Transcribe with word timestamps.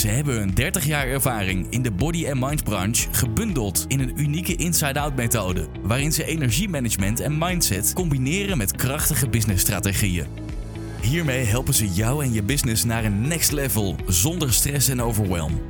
Ze 0.00 0.08
hebben 0.08 0.42
een 0.42 0.54
30 0.54 0.84
jaar 0.84 1.06
ervaring 1.06 1.70
in 1.70 1.82
de 1.82 1.90
body 1.90 2.28
and 2.30 2.40
mind 2.40 2.64
branche 2.64 3.08
gebundeld 3.12 3.84
in 3.88 4.00
een 4.00 4.20
unieke 4.20 4.56
inside-out 4.56 5.16
methode, 5.16 5.66
waarin 5.82 6.12
ze 6.12 6.24
energiemanagement 6.24 7.20
en 7.20 7.38
mindset 7.38 7.92
combineren 7.92 8.58
met 8.58 8.76
krachtige 8.76 9.28
businessstrategieën. 9.28 10.26
Hiermee 11.02 11.44
helpen 11.44 11.74
ze 11.74 11.88
jou 11.88 12.24
en 12.24 12.32
je 12.32 12.42
business 12.42 12.84
naar 12.84 13.04
een 13.04 13.28
next 13.28 13.52
level 13.52 13.96
zonder 14.06 14.52
stress 14.52 14.88
en 14.88 15.02
overwhelm. 15.02 15.62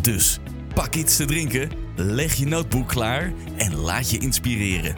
Dus 0.00 0.38
pak 0.74 0.94
iets 0.94 1.16
te 1.16 1.24
drinken, 1.24 1.70
leg 1.96 2.34
je 2.34 2.46
notebook 2.46 2.88
klaar 2.88 3.32
en 3.56 3.74
laat 3.74 4.10
je 4.10 4.18
inspireren. 4.18 4.96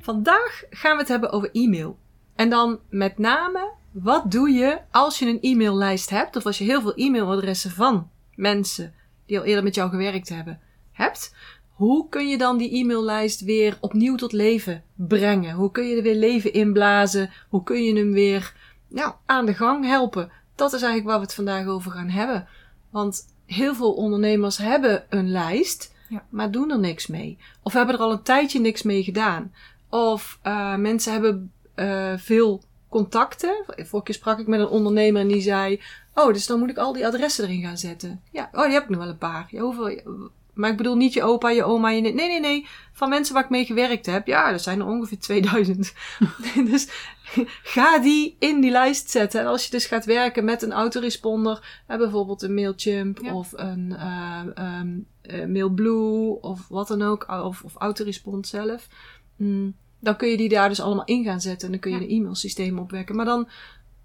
Vandaag 0.00 0.62
gaan 0.70 0.92
we 0.92 1.00
het 1.00 1.08
hebben 1.08 1.32
over 1.32 1.50
e-mail. 1.52 1.98
En 2.34 2.50
dan 2.50 2.78
met 2.88 3.18
name, 3.18 3.78
wat 3.90 4.30
doe 4.30 4.50
je 4.50 4.78
als 4.90 5.18
je 5.18 5.26
een 5.26 5.38
e-maillijst 5.40 6.10
hebt, 6.10 6.36
of 6.36 6.46
als 6.46 6.58
je 6.58 6.64
heel 6.64 6.80
veel 6.80 6.94
e-mailadressen 6.94 7.70
van 7.70 8.10
mensen 8.34 8.94
die 9.26 9.38
al 9.38 9.44
eerder 9.44 9.64
met 9.64 9.74
jou 9.74 9.90
gewerkt 9.90 10.28
hebben, 10.28 10.60
hebt? 10.92 11.34
Hoe 11.68 12.08
kun 12.08 12.28
je 12.28 12.38
dan 12.38 12.58
die 12.58 12.74
e-maillijst 12.74 13.40
weer 13.40 13.78
opnieuw 13.80 14.16
tot 14.16 14.32
leven 14.32 14.82
brengen? 14.94 15.54
Hoe 15.54 15.70
kun 15.70 15.86
je 15.88 15.96
er 15.96 16.02
weer 16.02 16.14
leven 16.14 16.52
inblazen? 16.52 17.30
Hoe 17.48 17.62
kun 17.62 17.82
je 17.82 17.96
hem 17.96 18.12
weer 18.12 18.54
nou, 18.88 19.12
aan 19.26 19.46
de 19.46 19.54
gang 19.54 19.84
helpen? 19.84 20.30
Dat 20.54 20.72
is 20.72 20.82
eigenlijk 20.82 21.10
waar 21.10 21.18
we 21.18 21.24
het 21.24 21.34
vandaag 21.34 21.66
over 21.66 21.90
gaan 21.90 22.08
hebben. 22.08 22.48
Want 22.90 23.26
heel 23.46 23.74
veel 23.74 23.92
ondernemers 23.92 24.58
hebben 24.58 25.04
een 25.08 25.30
lijst, 25.30 25.94
Ja. 26.08 26.24
maar 26.28 26.50
doen 26.50 26.70
er 26.70 26.78
niks 26.78 27.06
mee. 27.06 27.38
Of 27.62 27.72
hebben 27.72 27.94
er 27.94 28.00
al 28.00 28.12
een 28.12 28.22
tijdje 28.22 28.60
niks 28.60 28.82
mee 28.82 29.02
gedaan. 29.02 29.52
Of 29.88 30.38
uh, 30.46 30.76
mensen 30.76 31.12
hebben 31.12 31.52
uh, 31.76 32.12
veel 32.16 32.62
contacten. 32.90 33.64
Vorige 33.66 34.02
keer 34.02 34.14
sprak 34.14 34.38
ik 34.38 34.46
met 34.46 34.60
een 34.60 34.68
ondernemer 34.68 35.20
en 35.20 35.28
die 35.28 35.40
zei: 35.40 35.80
Oh, 36.14 36.32
dus 36.32 36.46
dan 36.46 36.58
moet 36.58 36.70
ik 36.70 36.78
al 36.78 36.92
die 36.92 37.06
adressen 37.06 37.44
erin 37.44 37.62
gaan 37.62 37.78
zetten. 37.78 38.22
Ja, 38.30 38.50
oh, 38.52 38.64
die 38.64 38.72
heb 38.72 38.82
ik 38.82 38.88
nog 38.88 38.98
wel 38.98 39.08
een 39.08 39.18
paar. 39.18 39.46
Ja, 39.50 39.60
hoeveel? 39.60 40.00
Maar 40.54 40.70
ik 40.70 40.76
bedoel 40.76 40.96
niet 40.96 41.12
je 41.12 41.22
opa, 41.22 41.50
je 41.50 41.64
oma, 41.64 41.90
je. 41.90 42.00
Nee, 42.00 42.12
nee, 42.12 42.40
nee. 42.40 42.66
Van 42.92 43.08
mensen 43.08 43.34
waar 43.34 43.44
ik 43.44 43.50
mee 43.50 43.64
gewerkt 43.64 44.06
heb. 44.06 44.26
Ja, 44.26 44.50
dat 44.50 44.62
zijn 44.62 44.80
er 44.80 44.86
ongeveer 44.86 45.18
2000. 45.18 45.92
dus 46.70 46.88
ga 47.62 47.98
die 47.98 48.36
in 48.38 48.60
die 48.60 48.70
lijst 48.70 49.10
zetten. 49.10 49.40
En 49.40 49.46
als 49.46 49.64
je 49.64 49.70
dus 49.70 49.86
gaat 49.86 50.04
werken 50.04 50.44
met 50.44 50.62
een 50.62 50.72
autoresponder, 50.72 51.82
uh, 51.88 51.96
bijvoorbeeld 51.96 52.42
een 52.42 52.54
Mailchimp 52.54 53.18
ja. 53.22 53.34
of 53.34 53.52
een 53.56 53.90
uh, 53.90 54.78
um, 54.80 55.06
uh, 55.22 55.46
Mailblue 55.46 56.40
of 56.40 56.68
wat 56.68 56.88
dan 56.88 57.02
ook, 57.02 57.28
of, 57.28 57.62
of 57.62 57.74
Autorespond 57.74 58.46
zelf. 58.46 58.86
Mm, 59.36 59.74
dan 60.00 60.16
kun 60.16 60.28
je 60.28 60.36
die 60.36 60.48
daar 60.48 60.68
dus 60.68 60.80
allemaal 60.80 61.04
in 61.04 61.24
gaan 61.24 61.40
zetten 61.40 61.66
en 61.66 61.72
dan 61.72 61.80
kun 61.80 61.90
je 61.90 61.96
ja. 61.98 62.04
een 62.04 62.10
e-mailsysteem 62.10 62.78
opwekken. 62.78 63.16
Maar 63.16 63.24
dan, 63.24 63.48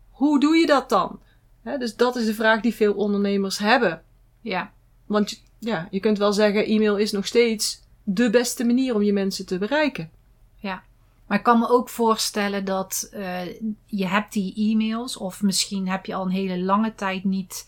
hoe 0.10 0.40
doe 0.40 0.56
je 0.56 0.66
dat 0.66 0.90
dan? 0.90 1.20
He, 1.62 1.78
dus 1.78 1.96
dat 1.96 2.16
is 2.16 2.26
de 2.26 2.34
vraag 2.34 2.62
die 2.62 2.74
veel 2.74 2.94
ondernemers 2.94 3.58
hebben. 3.58 4.04
Ja. 4.42 4.72
Want 5.06 5.44
ja, 5.60 5.88
je 5.92 6.00
kunt 6.00 6.18
wel 6.18 6.34
zeggen, 6.34 6.66
e-mail 6.66 6.98
is 6.98 7.12
nog 7.12 7.26
steeds 7.26 7.82
de 8.04 8.30
beste 8.30 8.66
manier 8.66 8.96
om 8.96 9.02
je 9.02 9.14
mensen 9.14 9.46
te 9.46 9.58
bereiken. 9.58 10.10
Ja. 10.56 10.84
Maar 11.28 11.38
ik 11.38 11.44
kan 11.44 11.60
me 11.60 11.70
ook 11.70 11.90
voorstellen 11.90 12.66
dat 12.66 13.10
uh, 13.14 13.46
je 13.86 14.08
hebt 14.08 14.34
die 14.34 14.56
e-mails 14.56 15.18
of 15.18 15.42
misschien 15.42 15.88
heb 15.90 16.06
je 16.06 16.16
al 16.16 16.26
een 16.26 16.32
hele 16.32 16.60
lange 16.60 16.96
tijd 16.96 17.24
niet 17.24 17.68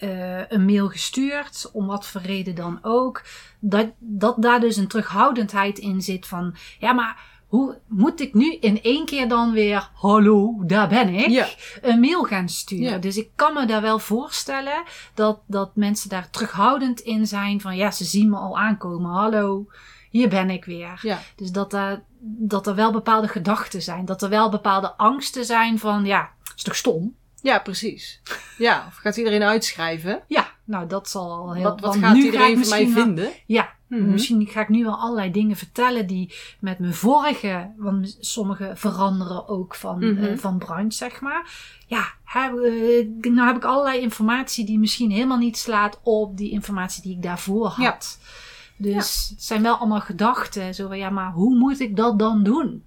uh, 0.00 0.50
een 0.50 0.64
mail 0.64 0.88
gestuurd, 0.88 1.70
om 1.72 1.86
wat 1.86 2.06
voor 2.06 2.20
reden 2.20 2.54
dan 2.54 2.78
ook. 2.82 3.22
Dat, 3.58 3.90
dat 3.98 4.42
daar 4.42 4.60
dus 4.60 4.76
een 4.76 4.88
terughoudendheid 4.88 5.78
in 5.78 6.02
zit 6.02 6.26
van, 6.26 6.54
ja 6.78 6.92
maar 6.92 7.22
hoe 7.50 7.78
moet 7.86 8.20
ik 8.20 8.34
nu 8.34 8.56
in 8.60 8.82
één 8.82 9.04
keer 9.04 9.28
dan 9.28 9.52
weer, 9.52 9.90
hallo, 9.94 10.54
daar 10.62 10.88
ben 10.88 11.14
ik, 11.14 11.28
ja. 11.28 11.46
een 11.82 12.00
mail 12.00 12.22
gaan 12.22 12.48
sturen. 12.48 12.90
Ja. 12.90 12.98
Dus 12.98 13.16
ik 13.16 13.30
kan 13.34 13.54
me 13.54 13.66
daar 13.66 13.82
wel 13.82 13.98
voorstellen 13.98 14.82
dat, 15.14 15.40
dat 15.46 15.76
mensen 15.76 16.08
daar 16.08 16.30
terughoudend 16.30 17.00
in 17.00 17.26
zijn 17.26 17.60
van, 17.60 17.76
ja, 17.76 17.90
ze 17.90 18.04
zien 18.04 18.30
me 18.30 18.36
al 18.36 18.58
aankomen, 18.58 19.10
hallo, 19.10 19.66
hier 20.10 20.28
ben 20.28 20.50
ik 20.50 20.64
weer. 20.64 20.98
Ja. 21.02 21.18
Dus 21.36 21.50
dat, 21.50 21.76
dat 22.20 22.66
er 22.66 22.74
wel 22.74 22.92
bepaalde 22.92 23.28
gedachten 23.28 23.82
zijn, 23.82 24.04
dat 24.04 24.22
er 24.22 24.28
wel 24.28 24.50
bepaalde 24.50 24.96
angsten 24.96 25.44
zijn 25.44 25.78
van, 25.78 26.04
ja, 26.04 26.30
is 26.56 26.62
toch 26.62 26.76
stom? 26.76 27.14
Ja, 27.42 27.58
precies. 27.58 28.20
Ja, 28.58 28.84
of 28.88 28.96
gaat 28.96 29.16
iedereen 29.16 29.42
uitschrijven? 29.42 30.22
Ja, 30.26 30.48
nou 30.64 30.86
dat 30.86 31.08
zal 31.08 31.30
al 31.30 31.54
heel... 31.54 31.62
Wat, 31.62 31.80
wat 31.80 31.96
gaat 31.96 32.14
nu 32.14 32.24
iedereen 32.24 32.58
van 32.58 32.68
mij 32.68 32.84
wel, 32.84 33.04
vinden? 33.04 33.30
Ja, 33.46 33.72
Mhm. 33.90 33.98
mm 33.98 34.04
-hmm. 34.04 34.12
misschien 34.14 34.46
ga 34.46 34.60
ik 34.60 34.68
nu 34.68 34.84
wel 34.84 34.96
allerlei 34.96 35.30
dingen 35.30 35.56
vertellen 35.56 36.06
die 36.06 36.34
met 36.60 36.78
mijn 36.78 36.94
vorige... 36.94 37.70
Want 37.76 38.16
sommige 38.20 38.72
veranderen 38.74 39.48
ook 39.48 39.74
van, 39.74 39.98
Mhm. 39.98 40.24
uh, 40.24 40.36
van 40.38 40.58
branche, 40.58 40.96
zeg 40.96 41.20
maar. 41.20 41.50
Ja, 41.86 42.04
heb, 42.24 42.52
uh, 42.52 43.08
nou 43.20 43.46
heb 43.46 43.56
ik 43.56 43.64
allerlei 43.64 44.00
informatie 44.00 44.66
die 44.66 44.78
misschien 44.78 45.10
helemaal 45.10 45.38
niet 45.38 45.56
slaat 45.58 46.00
op 46.02 46.36
die 46.36 46.50
informatie 46.50 47.02
die 47.02 47.16
ik 47.16 47.22
daarvoor 47.22 47.66
had. 47.66 48.18
Ja. 48.20 48.28
Dus 48.76 49.26
het 49.30 49.42
zijn 49.42 49.62
wel 49.62 49.76
allemaal 49.76 50.00
gedachten. 50.00 50.74
Zo 50.74 50.88
van, 50.88 50.98
ja, 50.98 51.10
maar 51.10 51.32
hoe 51.32 51.56
moet 51.56 51.80
ik 51.80 51.96
dat 51.96 52.18
dan 52.18 52.42
doen? 52.42 52.84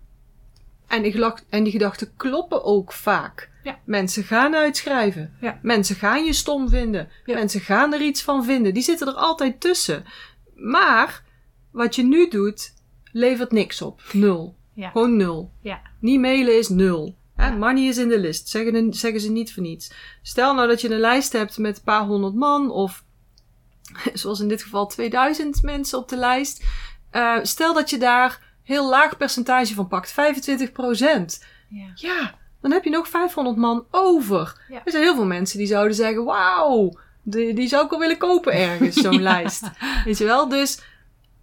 En 0.88 1.02
die, 1.02 1.26
en 1.50 1.64
die 1.64 1.72
gedachten 1.72 2.12
kloppen 2.18 2.64
ook 2.64 2.92
vaak. 2.92 3.52
Ja. 3.64 3.80
Mensen 3.84 4.24
gaan 4.24 4.56
uitschrijven. 4.56 5.34
Ja. 5.42 5.60
Mensen 5.62 5.96
gaan 5.96 6.26
je 6.26 6.34
stom 6.34 6.70
vinden. 6.70 7.10
Ja. 7.26 7.34
Mensen 7.34 7.62
gaan 7.62 7.94
er 7.94 8.02
iets 8.02 8.22
van 8.22 8.44
vinden. 8.44 8.74
Die 8.74 8.84
zitten 8.84 9.08
er 9.08 9.14
altijd 9.14 9.60
tussen. 9.60 10.06
Maar 10.56 11.24
wat 11.72 11.96
je 11.96 12.04
nu 12.04 12.30
doet, 12.30 12.74
levert 13.12 13.52
niks 13.52 13.82
op. 13.82 14.02
Nul. 14.12 14.58
Ja. 14.74 14.90
Gewoon 14.90 15.16
nul. 15.16 15.52
Ja. 15.62 15.82
Niet 16.00 16.20
mailen 16.20 16.58
is 16.58 16.70
nul. 16.70 17.18
Hè? 17.36 17.48
Ja. 17.48 17.56
Money 17.56 17.88
is 17.88 17.98
in 17.98 18.08
de 18.08 18.20
list. 18.20 18.50
Zeggen, 18.50 18.94
zeggen 18.94 19.22
ze 19.22 19.32
niet 19.32 19.54
voor 19.54 19.64
niets. 19.64 19.94
Stel 20.22 20.54
nou 20.54 20.68
dat 20.68 20.82
je 20.82 20.90
een 20.90 21.00
lijst 21.00 21.34
hebt 21.34 21.58
met 21.58 21.78
een 21.78 21.84
paar 21.84 22.06
honderd 22.06 22.34
man. 22.34 22.72
Of 22.72 23.04
zoals 24.14 24.40
in 24.40 24.48
dit 24.48 24.64
geval 24.64 24.88
2000 24.88 25.62
mensen 25.62 26.00
op 26.00 26.10
de 26.10 26.18
lijst. 26.18 26.66
Uh, 27.12 27.40
stel 27.42 27.74
dat 27.74 27.90
je 27.90 27.98
daar 27.98 28.56
heel 28.64 28.90
laag 28.90 29.18
percentage 29.18 29.74
van 29.74 29.88
pakt. 29.88 30.12
25 30.12 30.72
procent. 30.72 31.46
Ja. 31.70 31.92
Ja, 31.96 32.36
dan 32.62 32.72
heb 32.72 32.84
je 32.84 32.90
nog 32.90 33.08
500 33.08 33.58
man 33.58 33.86
over. 33.92 34.62
Er 34.70 34.92
zijn 34.92 35.04
heel 35.04 35.16
veel 35.16 35.26
mensen 35.26 35.58
die 35.58 35.68
zouden 35.68 35.96
zeggen: 35.96 36.24
Wauw, 36.24 37.00
die, 37.24 37.54
die 37.54 37.68
zou 37.68 37.84
ik 37.84 37.90
wel 37.90 38.00
willen 38.00 38.18
kopen 38.18 38.54
ergens, 38.54 38.96
zo'n 38.96 39.14
Ja. 39.22 39.22
lijst. 39.22 39.70
Weet 40.06 40.18
je 40.18 40.26
wel? 40.26 40.50
Dus 40.50 40.82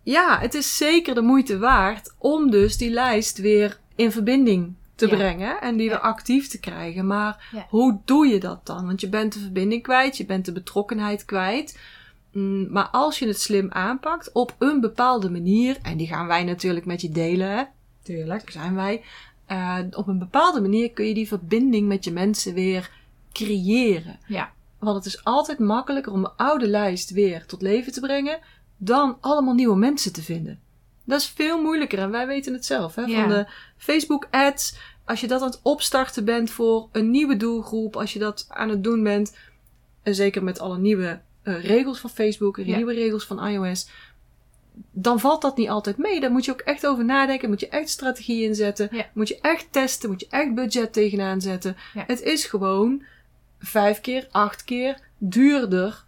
ja, 0.02 0.38
het 0.41 0.54
is 0.54 0.76
zeker 0.76 1.14
de 1.14 1.20
moeite 1.22 1.58
waard 1.58 2.14
om 2.18 2.50
dus 2.50 2.76
die 2.76 2.91
lijst 2.91 3.38
weer 3.38 3.78
in 3.96 4.12
verbinding 4.12 4.74
te 4.94 5.06
Ja. 5.08 5.16
brengen 5.16 5.60
en 5.60 5.76
die 5.76 5.84
Ja. 5.88 5.91
weer 5.92 6.00
actief 6.00 6.48
te 6.48 6.60
krijgen. 6.60 7.06
Maar 7.06 7.48
Ja. 7.52 7.66
hoe 7.68 7.98
doe 8.04 8.26
je 8.26 8.41
dat 8.41 8.66
dan? 8.66 8.86
Want 8.86 9.00
je 9.00 9.08
bent 9.08 9.32
de 9.32 9.38
verbinding 9.41 9.82
kwijt, 9.82 10.16
je 10.16 10.26
bent 10.26 10.44
de 10.44 10.52
betrokkenheid 10.52 11.24
kwijt. 11.24 11.78
Mm, 12.32 12.72
Maar 12.72 12.88
als 12.88 13.18
je 13.18 13.26
het 13.26 13.41
slim 13.41 13.70
aanpakt 13.70 14.32
op 14.32 14.54
een 14.58 14.80
bepaalde 14.80 15.30
manier, 15.30 15.78
en 15.82 15.97
die 15.97 16.06
gaan 16.06 16.26
wij 16.26 16.44
natuurlijk 16.44 16.86
met 16.86 17.00
je 17.00 17.10
delen, 17.10 17.50
hè? 17.56 17.62
Tuurlijk, 18.02 18.50
zijn 18.50 18.74
wij. 18.74 19.02
Uh, 19.52 19.78
op 19.91 20.06
een 20.06 20.18
bepaalde 20.18 20.60
manier 20.60 20.91
kun 20.91 21.06
je 21.06 21.14
die 21.14 21.28
verbinding 21.28 21.88
met 21.88 22.04
je 22.04 22.12
mensen 22.12 22.54
weer 22.54 22.91
creëren. 23.32 24.18
Ja. 24.26 24.52
Want 24.80 24.96
het 24.96 25.06
is 25.06 25.24
altijd 25.24 25.58
makkelijker 25.58 26.12
om 26.12 26.24
een 26.24 26.36
oude 26.36 26.66
lijst 26.68 27.10
weer 27.10 27.46
tot 27.46 27.62
leven 27.62 27.92
te 27.92 28.00
brengen 28.00 28.38
dan 28.76 29.16
allemaal 29.20 29.54
nieuwe 29.54 29.76
mensen 29.76 30.12
te 30.12 30.22
vinden. 30.22 30.60
Dat 31.04 31.20
is 31.20 31.28
veel 31.28 31.62
moeilijker 31.62 31.98
en 31.98 32.10
wij 32.10 32.26
weten 32.26 32.53
het 32.53 32.65
zelf. 32.65 32.94
Hè? 32.94 33.03
Ja. 33.03 33.21
Van 33.21 33.28
de 33.28 33.47
Facebook 33.77 34.28
ads, 34.30 34.77
als 35.04 35.21
je 35.21 35.27
dat 35.27 35.41
aan 35.41 35.47
het 35.50 35.60
opstarten 35.62 36.24
bent 36.24 36.50
voor 36.50 36.88
een 36.92 37.10
nieuwe 37.10 37.36
doelgroep, 37.36 37.97
als 37.97 38.12
je 38.12 38.18
dat 38.18 38.47
aan 38.48 38.68
het 38.68 38.84
doen 38.84 39.03
bent, 39.03 39.36
en 40.03 40.15
zeker 40.15 40.44
met 40.44 40.59
alle 40.60 40.78
nieuwe 40.78 41.21
uh, 41.44 41.65
regels 41.65 41.98
van 42.00 42.10
Facebook 42.10 42.59
en 42.59 42.66
Ja. 42.66 42.77
nieuwe 42.77 42.94
regels 42.94 43.27
van 43.27 43.47
iOS, 43.47 43.88
dan 44.92 45.21
valt 45.21 45.42
dat 45.42 45.56
niet 45.56 45.68
altijd 45.68 45.97
mee. 45.97 46.21
Daar 46.21 46.30
moet 46.30 46.44
je 46.44 46.53
ook 46.53 46.60
echt 46.60 46.86
over 46.86 47.04
nadenken. 47.04 47.48
Moet 47.48 47.60
je 47.60 47.68
echt 47.68 47.88
strategie 47.88 48.42
inzetten. 48.44 48.88
Ja. 48.92 49.06
Moet 49.12 49.28
je 49.28 49.38
echt 49.41 49.66
testen. 49.71 50.10
Moet 50.10 50.21
je 50.21 50.27
echt 50.30 50.54
budget 50.54 50.92
tegenaan 50.92 51.41
zetten. 51.41 51.77
Het 51.94 52.22
is 52.22 52.44
gewoon 52.44 53.03
vijf 53.60 54.01
keer, 54.01 54.28
acht 54.30 54.65
keer 54.65 55.01
duurder 55.18 56.04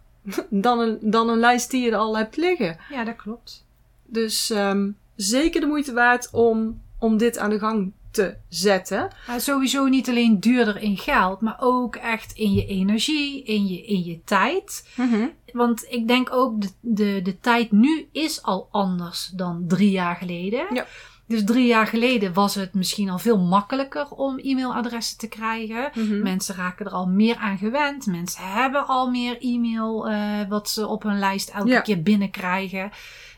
dan 0.49 0.79
een, 0.79 0.97
dan 1.01 1.29
een 1.29 1.39
lijst 1.39 1.71
die 1.71 1.85
je 1.85 1.95
al 1.95 2.17
hebt 2.17 2.37
liggen. 2.37 2.77
ja, 2.89 3.03
dat 3.03 3.15
klopt. 3.15 3.65
Dus 4.05 4.49
um, 4.49 4.97
zeker 5.15 5.61
de 5.61 5.67
moeite 5.67 5.93
waard 5.93 6.29
om, 6.31 6.81
om 6.99 7.17
dit 7.17 7.37
aan 7.37 7.49
de 7.49 7.59
gang 7.59 7.91
te 8.11 8.35
zetten. 8.49 9.07
Maar 9.27 9.41
sowieso 9.41 9.85
niet 9.85 10.09
alleen 10.09 10.39
duurder 10.39 10.77
in 10.81 10.97
geld, 10.97 11.41
maar 11.41 11.57
ook 11.59 11.95
echt 11.95 12.33
in 12.33 12.53
je 12.53 12.65
energie, 12.65 13.43
in 13.43 13.67
je, 13.67 13.85
in 13.85 14.03
je 14.03 14.19
tijd. 14.23 14.89
Mm 14.95 15.09
-hmm. 15.09 15.31
want 15.51 15.85
ik 15.89 16.07
denk 16.07 16.31
ook 16.31 16.61
de, 16.61 16.69
de, 16.79 17.19
de 17.23 17.39
tijd 17.39 17.71
nu 17.71 18.07
is 18.11 18.43
al 18.43 18.67
anders 18.71 19.31
dan 19.35 19.65
drie 19.67 19.91
jaar 19.91 20.15
geleden. 20.15 20.65
Ja. 20.73 20.85
Dus 21.33 21.43
drie 21.45 21.67
jaar 21.67 21.87
geleden 21.87 22.33
was 22.33 22.55
het 22.55 22.73
misschien 22.73 23.09
al 23.09 23.19
veel 23.19 23.39
makkelijker 23.39 24.09
om 24.09 24.39
e-mailadressen 24.39 25.17
te 25.17 25.27
krijgen. 25.27 25.91
Mhm. 25.93 26.21
Mensen 26.21 26.55
raken 26.55 26.85
er 26.85 26.91
al 26.91 27.07
meer 27.07 27.35
aan 27.35 27.57
gewend. 27.57 28.05
Mensen 28.05 28.51
hebben 28.51 28.87
al 28.87 29.09
meer 29.09 29.37
e-mail 29.41 30.07
eh, 30.09 30.49
wat 30.49 30.69
ze 30.69 30.87
op 30.87 31.03
hun 31.03 31.19
lijst 31.19 31.49
elke 31.49 31.69
Ja. 31.69 31.81
keer 31.81 32.01
binnenkrijgen. 32.03 32.91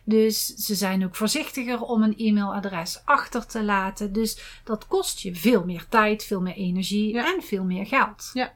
Dus 0.03 0.45
ze 0.45 0.75
zijn 0.75 1.05
ook 1.05 1.15
voorzichtiger 1.15 1.81
om 1.81 2.03
een 2.03 2.13
e-mailadres 2.17 3.01
achter 3.05 3.45
te 3.45 3.63
laten. 3.63 4.13
Dus 4.13 4.59
dat 4.63 4.87
kost 4.87 5.19
je 5.19 5.35
veel 5.35 5.63
meer 5.65 5.85
tijd, 5.89 6.23
veel 6.23 6.41
meer 6.41 6.53
energie 6.55 7.13
Ja. 7.13 7.33
en 7.35 7.41
veel 7.43 7.63
meer 7.63 7.85
geld. 7.85 8.29
Ja, 8.33 8.53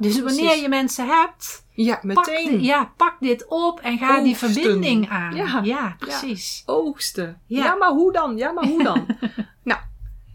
Dus 0.00 0.20
precies. 0.20 0.22
wanneer 0.22 0.56
je 0.62 0.68
mensen 0.68 1.06
hebt, 1.08 1.64
Ja, 1.70 1.94
pak, 1.94 2.04
meteen 2.04 2.58
di- 2.58 2.66
ja, 2.66 2.92
pak 2.96 3.16
dit 3.20 3.46
op 3.48 3.80
en 3.80 3.98
ga 3.98 4.20
die 4.20 4.36
verbinding 4.36 5.08
aan. 5.08 5.34
Ja. 5.34 5.60
Ja, 5.64 5.96
precies. 5.98 6.62
oogsten. 6.66 7.40
Ja. 7.46 7.64
Ja. 7.64 7.74
maar 7.74 7.90
hoe 7.90 8.12
dan? 8.12 8.36
Ja, 8.36 8.52
maar 8.52 8.64
hoe 8.66 8.82
dan? 8.82 9.06
nou, 9.64 9.80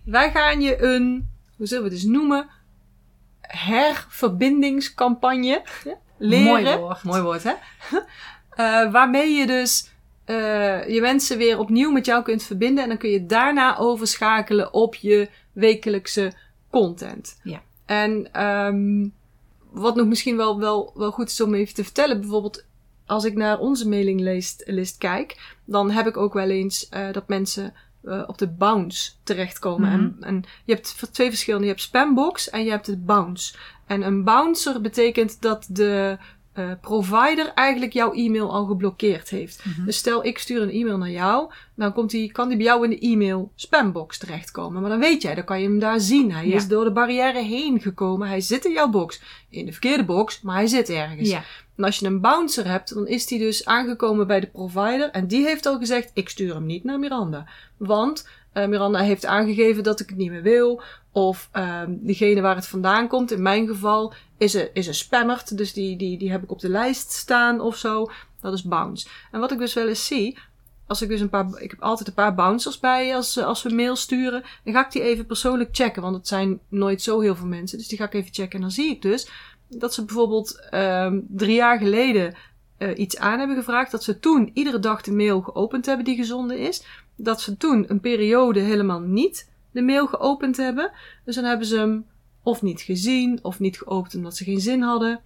wij 0.05 0.31
gaan 0.31 0.61
je 0.61 0.83
een, 0.83 1.29
hoe 1.57 1.67
zullen 1.67 1.83
we 1.83 1.89
het 1.89 1.97
eens 1.99 2.07
noemen? 2.11 2.49
Herverbindingscampagne 3.41 5.61
leren. 6.17 6.43
Mooi 6.45 6.77
woord. 6.77 7.03
Mooi 7.03 7.21
woord, 7.21 7.43
hè? 7.43 7.53
Eh, 8.51 8.91
waarmee 8.91 9.31
je 9.33 9.47
dus 9.47 9.91
eh, 10.25 10.87
je 10.89 11.01
mensen 11.01 11.37
weer 11.37 11.59
opnieuw 11.59 11.91
met 11.91 12.05
jou 12.05 12.23
kunt 12.23 12.43
verbinden. 12.43 12.83
En 12.83 12.89
dan 12.89 12.97
kun 12.97 13.09
je 13.09 13.25
daarna 13.25 13.77
overschakelen 13.77 14.73
op 14.73 14.95
je 14.95 15.29
wekelijkse 15.51 16.31
content. 16.69 17.39
Ja. 17.43 17.61
En 17.85 18.29
ehm, 18.33 19.07
wat 19.71 19.95
nog 19.95 20.07
misschien 20.07 20.37
wel, 20.37 20.59
wel, 20.59 20.91
wel 20.95 21.11
goed 21.11 21.29
is 21.29 21.41
om 21.41 21.53
even 21.53 21.73
te 21.73 21.83
vertellen. 21.83 22.19
Bijvoorbeeld 22.19 22.63
als 23.05 23.25
ik 23.25 23.35
naar 23.35 23.59
onze 23.59 23.87
mailinglist 23.89 24.63
list 24.65 24.97
kijk. 24.97 25.55
Dan 25.65 25.91
heb 25.91 26.07
ik 26.07 26.17
ook 26.17 26.33
wel 26.33 26.49
eens 26.49 26.89
eh, 26.89 27.11
dat 27.11 27.27
mensen 27.27 27.73
eh, 28.03 28.23
op 28.27 28.37
de 28.37 28.47
bounce 28.47 29.11
terechtkomen. 29.23 29.89
Mhm. 29.89 29.99
en, 29.99 30.17
en 30.19 30.43
je 30.65 30.73
hebt 30.73 31.13
twee 31.13 31.29
verschillende. 31.29 31.65
Je 31.65 31.71
hebt 31.71 31.85
spambox 31.85 32.49
en 32.49 32.63
je 32.63 32.69
hebt 32.69 32.85
de 32.85 32.97
bounce. 32.97 33.55
En 33.85 34.01
een 34.01 34.23
bouncer 34.23 34.81
betekent 34.81 35.41
dat 35.41 35.67
de 35.69 36.17
eh, 36.53 36.71
provider 36.81 37.51
eigenlijk 37.53 37.93
jouw 37.93 38.13
e-mail 38.13 38.51
al 38.51 38.65
geblokkeerd 38.65 39.29
heeft. 39.29 39.65
Mhm. 39.65 39.85
Dus 39.85 39.97
stel 39.97 40.25
ik 40.25 40.37
stuur 40.37 40.61
een 40.61 40.69
e-mail 40.71 40.97
naar 40.97 41.09
jou, 41.09 41.51
dan 41.75 41.93
komt 41.93 42.09
die, 42.09 42.31
kan 42.31 42.47
die 42.47 42.57
bij 42.57 42.65
jou 42.65 42.83
in 42.83 42.89
de 42.89 42.99
e-mail 42.99 43.51
spambox 43.55 44.17
terechtkomen. 44.17 44.81
Maar 44.81 44.89
dan 44.89 44.99
weet 44.99 45.21
jij, 45.21 45.35
dan 45.35 45.43
kan 45.43 45.61
je 45.61 45.67
hem 45.67 45.79
daar 45.79 45.99
zien. 45.99 46.31
Hij 46.31 46.47
Ja. 46.47 46.55
is 46.55 46.67
door 46.67 46.83
de 46.83 46.91
barrière 46.91 47.41
heen 47.43 47.79
gekomen. 47.81 48.27
Hij 48.27 48.41
zit 48.41 48.65
in 48.65 48.71
jouw 48.71 48.89
box. 48.89 49.21
In 49.49 49.65
de 49.65 49.71
verkeerde 49.71 50.03
box, 50.05 50.41
maar 50.41 50.55
hij 50.55 50.67
zit 50.67 50.89
ergens. 50.89 51.29
Ja, 51.29 51.43
En 51.75 51.83
als 51.83 51.99
je 51.99 52.05
een 52.05 52.21
bouncer 52.21 52.67
hebt, 52.67 52.93
dan 52.93 53.07
is 53.07 53.25
die 53.27 53.39
dus 53.39 53.65
aangekomen 53.65 54.27
bij 54.27 54.39
de 54.39 54.47
provider. 54.47 55.09
En 55.09 55.27
die 55.27 55.45
heeft 55.45 55.65
al 55.65 55.77
gezegd, 55.77 56.11
ik 56.13 56.29
stuur 56.29 56.53
hem 56.53 56.65
niet 56.65 56.83
naar 56.83 56.99
Miranda. 56.99 57.47
Want 57.77 58.27
eh, 58.51 58.67
Miranda 58.67 58.99
heeft 58.99 59.25
aangegeven 59.25 59.83
dat 59.83 59.99
ik 59.99 60.09
het 60.09 60.17
niet 60.17 60.31
meer 60.31 60.41
wil. 60.41 60.81
Of 61.11 61.49
ehm 61.51 61.93
diegene 61.99 62.41
waar 62.41 62.55
het 62.55 62.67
vandaan 62.67 63.07
komt, 63.07 63.31
in 63.31 63.41
mijn 63.41 63.67
geval, 63.67 64.13
is 64.37 64.53
een, 64.53 64.69
is 64.73 64.87
een 64.87 64.93
spammerd. 64.93 65.57
Dus 65.57 65.73
die, 65.73 65.97
die, 65.97 66.17
die 66.17 66.31
heb 66.31 66.43
ik 66.43 66.51
op 66.51 66.59
de 66.59 66.69
lijst 66.69 67.11
staan 67.11 67.59
of 67.59 67.75
zo. 67.75 68.11
Dat 68.41 68.53
is 68.53 68.63
bounce. 68.63 69.07
En 69.31 69.39
wat 69.39 69.51
ik 69.51 69.57
dus 69.57 69.73
wel 69.73 69.87
eens 69.87 70.05
zie, 70.05 70.37
als 70.87 71.01
ik 71.01 71.09
dus 71.09 71.19
een 71.19 71.29
paar, 71.29 71.61
ik 71.61 71.71
heb 71.71 71.81
altijd 71.81 72.07
een 72.07 72.13
paar 72.13 72.35
bouncers 72.35 72.79
bij 72.79 73.15
als, 73.15 73.37
eh, 73.37 73.45
als 73.45 73.63
we 73.63 73.73
mail 73.73 73.95
sturen. 73.95 74.43
Dan 74.63 74.73
ga 74.73 74.85
ik 74.85 74.91
die 74.91 75.01
even 75.01 75.25
persoonlijk 75.25 75.69
checken, 75.71 76.01
want 76.01 76.15
het 76.15 76.27
zijn 76.27 76.59
nooit 76.69 77.01
zo 77.01 77.19
heel 77.19 77.35
veel 77.35 77.47
mensen. 77.47 77.77
Dus 77.77 77.87
die 77.87 77.97
ga 77.97 78.05
ik 78.05 78.13
even 78.13 78.33
checken. 78.33 78.55
En 78.55 78.61
dan 78.61 78.71
zie 78.71 78.89
ik 78.89 79.01
dus 79.01 79.29
dat 79.67 79.93
ze 79.93 80.05
bijvoorbeeld 80.05 80.67
ehm, 80.69 81.19
drie 81.27 81.55
jaar 81.55 81.77
geleden 81.77 82.35
eh, 82.77 82.97
iets 82.97 83.17
aan 83.17 83.39
hebben 83.39 83.57
gevraagd. 83.57 83.91
Dat 83.91 84.03
ze 84.03 84.19
toen 84.19 84.51
iedere 84.53 84.79
dag 84.79 85.01
de 85.01 85.11
mail 85.11 85.41
geopend 85.41 85.85
hebben 85.85 86.05
die 86.05 86.15
gezonden 86.15 86.57
is. 86.57 86.83
Dat 87.23 87.41
ze 87.41 87.57
toen 87.57 87.85
een 87.87 87.99
periode 87.99 88.59
helemaal 88.59 88.99
niet 88.99 89.49
de 89.71 89.81
mail 89.81 90.07
geopend 90.07 90.57
hebben. 90.57 90.91
Dus 91.25 91.35
dan 91.35 91.43
hebben 91.43 91.67
ze 91.67 91.77
hem 91.77 92.05
of 92.43 92.61
niet 92.61 92.81
gezien 92.81 93.39
of 93.41 93.59
niet 93.59 93.77
geopend 93.77 94.15
omdat 94.15 94.37
ze 94.37 94.43
geen 94.43 94.59
zin 94.59 94.81
hadden. 94.81 95.21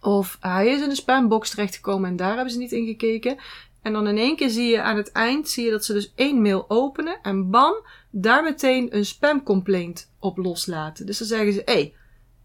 Of 0.00 0.36
hij 0.40 0.68
is 0.68 0.82
in 0.82 0.88
de 0.88 0.94
spambox 0.94 1.50
terechtgekomen 1.50 2.10
en 2.10 2.16
daar 2.16 2.34
hebben 2.34 2.52
ze 2.52 2.58
niet 2.58 2.72
in 2.72 2.86
gekeken. 2.86 3.36
En 3.82 3.92
dan 3.92 4.08
in 4.08 4.18
één 4.18 4.36
keer 4.36 4.50
zie 4.50 4.70
je 4.70 4.82
aan 4.82 4.96
het 4.96 5.12
eind 5.12 5.48
zie 5.48 5.64
je 5.64 5.70
dat 5.70 5.84
ze 5.84 5.92
dus 5.92 6.12
één 6.14 6.42
mail 6.42 6.64
openen 6.68 7.18
en 7.22 7.50
bam, 7.50 7.74
daar 8.10 8.42
meteen 8.42 8.96
een 8.96 9.04
spamcomplaint 9.04 10.10
op 10.18 10.36
loslaten. 10.36 11.06
Dus 11.06 11.18
dan 11.18 11.26
zeggen 11.26 11.52
ze, 11.52 11.62
hé, 11.64 11.72
hey, 11.72 11.94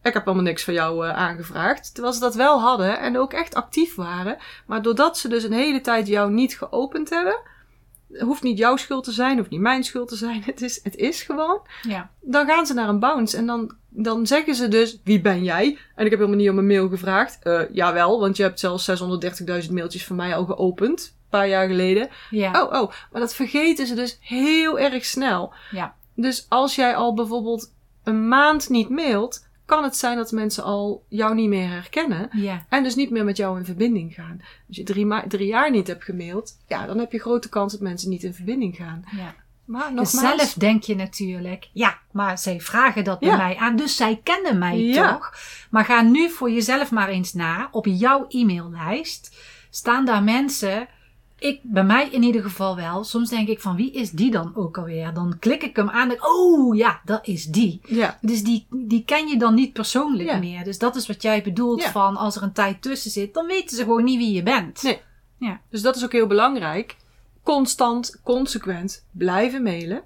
ik 0.04 0.14
heb 0.14 0.26
allemaal 0.26 0.44
niks 0.44 0.64
van 0.64 0.74
jou 0.74 1.08
eh, 1.08 1.18
aangevraagd. 1.18 1.94
Terwijl 1.94 2.14
ze 2.14 2.20
dat 2.20 2.36
wel 2.36 2.62
hadden 2.62 3.00
en 3.00 3.18
ook 3.18 3.34
echt 3.34 3.56
actief 3.56 3.96
waren. 3.96 4.38
Maar 4.66 4.82
doordat 4.82 5.18
ze 5.18 5.28
dus 5.28 5.44
een 5.44 5.54
hele 5.54 5.82
tijd 5.82 6.08
jou 6.08 6.32
niet 6.32 6.58
geopend 6.58 7.10
hebben, 7.10 7.40
hoeft 8.20 8.44
niet 8.44 8.58
jouw 8.58 8.76
schuld 8.76 9.04
te 9.04 9.12
zijn, 9.12 9.38
hoeft 9.38 9.50
niet 9.50 9.60
mijn 9.60 9.84
schuld 9.84 10.08
te 10.08 10.16
zijn. 10.16 10.42
Het 10.46 10.62
is, 10.62 10.80
het 10.84 10.96
is 10.96 11.22
gewoon. 11.22 11.62
ja. 11.82 12.10
Dan 12.22 12.48
gaan 12.48 12.66
ze 12.66 12.74
naar 12.74 12.90
een 12.90 13.00
bounce 13.00 13.38
en 13.38 13.46
dan, 13.46 13.76
dan 13.90 14.28
zeggen 14.28 14.56
ze 14.56 14.68
dus, 14.68 15.00
wie 15.04 15.22
ben 15.22 15.44
jij? 15.44 15.78
En 15.96 16.06
ik 16.06 16.12
heb 16.12 16.20
helemaal 16.20 16.40
niet 16.40 16.50
om 16.50 16.58
een 16.58 16.68
mail 16.68 16.90
gevraagd. 16.90 17.40
Eh 17.44 17.62
jawel, 17.72 18.20
want 18.20 18.38
je 18.38 18.44
hebt 18.44 18.60
zelfs 18.60 18.90
630.000 19.66 19.72
mailtjes 19.72 20.06
van 20.06 20.16
mij 20.16 20.36
al 20.36 20.46
geopend. 20.46 21.02
Een 21.02 21.30
paar 21.42 21.48
jaar 21.48 21.68
geleden. 21.68 22.10
ja. 22.30 22.64
Oh, 22.64 22.82
oh. 22.82 22.92
Maar 23.12 23.22
dat 23.22 23.36
vergeten 23.36 23.88
ze 23.88 23.96
dus 23.96 24.18
heel 24.22 24.80
erg 24.80 25.06
snel. 25.06 25.54
Ja. 25.72 25.96
Dus 26.16 26.46
als 26.50 26.76
jij 26.76 26.96
al 26.96 27.14
bijvoorbeeld 27.14 27.74
een 28.04 28.28
maand 28.28 28.70
niet 28.70 28.90
mailt, 28.90 29.45
kan 29.66 29.84
het 29.84 29.96
zijn 29.98 30.18
dat 30.18 30.32
mensen 30.32 30.64
al 30.64 31.06
jou 31.10 31.36
niet 31.36 31.50
meer 31.50 31.70
herkennen. 31.70 32.30
ja. 32.32 32.66
En 32.70 32.84
dus 32.84 32.96
niet 32.96 33.10
meer 33.10 33.24
met 33.26 33.38
jou 33.38 33.58
in 33.60 33.66
verbinding 33.66 34.14
gaan. 34.14 34.42
Als 34.68 34.78
je 34.78 34.84
drie, 34.84 35.06
ma- 35.06 35.28
drie 35.28 35.48
jaar 35.48 35.72
niet 35.72 35.88
hebt 35.88 36.04
gemaild, 36.04 36.52
ja, 36.68 36.86
dan 36.86 36.98
heb 36.98 37.12
je 37.12 37.20
grote 37.20 37.50
kans 37.50 37.72
dat 37.72 37.82
mensen 37.82 38.10
niet 38.10 38.24
in 38.24 38.34
verbinding 38.34 38.76
gaan. 38.76 39.04
ja. 39.18 39.36
Maar 39.66 39.94
Dus 39.96 40.14
nogmaals, 40.14 40.38
zelf 40.38 40.54
denk 40.54 40.84
je 40.84 40.96
natuurlijk, 40.96 41.70
ja, 41.74 41.98
maar 42.12 42.38
zij 42.38 42.62
vragen 42.62 43.04
dat 43.04 43.20
bij 43.20 43.30
Ja. 43.30 43.38
mij 43.38 43.56
aan, 43.56 43.76
dus 43.76 43.96
zij 43.96 44.20
kennen 44.24 44.58
mij 44.58 44.80
Ja. 44.80 45.14
toch? 45.14 45.34
Maar 45.70 45.86
ga 45.86 46.02
nu 46.02 46.30
voor 46.30 46.52
jezelf 46.52 46.92
maar 46.92 47.10
eens 47.10 47.34
na, 47.34 47.68
op 47.72 47.86
jouw 47.86 48.26
e-maillijst 48.30 49.36
staan 49.70 50.06
daar 50.06 50.24
mensen, 50.24 50.88
ik, 51.46 51.60
bij 51.64 51.84
mij 51.84 52.10
in 52.10 52.24
ieder 52.24 52.42
geval 52.42 52.76
wel, 52.76 53.04
soms 53.04 53.30
denk 53.30 53.48
ik 53.48 53.62
van 53.62 53.76
wie 53.76 53.92
is 53.92 54.12
die 54.12 54.32
dan 54.32 54.56
ook 54.56 54.78
alweer? 54.78 55.14
Dan 55.14 55.40
klik 55.40 55.64
ik 55.64 55.76
hem 55.76 55.90
aan 55.90 56.02
en 56.02 56.10
denk, 56.10 56.28
oh 56.28 56.76
ja, 56.76 57.02
dat 57.06 57.28
is 57.28 57.46
die. 57.46 57.80
ja, 57.86 58.18
Dus 58.22 58.44
die, 58.44 58.68
die 58.70 59.04
ken 59.06 59.28
je 59.28 59.38
dan 59.38 59.54
niet 59.54 59.74
persoonlijk 59.74 60.30
Ja. 60.30 60.38
meer. 60.38 60.64
Dus 60.64 60.78
dat 60.78 60.96
is 60.96 61.08
wat 61.08 61.22
jij 61.22 61.44
bedoelt 61.44 61.82
Ja. 61.84 61.92
van 61.92 62.16
als 62.18 62.36
er 62.36 62.44
een 62.44 62.54
tijd 62.54 62.82
tussen 62.82 63.12
zit, 63.12 63.34
dan 63.34 63.46
weten 63.46 63.78
ze 63.78 63.84
gewoon 63.84 64.04
niet 64.04 64.18
wie 64.18 64.34
je 64.34 64.44
bent. 64.44 64.84
Nee. 64.84 65.02
Ja. 65.40 65.62
Dus 65.70 65.82
dat 65.82 65.96
is 65.96 66.04
ook 66.04 66.12
heel 66.12 66.28
belangrijk. 66.28 66.96
Constant, 67.44 68.20
consequent 68.24 69.06
blijven 69.12 69.64
mailen. 69.64 70.04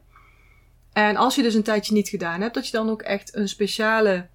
En 0.94 1.16
als 1.16 1.36
je 1.36 1.42
dus 1.42 1.54
een 1.54 1.64
tijdje 1.64 1.94
niet 1.94 2.10
gedaan 2.10 2.42
hebt, 2.42 2.54
dat 2.54 2.66
je 2.66 2.72
dan 2.72 2.90
ook 2.90 3.02
echt 3.02 3.36
een 3.36 3.50
speciale 3.50 4.28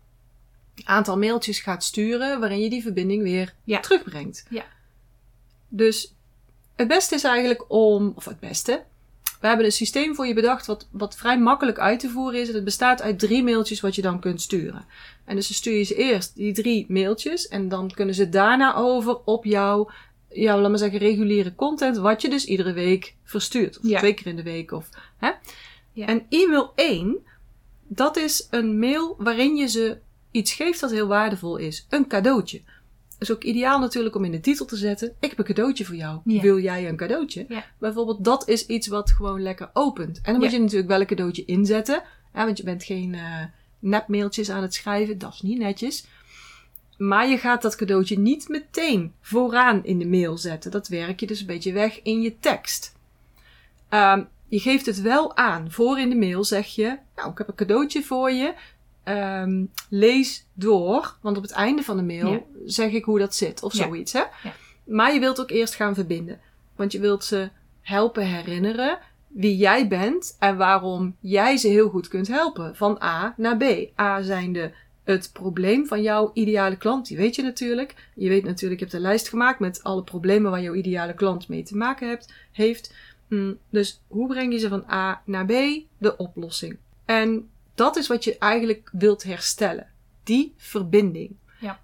aantal 0.85 1.19
mailtjes 1.19 1.61
gaat 1.61 1.85
sturen 1.85 2.41
waarin 2.41 2.61
je 2.61 2.71
die 2.71 2.83
verbinding 2.83 3.23
weer 3.23 3.55
Ja. 3.65 3.81
terugbrengt. 3.81 4.47
Ja. 4.51 4.65
Dus 5.69 6.14
het 6.77 6.89
beste 6.89 7.15
is 7.15 7.25
eigenlijk 7.25 7.65
om, 7.69 8.13
of 8.17 8.25
het 8.25 8.41
beste, 8.41 8.83
we 9.41 9.47
hebben 9.51 9.67
een 9.67 9.73
systeem 9.73 10.15
voor 10.15 10.27
je 10.27 10.35
bedacht 10.35 10.67
wat, 10.67 10.89
wat 10.91 11.17
vrij 11.17 11.39
makkelijk 11.39 11.79
uit 11.79 12.01
te 12.01 12.09
voeren 12.09 12.41
is. 12.41 12.49
En 12.49 12.55
het 12.55 12.65
bestaat 12.65 13.03
uit 13.03 13.19
drie 13.19 13.43
mailtjes 13.43 13.81
wat 13.81 13.95
je 13.95 14.03
dan 14.03 14.21
kunt 14.21 14.41
sturen. 14.41 14.85
En 15.25 15.37
dus 15.37 15.47
dan 15.49 15.57
stuur 15.57 15.77
je 15.77 15.83
ze 15.83 15.95
eerst 15.95 16.37
die 16.37 16.53
drie 16.53 16.87
mailtjes 16.89 17.49
en 17.49 17.69
dan 17.69 17.91
kunnen 17.91 18.15
ze 18.15 18.29
daarna 18.29 18.75
over 18.75 19.19
op 19.25 19.45
jouw, 19.45 19.91
jouw 20.29 20.61
laat 20.61 20.71
maar 20.71 20.79
zeggen, 20.79 20.99
reguliere 20.99 21.55
content, 21.55 21.97
wat 21.97 22.23
je 22.23 22.29
dus 22.29 22.45
iedere 22.45 22.73
week 22.73 23.15
verstuurt. 23.25 23.79
Of 23.79 23.89
Ja. 23.89 23.99
twee 23.99 24.15
keer 24.15 24.27
in 24.27 24.37
de 24.37 24.43
week. 24.43 24.73
Of, 24.73 24.89
hè? 25.17 25.31
Ja. 25.93 26.07
En 26.07 26.27
e-mail 26.29 26.73
1, 26.75 27.17
dat 27.89 28.17
is 28.17 28.47
een 28.51 28.79
mail 28.79 29.15
waarin 29.19 29.57
je 29.57 29.69
ze 29.69 29.99
iets 30.31 30.53
geeft 30.53 30.81
dat 30.81 30.91
heel 30.91 31.07
waardevol 31.07 31.57
is. 31.57 31.87
Een 31.89 32.07
cadeautje. 32.07 32.61
Is 33.19 33.33
ook 33.33 33.45
ideaal 33.45 33.79
natuurlijk 33.79 34.15
om 34.15 34.25
in 34.25 34.31
de 34.31 34.41
titel 34.41 34.67
te 34.67 34.77
zetten. 34.77 35.13
Ik 35.21 35.29
heb 35.29 35.39
een 35.39 35.45
cadeautje 35.45 35.85
voor 35.85 35.95
jou. 35.95 36.21
Ja. 36.25 36.41
Wil 36.41 36.59
jij 36.59 36.89
een 36.89 36.97
cadeautje? 36.97 37.45
Ja. 37.49 37.65
Bijvoorbeeld, 37.79 38.25
dat 38.25 38.49
is 38.49 38.67
iets 38.67 38.87
wat 38.87 39.11
gewoon 39.11 39.43
lekker 39.43 39.71
opent. 39.73 40.21
En 40.23 40.33
dan 40.33 40.41
moet 40.41 40.51
je 40.51 40.61
natuurlijk 40.61 40.89
wel 40.89 41.01
een 41.01 41.07
cadeautje 41.07 41.45
inzetten. 41.45 42.03
Hè, 42.33 42.45
want 42.45 42.57
je 42.57 42.65
bent 42.65 42.85
geen 42.85 43.15
eh 43.15 43.45
nepmailtjes 43.79 44.51
aan 44.51 44.63
het 44.63 44.75
schrijven. 44.75 45.19
Dat 45.19 45.33
is 45.33 45.41
niet 45.41 45.59
netjes. 45.59 46.07
Maar 46.97 47.29
je 47.29 47.39
gaat 47.39 47.63
dat 47.63 47.77
cadeautje 47.77 48.19
niet 48.19 48.49
meteen 48.49 49.13
vooraan 49.21 49.85
in 49.85 49.99
de 49.99 50.07
mail 50.07 50.39
zetten. 50.39 50.71
Dat 50.71 50.89
werk 50.89 51.21
je 51.21 51.27
dus 51.27 51.41
een 51.41 51.47
beetje 51.47 51.73
weg 51.73 52.03
in 52.03 52.21
je 52.21 52.39
tekst. 52.39 52.95
Ehm, 53.89 54.23
je 54.49 54.61
geeft 54.61 54.87
het 54.87 55.01
wel 55.01 55.37
aan. 55.37 55.71
Voor 55.71 55.99
in 55.99 56.09
de 56.09 56.17
mail 56.17 56.45
zeg 56.45 56.67
je: 56.67 56.99
Nou, 57.17 57.31
ik 57.31 57.39
heb 57.39 57.49
een 57.49 57.55
cadeautje 57.55 58.03
voor 58.03 58.31
je. 58.31 58.55
Ehm, 59.05 59.65
lees 59.89 60.47
door. 60.55 61.17
Want 61.21 61.37
op 61.37 61.43
het 61.43 61.53
einde 61.53 61.83
van 61.83 61.97
de 61.97 62.03
mail 62.03 62.31
Ja. 62.33 62.41
zeg 62.65 62.93
ik 62.93 63.05
hoe 63.05 63.19
dat 63.19 63.35
zit. 63.35 63.63
Of 63.63 63.73
zoiets. 63.73 64.13
Hè? 64.13 64.19
Ja. 64.19 64.53
Maar 64.85 65.13
je 65.15 65.21
wilt 65.21 65.41
ook 65.41 65.51
eerst 65.51 65.75
gaan 65.75 65.95
verbinden. 65.95 66.41
Want 66.77 66.93
je 66.93 67.01
wilt 67.01 67.25
ze 67.25 67.49
helpen 67.81 68.27
herinneren 68.27 68.99
wie 69.29 69.57
jij 69.57 69.89
bent 69.89 70.37
en 70.39 70.57
waarom 70.57 71.17
jij 71.21 71.57
ze 71.57 71.69
heel 71.69 71.89
goed 71.89 72.09
kunt 72.09 72.29
helpen. 72.29 72.77
Van 72.77 73.03
A 73.03 73.35
naar 73.37 73.57
B. 73.57 73.63
A 74.01 74.23
zijnde 74.23 74.73
het 75.05 75.31
probleem 75.33 75.87
van 75.87 76.03
jouw 76.03 76.31
ideale 76.35 76.77
klant. 76.77 77.07
Die 77.09 77.17
weet 77.17 77.35
je 77.37 77.43
natuurlijk. 77.43 77.95
Je 78.15 78.29
weet 78.29 78.45
natuurlijk, 78.45 78.81
je 78.81 78.87
hebt 78.87 78.97
een 78.97 79.05
lijst 79.09 79.29
gemaakt 79.29 79.59
met 79.59 79.83
alle 79.83 80.03
problemen 80.03 80.51
waar 80.51 80.63
jouw 80.63 80.75
ideale 80.75 81.15
klant 81.15 81.49
mee 81.49 81.63
te 81.63 81.77
maken 81.77 82.09
hebt, 82.09 82.33
heeft. 82.53 82.95
Mm, 83.29 83.59
Dus 83.71 84.01
hoe 84.07 84.29
breng 84.29 84.53
je 84.53 84.59
ze 84.59 84.69
van 84.69 84.85
A 84.91 85.23
naar 85.25 85.47
B? 85.47 85.53
De 85.99 86.17
oplossing. 86.17 86.77
En 87.05 87.49
dat 87.75 87.97
is 87.97 88.07
wat 88.07 88.25
je 88.25 88.39
eigenlijk 88.39 88.89
wilt 88.93 89.23
herstellen. 89.23 89.87
Die 90.23 90.55
verbinding. 90.57 91.37
Ja. 91.61 91.81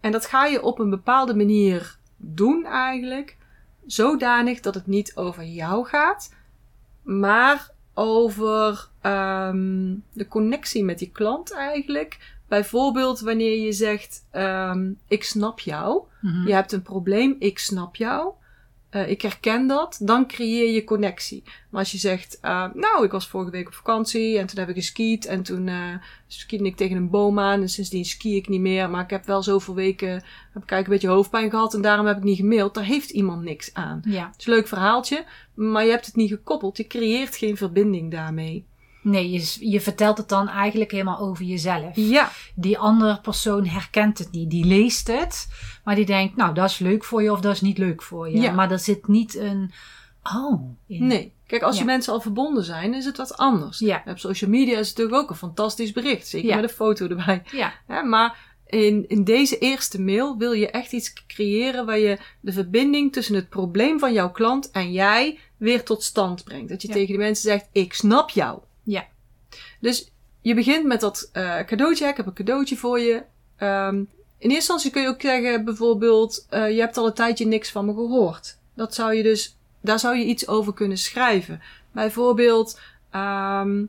En 0.00 0.12
dat 0.12 0.26
ga 0.26 0.46
je 0.46 0.62
op 0.62 0.78
een 0.78 0.90
bepaalde 0.90 1.34
manier 1.34 1.98
doen 2.16 2.64
eigenlijk. 2.66 3.36
Zodanig 3.86 4.60
dat 4.60 4.74
het 4.74 4.86
niet 4.86 5.16
over 5.16 5.44
jou 5.44 5.86
gaat, 5.86 6.34
maar 7.02 7.70
over 7.94 8.88
ehm, 9.00 9.94
de 10.12 10.28
connectie 10.28 10.84
met 10.84 10.98
die 10.98 11.10
klant 11.10 11.52
eigenlijk. 11.52 12.38
Bijvoorbeeld 12.48 13.20
wanneer 13.20 13.60
je 13.60 13.72
zegt, 13.72 14.26
ehm, 14.30 14.92
ik 15.08 15.24
snap 15.24 15.60
jou. 15.60 16.02
Mhm. 16.20 16.46
Je 16.46 16.52
hebt 16.52 16.72
een 16.72 16.82
probleem, 16.82 17.36
ik 17.38 17.58
snap 17.58 17.96
jou. 17.96 18.32
Eh, 18.90 19.10
ik 19.10 19.22
herken 19.22 19.66
dat, 19.66 19.98
dan 20.02 20.26
creëer 20.26 20.72
je 20.72 20.84
connectie. 20.84 21.42
Maar 21.70 21.80
als 21.80 21.92
je 21.92 21.98
zegt, 21.98 22.38
eh, 22.40 22.66
nou, 22.74 23.04
ik 23.04 23.10
was 23.10 23.28
vorige 23.28 23.50
week 23.50 23.66
op 23.66 23.74
vakantie 23.74 24.38
en 24.38 24.46
toen 24.46 24.58
heb 24.58 24.68
ik 24.68 24.74
geskiet 24.74 25.26
en 25.26 25.42
toen 25.42 25.70
skiede 26.26 26.64
ik 26.64 26.76
tegen 26.76 26.96
een 26.96 27.10
boom 27.10 27.38
aan 27.38 27.60
en 27.60 27.68
sindsdien 27.68 28.04
ski 28.04 28.36
ik 28.36 28.48
niet 28.48 28.60
meer. 28.60 28.90
Maar 28.90 29.04
ik 29.04 29.10
heb 29.10 29.26
wel 29.26 29.42
zoveel 29.42 29.74
weken, 29.74 30.10
heb 30.52 30.62
ik 30.62 30.70
eigenlijk 30.70 30.86
een 30.86 30.92
beetje 30.92 31.08
hoofdpijn 31.08 31.50
gehad 31.50 31.74
en 31.74 31.82
daarom 31.82 32.06
heb 32.06 32.16
ik 32.16 32.22
niet 32.22 32.36
gemaild. 32.36 32.74
Daar 32.74 32.84
heeft 32.84 33.10
iemand 33.10 33.42
niks 33.42 33.74
aan. 33.74 34.02
Ja. 34.04 34.26
Het 34.26 34.40
is 34.40 34.46
een 34.46 34.52
leuk 34.52 34.68
verhaaltje, 34.68 35.24
maar 35.54 35.84
je 35.84 35.90
hebt 35.90 36.06
het 36.06 36.16
niet 36.16 36.30
gekoppeld. 36.30 36.76
Je 36.76 36.86
creëert 36.86 37.36
geen 37.36 37.56
verbinding 37.56 38.10
daarmee. 38.10 38.66
Nee, 39.02 39.30
je, 39.30 39.56
je 39.70 39.80
vertelt 39.80 40.18
het 40.18 40.28
dan 40.28 40.48
eigenlijk 40.48 40.90
helemaal 40.90 41.18
over 41.18 41.44
jezelf. 41.44 41.96
Ja, 41.96 42.30
Die 42.54 42.78
andere 42.78 43.18
persoon 43.20 43.66
herkent 43.66 44.18
het 44.18 44.30
niet. 44.32 44.50
Die 44.50 44.64
leest 44.64 45.06
het, 45.06 45.48
maar 45.84 45.94
die 45.94 46.06
denkt, 46.06 46.36
nou, 46.36 46.54
dat 46.54 46.70
is 46.70 46.78
leuk 46.78 47.04
voor 47.04 47.22
je 47.22 47.32
of 47.32 47.40
dat 47.40 47.52
is 47.52 47.60
niet 47.60 47.78
leuk 47.78 48.02
voor 48.02 48.30
je. 48.30 48.40
Ja. 48.40 48.52
Maar 48.52 48.70
er 48.70 48.78
zit 48.78 49.08
niet 49.08 49.36
een, 49.36 49.70
oh, 50.36 50.76
in. 50.86 51.06
nee. 51.06 51.32
Kijk, 51.46 51.62
als 51.62 51.78
je 51.78 51.84
mensen 51.84 52.12
al 52.12 52.20
verbonden 52.20 52.64
zijn, 52.64 52.94
is 52.94 53.04
het 53.04 53.16
wat 53.16 53.36
anders. 53.36 53.78
Ja. 53.78 54.02
Op 54.06 54.18
social 54.18 54.50
media 54.50 54.78
is 54.78 54.88
het 54.88 54.96
natuurlijk 54.96 55.22
ook 55.22 55.30
een 55.30 55.36
fantastisch 55.36 55.92
bericht. 55.92 56.26
Zeker 56.28 56.48
Ja. 56.48 56.54
met 56.54 56.64
een 56.64 56.70
foto 56.76 57.08
erbij. 57.08 57.42
Ja, 57.52 58.02
maar 58.02 58.38
in, 58.66 59.04
in 59.08 59.24
deze 59.24 59.58
eerste 59.58 60.00
mail 60.00 60.36
wil 60.38 60.52
je 60.52 60.70
echt 60.70 60.92
iets 60.92 61.12
creëren 61.26 61.86
waar 61.86 61.98
je 61.98 62.18
de 62.40 62.52
verbinding 62.52 63.12
tussen 63.12 63.34
het 63.34 63.48
probleem 63.48 63.98
van 63.98 64.12
jouw 64.12 64.30
klant 64.30 64.70
en 64.70 64.92
jij 64.92 65.38
weer 65.56 65.84
tot 65.84 66.02
stand 66.02 66.44
brengt. 66.44 66.68
Dat 66.68 66.82
je 66.82 66.88
tegen 66.88 67.12
de 67.12 67.18
mensen 67.18 67.50
zegt, 67.50 67.68
ik 67.72 67.94
snap 67.94 68.30
jou. 68.30 68.58
Ja. 68.82 69.06
Dus 69.80 70.10
je 70.40 70.54
begint 70.54 70.86
met 70.86 71.00
dat 71.00 71.28
eh, 71.32 71.60
cadeautje. 71.60 72.06
Ik 72.06 72.16
heb 72.16 72.26
een 72.26 72.32
cadeautje 72.32 72.76
voor 72.76 73.00
je. 73.00 73.22
Ehm, 73.56 73.96
in 73.96 74.50
eerste 74.50 74.54
instantie 74.54 74.90
kun 74.90 75.02
je 75.02 75.08
ook 75.08 75.20
zeggen, 75.20 75.64
bijvoorbeeld, 75.64 76.46
eh, 76.48 76.70
je 76.70 76.80
hebt 76.80 76.96
al 76.96 77.06
een 77.06 77.14
tijdje 77.14 77.46
niks 77.46 77.70
van 77.70 77.84
me 77.84 77.94
gehoord. 77.94 78.58
Dat 78.74 78.94
zou 78.94 79.14
je 79.14 79.22
dus, 79.22 79.56
daar 79.80 79.98
zou 79.98 80.16
je 80.16 80.24
iets 80.24 80.48
over 80.48 80.74
kunnen 80.74 80.98
schrijven. 80.98 81.60
Bijvoorbeeld, 81.92 82.80
ehm, 83.10 83.84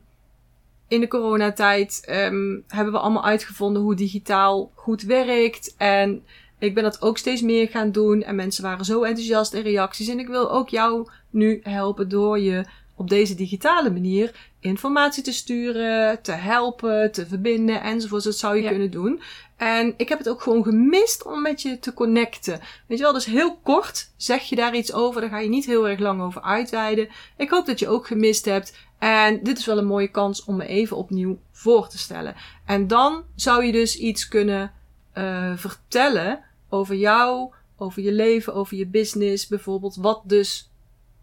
in 0.88 1.00
de 1.00 1.08
coronatijd 1.08 2.02
ehm, 2.06 2.60
hebben 2.68 2.94
we 2.94 3.00
allemaal 3.00 3.26
uitgevonden 3.26 3.82
hoe 3.82 3.96
digitaal 3.96 4.72
goed 4.76 5.02
werkt. 5.02 5.76
En 5.78 6.26
ik 6.60 6.74
ben 6.74 6.84
dat 6.84 7.02
ook 7.02 7.18
steeds 7.18 7.42
meer 7.42 7.68
gaan 7.68 7.92
doen. 7.92 8.24
En 8.24 8.36
mensen 8.36 8.64
waren 8.64 8.86
zo 8.86 9.04
enthousiast 9.04 9.54
in 9.54 9.62
reacties. 9.62 10.08
En 10.08 10.20
ik 10.20 10.28
wil 10.28 10.52
ook 10.52 10.70
jou 10.70 11.10
nu 11.30 11.60
helpen 11.64 12.10
door 12.10 12.40
je 12.40 12.66
op 12.96 13.10
deze 13.10 13.36
digitale 13.36 13.92
manier 13.92 14.51
informatie 14.62 15.24
te 15.24 15.34
sturen, 15.34 16.22
te 16.22 16.32
helpen, 16.32 17.12
te 17.12 17.26
verbinden 17.28 17.82
enzovoort. 17.82 18.24
Dat 18.24 18.38
zou 18.38 18.56
je 18.56 18.62
Ja. 18.62 18.70
kunnen 18.70 18.92
doen. 18.92 19.22
En 19.58 19.94
ik 19.98 20.10
heb 20.10 20.18
het 20.18 20.30
ook 20.30 20.42
gewoon 20.42 20.64
gemist 20.64 21.26
om 21.26 21.42
met 21.42 21.62
je 21.62 21.80
te 21.80 21.94
connecten. 21.94 22.60
Weet 22.88 22.98
je 22.98 23.04
wel, 23.04 23.14
dus 23.14 23.26
heel 23.26 23.58
kort 23.64 24.10
zeg 24.18 24.44
je 24.44 24.56
daar 24.56 24.76
iets 24.76 24.94
over. 24.94 25.22
Daar 25.22 25.30
ga 25.30 25.40
je 25.40 25.50
niet 25.50 25.66
heel 25.66 25.88
erg 25.90 26.00
lang 26.00 26.22
over 26.22 26.42
uitweiden. 26.42 27.10
Ik 27.38 27.50
hoop 27.50 27.66
dat 27.66 27.80
je 27.80 27.88
ook 27.88 28.08
gemist 28.08 28.46
hebt. 28.46 28.78
En 29.00 29.44
dit 29.44 29.58
is 29.58 29.66
wel 29.66 29.78
een 29.78 29.86
mooie 29.86 30.08
kans 30.12 30.44
om 30.44 30.56
me 30.56 30.66
even 30.66 30.98
opnieuw 30.98 31.40
voor 31.52 31.88
te 31.88 31.98
stellen. 31.98 32.36
En 32.66 32.88
dan 32.88 33.24
zou 33.36 33.64
je 33.66 33.72
dus 33.72 33.98
iets 33.98 34.28
kunnen 34.28 34.72
eh, 35.14 35.52
vertellen 35.56 36.44
over 36.70 36.96
jou, 36.96 37.54
over 37.78 38.02
je 38.02 38.12
leven, 38.12 38.54
over 38.54 38.78
je 38.78 38.88
business 38.88 39.48
bijvoorbeeld. 39.48 39.96
Wat 39.96 40.22
dus 40.26 40.70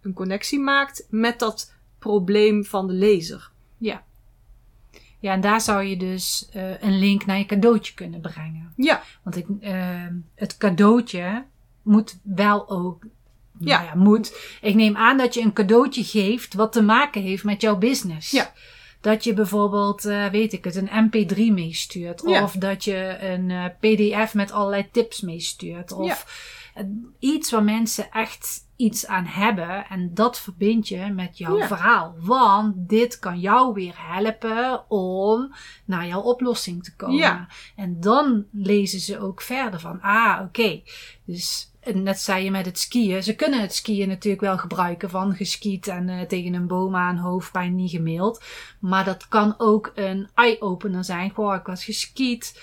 een 0.02 0.12
connectie 0.12 0.58
maakt 0.60 1.06
met 1.10 1.38
dat 1.38 1.72
probleem 1.98 2.64
van 2.64 2.86
de 2.86 2.92
lezer. 2.92 3.50
ja. 3.78 4.06
Ja, 5.20 5.32
en 5.32 5.40
daar 5.40 5.60
zou 5.60 5.82
je 5.82 5.96
dus 5.96 6.48
eh, 6.52 6.82
een 6.82 6.98
link 6.98 7.26
naar 7.26 7.38
je 7.38 7.46
cadeautje 7.46 7.94
kunnen 7.94 8.20
brengen. 8.20 8.72
Ja, 8.76 9.02
Want 9.22 9.36
ik, 9.36 9.46
eh, 9.60 10.06
het 10.34 10.56
cadeautje 10.56 11.44
moet 11.82 12.18
wel 12.22 12.68
ook. 12.68 13.02
Ja. 13.58 13.76
Nou 13.76 13.84
ja, 13.84 13.94
moet. 14.04 14.58
Ik 14.60 14.74
neem 14.74 14.96
aan 14.96 15.16
dat 15.16 15.34
je 15.34 15.40
een 15.40 15.52
cadeautje 15.52 16.04
geeft 16.04 16.54
wat 16.54 16.72
te 16.72 16.82
maken 16.82 17.22
heeft 17.22 17.44
met 17.44 17.60
jouw 17.60 17.76
business. 17.76 18.30
Ja. 18.30 18.52
Dat 19.00 19.24
je 19.24 19.34
bijvoorbeeld, 19.34 20.04
eh, 20.04 20.26
weet 20.26 20.52
ik 20.52 20.64
het, 20.64 20.76
een 20.76 21.10
MP3 21.10 21.52
meestuurt. 21.52 22.22
Ja. 22.26 22.42
Of 22.42 22.52
dat 22.52 22.84
je 22.84 23.18
een 23.20 23.50
eh, 23.50 23.64
PDF 23.80 24.34
met 24.34 24.52
allerlei 24.52 24.88
tips 24.92 25.20
meestuurt. 25.20 25.92
Of 25.92 26.26
eh, 26.74 26.84
iets 27.18 27.50
waar 27.50 27.64
mensen 27.64 28.10
echt 28.10 28.66
iets 28.78 29.06
aan 29.06 29.24
hebben. 29.24 29.86
En 29.88 30.14
dat 30.14 30.38
verbind 30.40 30.88
je 30.88 31.12
met 31.12 31.38
jouw 31.38 31.56
Ja. 31.56 31.66
verhaal. 31.66 32.14
Want 32.18 32.74
dit 32.88 33.18
kan 33.18 33.40
jou 33.40 33.72
weer 33.74 33.94
helpen 33.96 34.90
om 34.90 35.54
naar 35.84 36.06
jouw 36.06 36.20
oplossing 36.20 36.84
te 36.84 36.96
komen. 36.96 37.16
Ja. 37.16 37.48
En 37.76 38.00
dan 38.00 38.44
lezen 38.52 39.00
ze 39.00 39.20
ook 39.20 39.40
verder 39.42 39.80
van, 39.80 40.00
ah, 40.00 40.40
oké. 40.42 40.82
Dus 41.24 41.72
net 41.94 42.20
zei 42.20 42.44
je 42.44 42.50
met 42.50 42.66
het 42.66 42.78
skiën. 42.78 43.22
Ze 43.22 43.34
kunnen 43.34 43.60
het 43.60 43.74
skiën 43.74 44.08
natuurlijk 44.08 44.42
wel 44.42 44.58
gebruiken 44.58 45.10
van 45.10 45.34
geskiet 45.34 45.86
en 45.86 46.08
eh, 46.08 46.20
tegen 46.20 46.54
een 46.54 46.66
boom 46.66 46.96
aan, 46.96 47.16
hoofdpijn, 47.16 47.74
niet 47.74 47.90
gemaild. 47.90 48.42
Maar 48.80 49.04
dat 49.04 49.28
kan 49.28 49.54
ook 49.58 49.92
een 49.94 50.28
eye-opener 50.34 51.04
zijn. 51.04 51.30
Goh, 51.30 51.54
ik 51.54 51.66
was 51.66 51.84
geskiet, 51.84 52.60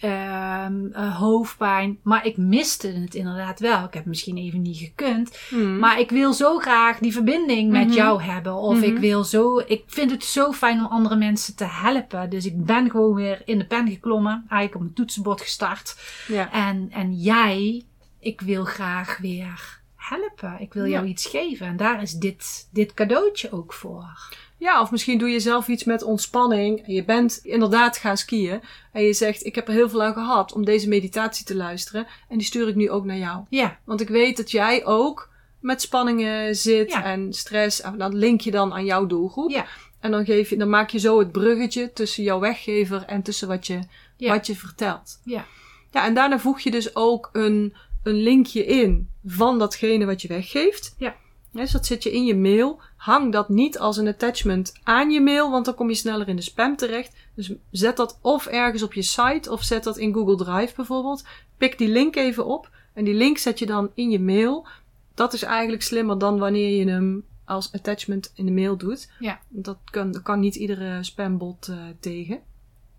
ehm, 0.00 0.86
eh, 0.92 1.16
hoofdpijn. 1.18 1.98
Maar 2.02 2.26
ik 2.26 2.36
miste 2.36 2.88
het 2.88 3.14
inderdaad 3.14 3.60
wel. 3.60 3.84
Ik 3.84 3.94
heb 3.94 4.04
misschien 4.04 4.36
even 4.36 4.62
niet 4.62 4.76
gekund. 4.78 5.38
Hmm. 5.48 5.78
Maar 5.78 6.00
ik 6.00 6.10
wil 6.10 6.32
zo 6.32 6.58
graag 6.58 6.98
die 6.98 7.12
verbinding 7.12 7.70
met 7.70 7.86
Mhm. 7.86 7.96
jou 7.96 8.22
hebben. 8.22 8.54
Of 8.54 8.74
Mhm. 8.76 8.84
ik 8.84 8.98
wil 8.98 9.24
zo. 9.24 9.58
Ik 9.58 9.82
vind 9.86 10.10
het 10.10 10.24
zo 10.24 10.52
fijn 10.52 10.78
om 10.78 10.86
andere 10.86 11.16
mensen 11.16 11.56
te 11.56 11.64
helpen. 11.68 12.30
Dus 12.30 12.46
ik 12.46 12.64
ben 12.64 12.90
gewoon 12.90 13.14
weer 13.14 13.42
in 13.44 13.58
de 13.58 13.66
pen 13.66 13.88
geklommen. 13.88 14.32
Eigenlijk 14.48 14.74
op 14.74 14.80
mijn 14.80 14.94
toetsenbord 14.94 15.40
gestart. 15.40 15.96
ja. 16.28 16.52
En, 16.52 16.88
en 16.90 17.14
jij, 17.14 17.84
ik 18.18 18.40
wil 18.40 18.64
graag 18.64 19.18
weer 19.18 19.80
helpen. 19.96 20.60
Ik 20.60 20.72
wil 20.74 20.86
jou 20.86 21.06
iets 21.06 21.26
geven. 21.26 21.66
En 21.66 21.76
daar 21.76 22.02
is 22.02 22.12
dit, 22.12 22.68
dit 22.72 22.94
cadeautje 22.94 23.52
ook 23.52 23.72
voor. 23.72 24.18
Ja, 24.60 24.80
of 24.80 24.90
misschien 24.90 25.18
doe 25.18 25.28
je 25.28 25.40
zelf 25.40 25.68
iets 25.68 25.84
met 25.84 26.02
ontspanning. 26.02 26.86
En 26.86 26.92
je 26.92 27.04
bent 27.04 27.40
inderdaad 27.42 27.96
gaan 27.96 28.16
skiën. 28.16 28.60
En 28.92 29.02
je 29.02 29.12
zegt, 29.12 29.44
ik 29.46 29.54
heb 29.54 29.68
er 29.68 29.74
heel 29.74 29.88
veel 29.88 30.02
aan 30.02 30.12
gehad 30.12 30.52
om 30.52 30.64
deze 30.64 30.88
meditatie 30.88 31.44
te 31.44 31.56
luisteren. 31.56 32.06
En 32.28 32.38
die 32.38 32.46
stuur 32.46 32.68
ik 32.68 32.74
nu 32.74 32.90
ook 32.90 33.04
naar 33.04 33.16
jou. 33.16 33.44
Ja, 33.48 33.78
Want 33.84 34.00
ik 34.00 34.08
weet 34.08 34.36
dat 34.36 34.50
jij 34.50 34.84
ook 34.86 35.28
met 35.60 35.80
spanningen 35.80 36.56
zit 36.56 36.90
Ja. 36.92 37.04
en 37.04 37.32
stress. 37.32 37.80
En 37.80 37.98
dat 37.98 38.12
link 38.14 38.40
je 38.40 38.50
dan 38.50 38.72
aan 38.72 38.84
jouw 38.84 39.06
doelgroep. 39.06 39.50
Ja. 39.50 39.66
En 40.00 40.10
dan, 40.10 40.24
geef 40.24 40.50
je, 40.50 40.56
dan 40.56 40.68
maak 40.70 40.90
je 40.90 40.98
zo 40.98 41.18
het 41.18 41.32
bruggetje 41.32 41.92
tussen 41.92 42.22
jouw 42.22 42.40
weggever 42.40 43.02
en 43.06 43.22
tussen 43.22 43.48
wat 43.48 43.66
je, 43.66 43.78
Ja. 44.16 44.32
wat 44.32 44.46
je 44.46 44.56
vertelt. 44.56 45.20
Ja. 45.24 45.44
Ja, 45.90 46.04
en 46.04 46.14
daarna 46.14 46.38
voeg 46.38 46.60
je 46.60 46.70
dus 46.70 46.96
ook 46.96 47.28
een, 47.32 47.74
een 48.02 48.22
linkje 48.22 48.64
in 48.66 49.08
van 49.24 49.58
datgene 49.58 50.04
wat 50.04 50.22
je 50.22 50.28
weggeeft. 50.28 50.94
Ja. 50.98 51.14
Dus 51.52 51.70
dat 51.70 51.86
zit 51.86 52.02
je 52.02 52.12
in 52.12 52.24
je 52.24 52.36
mail. 52.36 52.80
Hang 52.96 53.32
dat 53.32 53.48
niet 53.48 53.78
als 53.78 53.96
een 53.96 54.08
attachment 54.08 54.72
aan 54.82 55.10
je 55.10 55.20
mail, 55.20 55.50
want 55.50 55.64
dan 55.64 55.74
kom 55.74 55.88
je 55.88 55.94
sneller 55.94 56.28
in 56.28 56.36
de 56.36 56.42
spam 56.42 56.76
terecht. 56.76 57.16
Dus 57.34 57.52
zet 57.70 57.96
dat 57.96 58.18
of 58.22 58.46
ergens 58.46 58.82
op 58.82 58.92
je 58.92 59.02
site 59.02 59.50
of 59.50 59.62
zet 59.62 59.84
dat 59.84 59.98
in 59.98 60.14
Google 60.14 60.36
Drive 60.36 60.74
bijvoorbeeld. 60.76 61.24
Pik 61.56 61.78
die 61.78 61.88
link 61.88 62.16
even 62.16 62.46
op 62.46 62.70
en 62.92 63.04
die 63.04 63.14
link 63.14 63.38
zet 63.38 63.58
je 63.58 63.66
dan 63.66 63.90
in 63.94 64.10
je 64.10 64.20
mail. 64.20 64.66
Dat 65.14 65.32
is 65.32 65.42
eigenlijk 65.42 65.82
slimmer 65.82 66.18
dan 66.18 66.38
wanneer 66.38 66.76
je 66.76 66.90
hem 66.90 67.24
als 67.44 67.72
attachment 67.72 68.32
in 68.34 68.46
de 68.46 68.52
mail 68.52 68.76
doet. 68.76 69.10
Ja. 69.18 69.40
Dat 69.48 69.78
kan, 69.84 70.12
dat 70.12 70.22
kan 70.22 70.40
niet 70.40 70.54
iedere 70.54 71.04
spambot 71.04 71.68
eh, 71.68 71.76
tegen. 72.00 72.40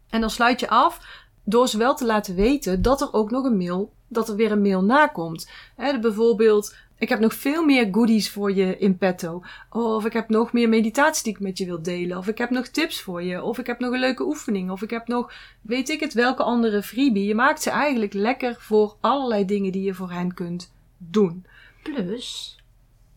En 0.10 0.22
dan 0.22 0.30
sluit 0.30 0.60
je 0.60 0.70
af 0.70 1.00
door 1.44 1.68
ze 1.68 1.78
wel 1.78 1.96
te 1.96 2.06
laten 2.06 2.36
weten 2.36 2.82
dat 2.82 3.02
er 3.02 3.14
ook 3.14 3.32
nog 3.32 3.46
een 3.46 3.58
mail, 3.58 3.94
dat 4.08 4.30
er 4.30 4.36
weer 4.36 4.52
een 4.52 4.62
mail 4.62 4.84
nakomt. 4.84 5.50
Hè, 5.76 6.00
bijvoorbeeld, 6.00 6.76
ik 7.02 7.10
heb 7.10 7.20
nog 7.20 7.34
veel 7.34 7.66
meer 7.66 7.88
goodies 7.92 8.30
voor 8.30 8.54
je 8.54 8.78
in 8.78 8.98
petto. 8.98 9.44
Of 9.70 10.06
ik 10.06 10.14
heb 10.14 10.30
nog 10.30 10.54
meer 10.54 10.70
meditatie 10.70 11.24
die 11.24 11.34
ik 11.34 11.40
met 11.40 11.58
je 11.58 11.66
wil 11.66 11.82
delen. 11.82 12.18
Of 12.18 12.28
ik 12.28 12.38
heb 12.38 12.50
nog 12.50 12.68
tips 12.68 13.02
voor 13.02 13.24
je. 13.24 13.44
Of 13.44 13.58
ik 13.58 13.68
heb 13.68 13.80
nog 13.80 13.94
een 13.94 14.00
leuke 14.00 14.24
oefening. 14.24 14.72
Of 14.72 14.82
ik 14.82 14.90
heb 14.90 15.08
nog, 15.08 15.34
weet 15.62 15.90
ik 15.90 16.00
het, 16.00 16.14
welke 16.14 16.44
andere 16.44 16.84
freebie. 16.84 17.28
Je 17.28 17.36
maakt 17.36 17.62
ze 17.62 17.70
eigenlijk 17.70 18.14
lekker 18.14 18.56
voor 18.60 18.96
allerlei 19.00 19.46
dingen 19.46 19.72
die 19.72 19.84
je 19.84 19.94
voor 19.94 20.12
hen 20.12 20.34
kunt 20.34 20.74
doen. 20.98 21.46
plus 21.84 22.60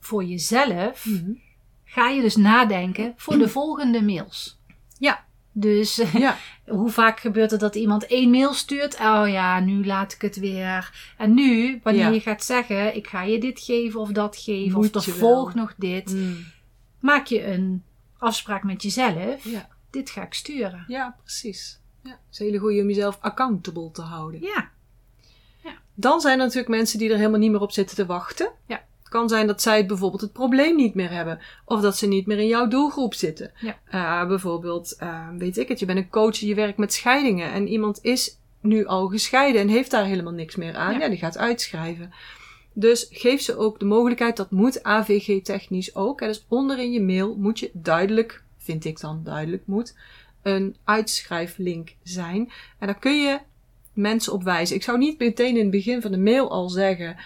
voor 0.00 0.24
jezelf 0.24 1.06
ga 1.84 2.08
je 2.08 2.20
dus 2.20 2.36
nadenken 2.36 3.12
voor 3.16 3.38
de 3.38 3.48
volgende 3.48 4.02
mails. 4.02 4.58
Ja. 4.98 5.24
Dus 5.56 6.02
Ja, 6.12 6.36
hoe 6.66 6.90
vaak 6.90 7.20
gebeurt 7.20 7.50
het 7.50 7.60
dat 7.60 7.74
iemand 7.74 8.06
één 8.06 8.30
mail 8.30 8.52
stuurt? 8.52 8.94
Oh 8.94 9.22
ja, 9.28 9.60
nu 9.60 9.86
laat 9.86 10.12
ik 10.12 10.20
het 10.22 10.36
weer. 10.36 10.92
En 11.18 11.34
nu, 11.34 11.80
wanneer 11.82 12.02
Ja. 12.02 12.08
je 12.10 12.20
gaat 12.20 12.44
zeggen, 12.44 12.96
ik 12.96 13.06
ga 13.06 13.22
je 13.22 13.38
dit 13.40 13.60
geven 13.60 14.00
of 14.00 14.10
dat 14.10 14.36
geven, 14.36 14.78
Moet 14.78 14.96
of 14.96 15.06
er 15.06 15.12
volgt 15.12 15.54
nog 15.54 15.74
dit, 15.76 16.12
Mm. 16.14 16.44
maak 17.00 17.26
je 17.26 17.46
een 17.46 17.82
afspraak 18.18 18.62
met 18.62 18.82
jezelf. 18.82 19.44
ja. 19.44 19.68
Dit 19.90 20.10
ga 20.10 20.22
ik 20.22 20.34
sturen. 20.34 20.84
ja 20.86 21.16
precies. 21.22 21.80
Ja, 22.02 22.10
het 22.10 22.18
is 22.30 22.38
een 22.38 22.46
hele 22.46 22.58
goede 22.58 22.80
om 22.80 22.88
jezelf 22.88 23.18
accountable 23.20 23.90
te 23.90 24.02
houden. 24.02 24.40
Ja, 24.42 24.72
Dan 25.94 26.20
zijn 26.20 26.38
er 26.38 26.44
natuurlijk 26.44 26.68
mensen 26.68 26.98
die 26.98 27.10
er 27.10 27.16
helemaal 27.16 27.38
niet 27.38 27.50
meer 27.50 27.60
op 27.60 27.72
zitten 27.72 27.96
te 27.96 28.06
wachten. 28.06 28.50
Ja. 28.66 28.84
Kan 29.14 29.28
zijn 29.28 29.46
dat 29.46 29.62
zij 29.62 29.86
bijvoorbeeld 29.86 30.20
het 30.20 30.32
probleem 30.32 30.76
niet 30.76 30.94
meer 30.94 31.10
hebben. 31.10 31.38
Of 31.64 31.80
dat 31.80 31.96
ze 31.96 32.06
niet 32.06 32.26
meer 32.26 32.38
in 32.38 32.46
jouw 32.46 32.68
doelgroep 32.68 33.14
zitten. 33.14 33.52
Ja. 33.60 33.78
Eh, 33.84 34.28
bijvoorbeeld, 34.28 34.96
eh, 34.98 35.28
weet 35.38 35.58
ik 35.58 35.68
het, 35.68 35.78
je 35.78 35.86
bent 35.86 35.98
een 35.98 36.08
coach, 36.08 36.36
je 36.36 36.54
werkt 36.54 36.78
met 36.78 36.92
scheidingen. 36.92 37.52
En 37.52 37.68
iemand 37.68 37.98
is 38.02 38.38
nu 38.60 38.86
al 38.86 39.08
gescheiden 39.08 39.60
en 39.60 39.68
heeft 39.68 39.90
daar 39.90 40.04
helemaal 40.04 40.32
niks 40.32 40.56
meer 40.56 40.76
aan. 40.76 40.92
Ja. 40.92 40.98
Ja, 40.98 41.08
die 41.08 41.18
gaat 41.18 41.38
uitschrijven. 41.38 42.12
Dus 42.72 43.06
geef 43.10 43.40
ze 43.40 43.56
ook 43.56 43.78
de 43.78 43.84
mogelijkheid, 43.84 44.36
dat 44.36 44.50
moet 44.50 44.82
AVG-technisch 44.82 45.94
ook. 45.94 46.20
Hè. 46.20 46.26
Dus 46.26 46.44
onderin 46.48 46.92
je 46.92 47.02
mail 47.02 47.36
moet 47.36 47.58
je 47.58 47.70
duidelijk, 47.72 48.42
vind 48.58 48.84
ik 48.84 49.00
dan 49.00 49.20
duidelijk 49.24 49.62
moet, 49.66 49.96
een 50.42 50.76
uitschrijflink 50.84 51.94
zijn. 52.02 52.50
En 52.78 52.86
daar 52.86 52.98
kun 52.98 53.22
je 53.22 53.38
mensen 53.92 54.32
op 54.32 54.42
wijzen. 54.42 54.76
Ik 54.76 54.82
zou 54.82 54.98
niet 54.98 55.18
meteen 55.18 55.56
in 55.56 55.62
het 55.62 55.70
begin 55.70 56.02
van 56.02 56.10
de 56.10 56.18
mail 56.18 56.50
al 56.50 56.68
zeggen. 56.68 57.16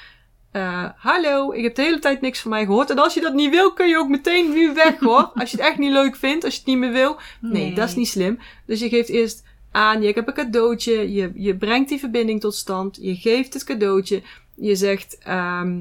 Eh, 0.50 0.84
hallo, 0.96 1.52
ik 1.52 1.62
heb 1.62 1.74
de 1.74 1.82
hele 1.82 1.98
tijd 1.98 2.20
niks 2.20 2.40
van 2.40 2.50
mij 2.50 2.64
gehoord. 2.64 2.90
En 2.90 2.98
als 2.98 3.14
je 3.14 3.20
dat 3.20 3.34
niet 3.34 3.50
wil, 3.50 3.72
kun 3.72 3.88
je 3.88 3.96
ook 3.98 4.08
meteen 4.08 4.52
nu 4.52 4.74
weg 4.74 4.98
hoor. 5.08 5.30
Als 5.34 5.50
je 5.50 5.56
het 5.56 5.66
echt 5.66 5.78
niet 5.78 5.92
leuk 5.92 6.16
vindt, 6.16 6.44
als 6.44 6.52
je 6.52 6.58
het 6.58 6.68
niet 6.68 6.78
meer 6.78 6.92
wil. 6.92 7.16
Nee, 7.40 7.74
dat 7.74 7.88
is 7.88 7.94
niet 7.94 8.08
slim. 8.08 8.38
Dus 8.66 8.80
je 8.80 8.88
geeft 8.88 9.08
eerst 9.08 9.44
aan, 9.70 10.00
je 10.02 10.12
hebt 10.12 10.28
een 10.28 10.34
cadeautje. 10.34 11.12
Je, 11.12 11.30
je 11.34 11.56
brengt 11.56 11.88
die 11.88 11.98
verbinding 11.98 12.40
tot 12.40 12.54
stand. 12.54 12.98
Je 13.00 13.14
geeft 13.14 13.54
het 13.54 13.64
cadeautje. 13.64 14.22
Je 14.54 14.76
zegt, 14.76 15.18
ehm, 15.18 15.78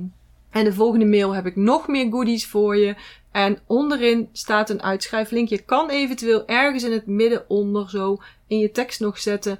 en 0.49 0.63
de 0.63 0.73
volgende 0.73 1.05
mail 1.05 1.33
heb 1.35 1.45
ik 1.45 1.55
nog 1.55 1.87
meer 1.87 2.11
goodies 2.11 2.47
voor 2.47 2.77
je. 2.77 2.95
En 3.31 3.59
onderin 3.65 4.29
staat 4.31 4.69
een 4.69 4.83
uitschrijflink. 4.83 5.49
Je 5.49 5.57
kan 5.61 5.89
eventueel 5.89 6.47
ergens 6.47 6.83
in 6.83 6.91
het 6.91 7.05
midden 7.05 7.49
onder 7.49 7.89
zo 7.89 8.17
in 8.47 8.59
je 8.59 8.71
tekst 8.71 8.99
nog 8.99 9.19
zetten. 9.19 9.59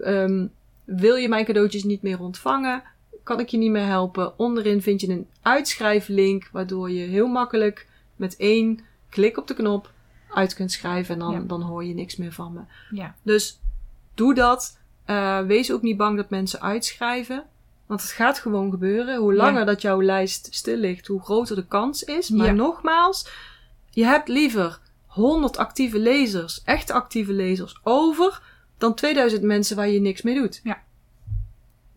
ehm, 0.00 0.46
wil 0.84 1.16
je 1.16 1.28
mijn 1.28 1.44
cadeautjes 1.44 1.84
niet 1.84 2.02
meer 2.02 2.20
ontvangen? 2.20 2.82
Kan 3.28 3.40
ik 3.40 3.48
je 3.48 3.56
niet 3.56 3.70
meer 3.70 3.86
helpen? 3.86 4.38
Onderin 4.38 4.82
vind 4.82 5.00
je 5.00 5.08
een 5.08 5.26
uitschrijflink, 5.42 6.48
waardoor 6.52 6.90
je 6.90 7.06
heel 7.06 7.26
makkelijk 7.26 7.86
met 8.16 8.36
één 8.36 8.80
klik 9.08 9.38
op 9.38 9.46
de 9.46 9.54
knop 9.54 9.90
uit 10.34 10.54
kunt 10.54 10.72
schrijven. 10.72 11.14
En 11.14 11.20
dan, 11.20 11.32
Ja. 11.32 11.40
dan 11.40 11.62
hoor 11.62 11.84
je 11.84 11.94
niks 11.94 12.16
meer 12.16 12.32
van 12.32 12.52
me. 12.52 12.60
Ja. 12.96 13.14
Dus 13.22 13.60
doe 14.14 14.34
dat. 14.34 14.78
Eh, 15.04 15.40
wees 15.40 15.72
ook 15.72 15.82
niet 15.82 15.96
bang 15.96 16.16
dat 16.16 16.30
mensen 16.30 16.60
uitschrijven. 16.60 17.44
Want 17.86 18.00
het 18.02 18.10
gaat 18.10 18.38
gewoon 18.38 18.70
gebeuren. 18.70 19.16
Hoe 19.18 19.32
Ja. 19.34 19.38
langer 19.42 19.66
dat 19.66 19.82
jouw 19.82 20.02
lijst 20.02 20.48
stil 20.54 20.76
ligt, 20.76 21.06
hoe 21.06 21.22
groter 21.22 21.56
de 21.56 21.66
kans 21.66 22.02
is. 22.04 22.28
Maar 22.30 22.54
nogmaals, 22.54 23.28
je 23.90 24.04
hebt 24.04 24.28
liever 24.28 24.80
100 25.06 25.56
actieve 25.56 25.98
lezers, 25.98 26.62
echte 26.64 26.92
actieve 26.92 27.32
lezers, 27.32 27.80
over 27.82 28.42
dan 28.78 28.94
2000 28.94 29.42
mensen 29.42 29.76
waar 29.76 29.88
je 29.88 30.00
niks 30.00 30.22
mee 30.22 30.34
doet. 30.34 30.60
Ja. 30.62 30.86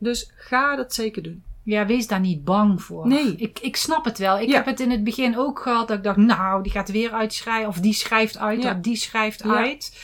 Dus 0.02 0.32
ga 0.36 0.76
dat 0.76 0.94
zeker 0.94 1.24
doen. 1.24 1.44
Ja, 1.64 1.86
wees 1.86 2.08
daar 2.08 2.20
niet 2.20 2.44
bang 2.44 2.82
voor. 2.84 3.08
Nee. 3.08 3.36
Ik, 3.36 3.60
ik 3.60 3.76
snap 3.76 4.06
het 4.06 4.18
wel. 4.18 4.40
Ik 4.40 4.48
Ja. 4.50 4.56
heb 4.56 4.66
het 4.66 4.80
in 4.80 4.92
het 4.92 5.04
begin 5.04 5.38
ook 5.38 5.60
gehad 5.60 5.88
dat 5.88 5.98
ik 5.98 6.04
dacht, 6.04 6.18
nou, 6.18 6.64
die 6.64 6.72
gaat 6.72 6.92
weer 6.92 7.12
uitschrijven. 7.12 7.68
Of 7.68 7.80
die 7.80 7.94
schrijft 7.94 8.38
uit, 8.38 8.64
Ja. 8.64 8.72
of 8.74 8.80
die 8.80 8.96
schrijft 8.96 9.44
Ja. 9.44 9.56
uit. 9.56 9.98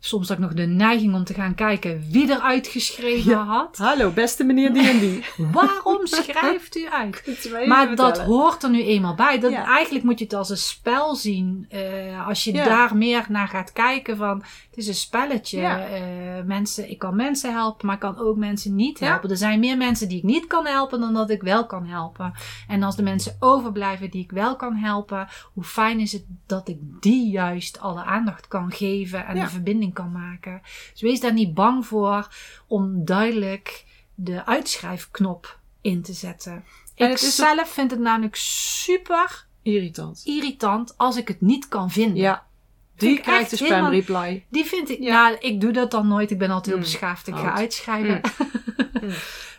Soms 0.00 0.28
had 0.28 0.36
ik 0.36 0.42
nog 0.42 0.54
de 0.54 0.66
neiging 0.66 1.14
om 1.14 1.24
te 1.24 1.34
gaan 1.34 1.54
kijken 1.54 2.04
wie 2.10 2.32
er 2.32 2.40
uitgeschreven 2.40 3.36
had. 3.36 3.76
Hallo, 3.76 4.10
beste 4.10 4.44
meneer 4.44 4.72
die 4.72 4.88
en 4.88 4.98
die. 4.98 5.24
Waarom 5.52 6.06
schrijft 6.06 6.76
u 6.76 6.88
uit? 6.88 7.22
Maar 7.66 7.96
dat 7.96 8.18
hoort 8.18 8.62
er 8.62 8.70
nu 8.70 8.82
eenmaal 8.82 9.14
bij. 9.14 9.38
Dat. 9.38 9.52
Eigenlijk 9.52 10.04
moet 10.04 10.18
je 10.18 10.24
het 10.24 10.34
als 10.34 10.50
een 10.50 10.56
spel 10.56 11.14
zien. 11.14 11.66
Eh, 11.68 12.26
als 12.28 12.44
je 12.44 12.52
daar 12.52 12.96
meer 12.96 13.26
naar 13.28 13.48
gaat 13.48 13.72
kijken 13.72 14.16
van... 14.16 14.42
Het 14.78 14.86
is 14.86 14.92
een 14.92 15.00
spelletje. 15.02 15.60
Ja. 15.60 15.86
Eh, 15.88 16.44
mensen, 16.44 16.90
ik 16.90 16.98
kan 16.98 17.16
mensen 17.16 17.52
helpen, 17.52 17.86
maar 17.86 17.94
ik 17.94 18.00
kan 18.00 18.18
ook 18.18 18.36
mensen 18.36 18.74
niet 18.74 18.98
Ja. 18.98 19.06
helpen. 19.06 19.30
Er 19.30 19.36
zijn 19.36 19.60
meer 19.60 19.76
mensen 19.76 20.08
die 20.08 20.18
ik 20.18 20.24
niet 20.24 20.46
kan 20.46 20.66
helpen 20.66 21.00
dan 21.00 21.14
dat 21.14 21.30
ik 21.30 21.42
wel 21.42 21.66
kan 21.66 21.86
helpen. 21.86 22.32
En 22.68 22.82
als 22.82 22.96
de 22.96 23.02
mensen 23.02 23.36
overblijven 23.38 24.10
die 24.10 24.22
ik 24.22 24.30
wel 24.30 24.56
kan 24.56 24.74
helpen... 24.76 25.28
Hoe 25.54 25.64
fijn 25.64 26.00
is 26.00 26.12
het 26.12 26.24
dat 26.46 26.68
ik 26.68 26.78
die 27.00 27.30
juist 27.30 27.80
alle 27.80 28.02
aandacht 28.04 28.48
kan 28.48 28.72
geven 28.72 29.26
en 29.26 29.36
Ja. 29.36 29.44
de 29.44 29.50
verbinding 29.50 29.94
kan 29.94 30.12
maken. 30.12 30.60
Dus 30.92 31.00
wees 31.00 31.20
daar 31.20 31.32
niet 31.32 31.54
bang 31.54 31.86
voor 31.86 32.28
om 32.66 33.04
duidelijk 33.04 33.84
de 34.14 34.46
uitschrijfknop 34.46 35.58
in 35.80 36.02
te 36.02 36.12
zetten. 36.12 36.64
En 36.94 37.06
ik 37.06 37.12
ook- 37.12 37.18
zelf 37.18 37.68
vind 37.68 37.90
het 37.90 38.00
namelijk 38.00 38.36
super 38.36 39.46
Irritant. 39.62 40.22
irritant 40.24 40.94
als 40.98 41.16
ik 41.16 41.28
het 41.28 41.40
niet 41.40 41.68
kan 41.68 41.90
vinden. 41.90 42.16
Ja, 42.16 42.46
die 42.98 43.16
ik 43.16 43.22
krijgt 43.22 43.50
de 43.50 43.56
echt 43.56 43.64
spam 43.64 43.84
helemaal- 43.84 43.90
reply. 44.24 44.44
Die 44.50 44.64
vind 44.64 44.90
ik, 44.90 44.98
Ja. 45.00 45.22
nou, 45.22 45.36
ik 45.40 45.60
doe 45.60 45.72
dat 45.72 45.90
dan 45.90 46.08
nooit. 46.08 46.30
Ik 46.30 46.38
ben 46.38 46.48
altijd 46.50 46.66
heel 46.66 46.74
Mm. 46.76 46.80
beschaafd. 46.82 47.26
Ik 47.26 47.34
ga 47.36 47.52
uitschrijven. 47.52 48.20
Mm. 49.02 49.10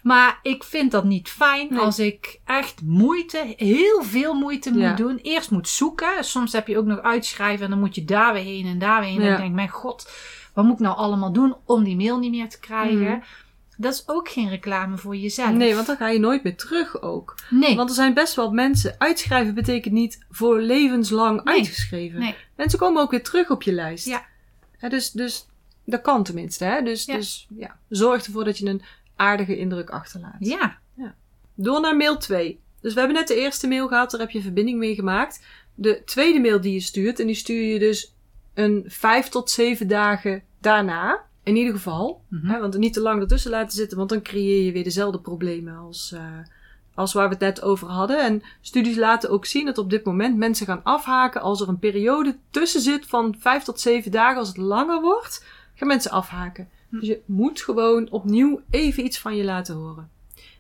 maar 0.04 0.40
ik 0.42 0.64
vind 0.64 0.92
dat 0.92 1.04
niet 1.04 1.30
fijn 1.30 1.68
Nee. 1.70 1.80
als 1.80 2.00
ik 2.00 2.40
echt 2.46 2.82
moeite, 2.84 3.54
heel 3.58 4.04
veel 4.04 4.34
moeite 4.34 4.74
Ja. 4.74 4.88
moet 4.90 4.98
doen. 4.98 5.18
Eerst 5.22 5.52
moet 5.52 5.68
zoeken. 5.68 6.24
Soms 6.24 6.52
heb 6.54 6.68
je 6.68 6.78
ook 6.78 6.86
nog 6.86 7.00
uitschrijven 7.02 7.64
en 7.66 7.70
dan 7.72 7.80
moet 7.80 7.96
je 7.96 8.06
daar 8.06 8.34
weer 8.34 8.44
heen 8.44 8.66
en 8.66 8.80
daar 8.80 9.00
weer 9.02 9.10
heen. 9.10 9.22
En 9.22 9.32
ik 9.34 9.38
denk, 9.38 9.54
mijn 9.54 9.70
god, 9.70 10.12
wat 10.54 10.66
moet 10.66 10.74
ik 10.74 10.80
nou 10.80 10.98
allemaal 10.98 11.32
doen 11.34 11.56
om 11.66 11.84
die 11.84 11.96
mail 11.96 12.20
niet 12.20 12.32
meer 12.32 12.50
te 12.50 12.60
krijgen? 12.60 13.24
Dat 13.82 13.94
is 13.94 14.04
ook 14.06 14.30
geen 14.30 14.50
reclame 14.50 14.98
voor 14.98 15.16
jezelf. 15.16 15.52
Nee, 15.52 15.76
want 15.76 15.88
dan 15.88 15.98
ga 15.98 16.10
je 16.10 16.20
nooit 16.20 16.44
meer 16.44 16.56
terug 16.58 17.02
ook. 17.02 17.36
nee. 17.50 17.76
Want 17.76 17.90
er 17.90 17.96
zijn 17.96 18.14
best 18.14 18.36
wel 18.36 18.52
mensen. 18.52 18.96
Uitschrijven 18.98 19.54
betekent 19.54 19.94
niet 19.94 20.26
voor 20.30 20.62
levenslang 20.62 21.44
Nee. 21.44 21.56
uitgeschreven. 21.56 22.20
Nee. 22.20 22.36
Mensen 22.56 22.80
komen 22.80 23.02
ook 23.02 23.12
weer 23.12 23.24
terug 23.24 23.50
op 23.50 23.64
je 23.64 23.72
lijst. 23.74 24.06
Ja. 24.06 24.26
Dus, 24.90 25.12
dus 25.12 25.48
dat 25.86 26.02
kan 26.02 26.24
tenminste. 26.24 26.64
Hè? 26.66 26.82
Dus, 26.82 27.06
Ja. 27.06 27.16
dus 27.16 27.48
ja, 27.58 27.78
zorg 27.90 28.26
ervoor 28.26 28.44
dat 28.44 28.58
je 28.58 28.66
een 28.66 28.82
aardige 29.16 29.58
indruk 29.58 29.90
achterlaat. 29.90 30.36
ja. 30.40 30.78
Door 31.56 31.82
naar 31.82 31.96
mail 31.98 32.18
2. 32.18 32.60
Dus 32.82 32.94
we 32.94 33.00
hebben 33.00 33.18
net 33.18 33.28
de 33.28 33.36
eerste 33.36 33.68
mail 33.68 33.88
gehad, 33.88 34.12
daar 34.12 34.20
heb 34.20 34.30
je 34.30 34.42
verbinding 34.42 34.78
mee 34.78 34.96
gemaakt. 34.96 35.46
De 35.76 36.02
tweede 36.06 36.40
mail 36.40 36.62
die 36.62 36.74
je 36.74 36.80
stuurt, 36.80 37.20
en 37.20 37.26
die 37.26 37.36
stuur 37.36 37.64
je 37.74 37.80
dus 37.80 38.14
een 38.54 38.84
vijf 38.88 39.28
tot 39.30 39.50
zeven 39.50 39.88
dagen 39.88 40.44
daarna. 40.62 41.28
In 41.50 41.56
ieder 41.56 41.74
geval. 41.74 42.22
Mhm. 42.28 42.48
Hè, 42.48 42.60
want 42.60 42.78
niet 42.78 42.94
te 42.94 43.02
lang 43.02 43.22
ertussen 43.22 43.52
laten 43.52 43.78
zitten, 43.78 43.98
want 43.98 44.10
dan 44.10 44.22
creëer 44.22 44.66
je 44.66 44.72
weer 44.72 44.84
dezelfde 44.84 45.20
problemen 45.20 45.78
als, 45.78 46.12
eh, 46.12 46.22
als 46.94 47.14
waar 47.14 47.28
we 47.28 47.34
het 47.34 47.44
net 47.44 47.62
over 47.62 47.88
hadden. 47.88 48.24
En 48.24 48.42
studies 48.62 48.96
laten 48.96 49.30
ook 49.30 49.46
zien 49.46 49.66
dat 49.66 49.78
op 49.78 49.90
dit 49.90 50.04
moment 50.04 50.38
mensen 50.38 50.66
gaan 50.66 50.84
afhaken 50.84 51.42
als 51.42 51.62
er 51.62 51.68
een 51.68 51.80
periode 51.80 52.36
tussen 52.50 52.82
zit 52.82 53.06
van 53.06 53.36
vijf 53.40 53.64
tot 53.64 53.80
zeven 53.80 54.12
dagen. 54.12 54.38
Als 54.38 54.48
het 54.48 54.58
langer 54.58 55.02
wordt, 55.02 55.46
gaan 55.76 55.88
mensen 55.88 56.12
afhaken. 56.12 56.70
Hm. 56.90 57.00
Dus 57.00 57.08
je 57.08 57.22
moet 57.26 57.62
gewoon 57.62 58.10
opnieuw 58.10 58.62
even 58.70 59.06
iets 59.06 59.20
van 59.20 59.36
je 59.36 59.44
laten 59.44 59.76
horen. 59.76 60.10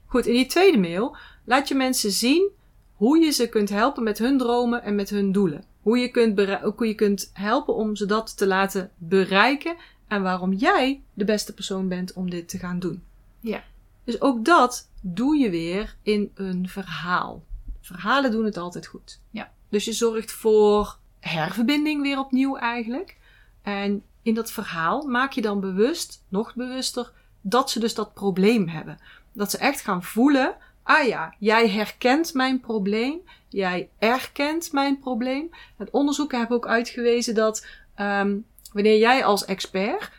Goed, 0.05 0.25
in 0.25 0.33
die 0.33 0.45
tweede 0.45 0.77
mail 0.77 1.15
laat 1.43 1.67
je 1.67 1.75
mensen 1.75 2.11
zien 2.11 2.49
hoe 2.93 3.19
je 3.19 3.31
ze 3.31 3.49
kunt 3.49 3.69
helpen 3.69 4.03
met 4.03 4.17
hun 4.17 4.37
dromen 4.37 4.83
en 4.83 4.95
met 4.95 5.09
hun 5.09 5.31
doelen. 5.31 5.63
Hoe 5.81 5.97
je 5.97 6.09
kunt, 6.09 6.39
hoe 6.75 6.87
je 6.87 6.95
kunt 6.95 7.29
helpen 7.33 7.75
om 7.75 7.95
ze 7.95 8.05
dat 8.05 8.37
te 8.37 8.47
laten 8.47 8.91
bereiken 8.97 9.75
en 10.09 10.21
waarom 10.21 10.53
jij 10.53 11.01
de 11.13 11.25
beste 11.25 11.53
persoon 11.53 11.87
bent 11.87 12.13
om 12.13 12.29
dit 12.29 12.49
te 12.49 12.57
gaan 12.57 12.79
doen. 12.79 13.03
Ja. 13.39 13.63
Dus 14.03 14.21
ook 14.21 14.45
dat 14.45 14.89
doe 15.01 15.37
je 15.37 15.49
weer 15.49 15.95
in 16.01 16.31
een 16.33 16.69
verhaal. 16.69 17.43
Verhalen 17.81 18.31
doen 18.31 18.45
het 18.45 18.57
altijd 18.57 18.87
goed. 18.87 19.19
Ja. 19.29 19.51
Dus 19.69 19.85
je 19.85 19.93
zorgt 19.93 20.31
voor 20.31 20.97
herverbinding 21.19 22.01
weer 22.01 22.19
opnieuw 22.19 22.57
eigenlijk. 22.57 23.17
En 23.61 24.03
in 24.21 24.33
dat 24.33 24.51
verhaal 24.51 25.07
maak 25.07 25.31
je 25.31 25.41
dan 25.41 25.59
bewust, 25.59 26.23
nog 26.29 26.55
bewuster, 26.55 27.11
dat 27.41 27.71
ze 27.71 27.79
dus 27.79 27.95
dat 27.95 28.13
probleem 28.13 28.67
hebben. 28.67 28.97
Dat 29.33 29.51
ze 29.51 29.57
echt 29.57 29.81
gaan 29.81 30.03
voelen, 30.03 30.55
ah 30.83 31.07
ja, 31.07 31.35
jij 31.39 31.69
herkent 31.69 32.33
mijn 32.33 32.59
probleem, 32.59 33.19
jij 33.47 33.89
erkent 33.99 34.71
mijn 34.71 34.99
probleem. 34.99 35.49
Het 35.77 35.89
onderzoeken 35.89 36.39
hebben 36.39 36.57
ook 36.57 36.67
uitgewezen 36.67 37.35
dat 37.35 37.67
ehm, 37.95 38.37
wanneer 38.73 38.97
jij 38.97 39.25
als 39.25 39.45
expert 39.45 40.11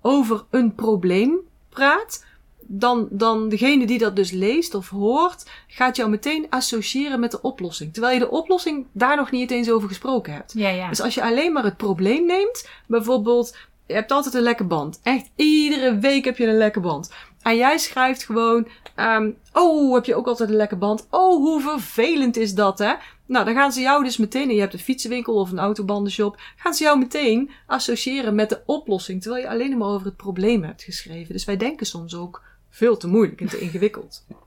over 0.00 0.44
een 0.50 0.74
probleem 0.74 1.38
praat, 1.68 2.24
dan, 2.66 3.08
dan 3.10 3.48
degene 3.48 3.86
die 3.86 3.98
dat 3.98 4.16
dus 4.16 4.30
leest 4.30 4.74
of 4.74 4.88
hoort, 4.88 5.50
gaat 5.66 5.96
jou 5.96 6.10
meteen 6.10 6.46
associëren 6.50 7.20
met 7.20 7.30
de 7.30 7.42
oplossing. 7.42 7.92
Terwijl 7.92 8.14
je 8.14 8.20
de 8.20 8.30
oplossing 8.30 8.86
daar 8.92 9.16
nog 9.16 9.30
niet 9.30 9.50
eens 9.50 9.70
over 9.70 9.88
gesproken 9.88 10.32
hebt. 10.32 10.52
Ja, 10.56 10.68
ja. 10.68 10.88
Dus 10.88 11.00
als 11.00 11.14
je 11.14 11.22
alleen 11.22 11.52
maar 11.52 11.64
het 11.64 11.76
probleem 11.76 12.26
neemt, 12.26 12.68
bijvoorbeeld, 12.86 13.56
je 13.86 13.94
hebt 13.94 14.12
altijd 14.12 14.34
een 14.34 14.42
lekke 14.42 14.64
band. 14.64 15.00
Echt, 15.02 15.30
iedere 15.36 15.98
week 15.98 16.24
heb 16.24 16.38
je 16.38 16.46
een 16.46 16.58
lekke 16.58 16.80
band. 16.80 17.10
En 17.42 17.56
jij 17.56 17.78
schrijft 17.78 18.24
gewoon, 18.24 18.68
ehm, 18.94 19.30
oh, 19.52 19.94
heb 19.94 20.04
je 20.04 20.14
ook 20.14 20.26
altijd 20.26 20.48
een 20.48 20.56
lekke 20.56 20.76
band? 20.76 21.06
Oh, 21.10 21.36
hoe 21.36 21.60
vervelend 21.60 22.36
is 22.36 22.54
dat, 22.54 22.78
hè? 22.78 22.92
Nou, 23.26 23.44
dan 23.44 23.54
gaan 23.54 23.72
ze 23.72 23.80
jou 23.80 24.04
dus 24.04 24.16
meteen, 24.16 24.48
en 24.48 24.54
je 24.54 24.60
hebt 24.60 24.72
een 24.72 24.78
fietsenwinkel 24.78 25.34
of 25.34 25.50
een 25.50 25.58
autobandenshop, 25.58 26.40
gaan 26.56 26.74
ze 26.74 26.84
jou 26.84 26.98
meteen 26.98 27.50
associëren 27.66 28.34
met 28.34 28.48
de 28.48 28.62
oplossing, 28.66 29.22
terwijl 29.22 29.42
je 29.42 29.50
alleen 29.50 29.78
maar 29.78 29.88
over 29.88 30.06
het 30.06 30.16
probleem 30.16 30.62
hebt 30.62 30.82
geschreven. 30.82 31.32
Dus 31.32 31.44
wij 31.44 31.56
denken 31.56 31.86
soms 31.86 32.14
ook 32.14 32.42
veel 32.70 32.96
te 32.96 33.06
moeilijk 33.06 33.40
en 33.40 33.48
te 33.48 33.60
ingewikkeld. 33.60 34.24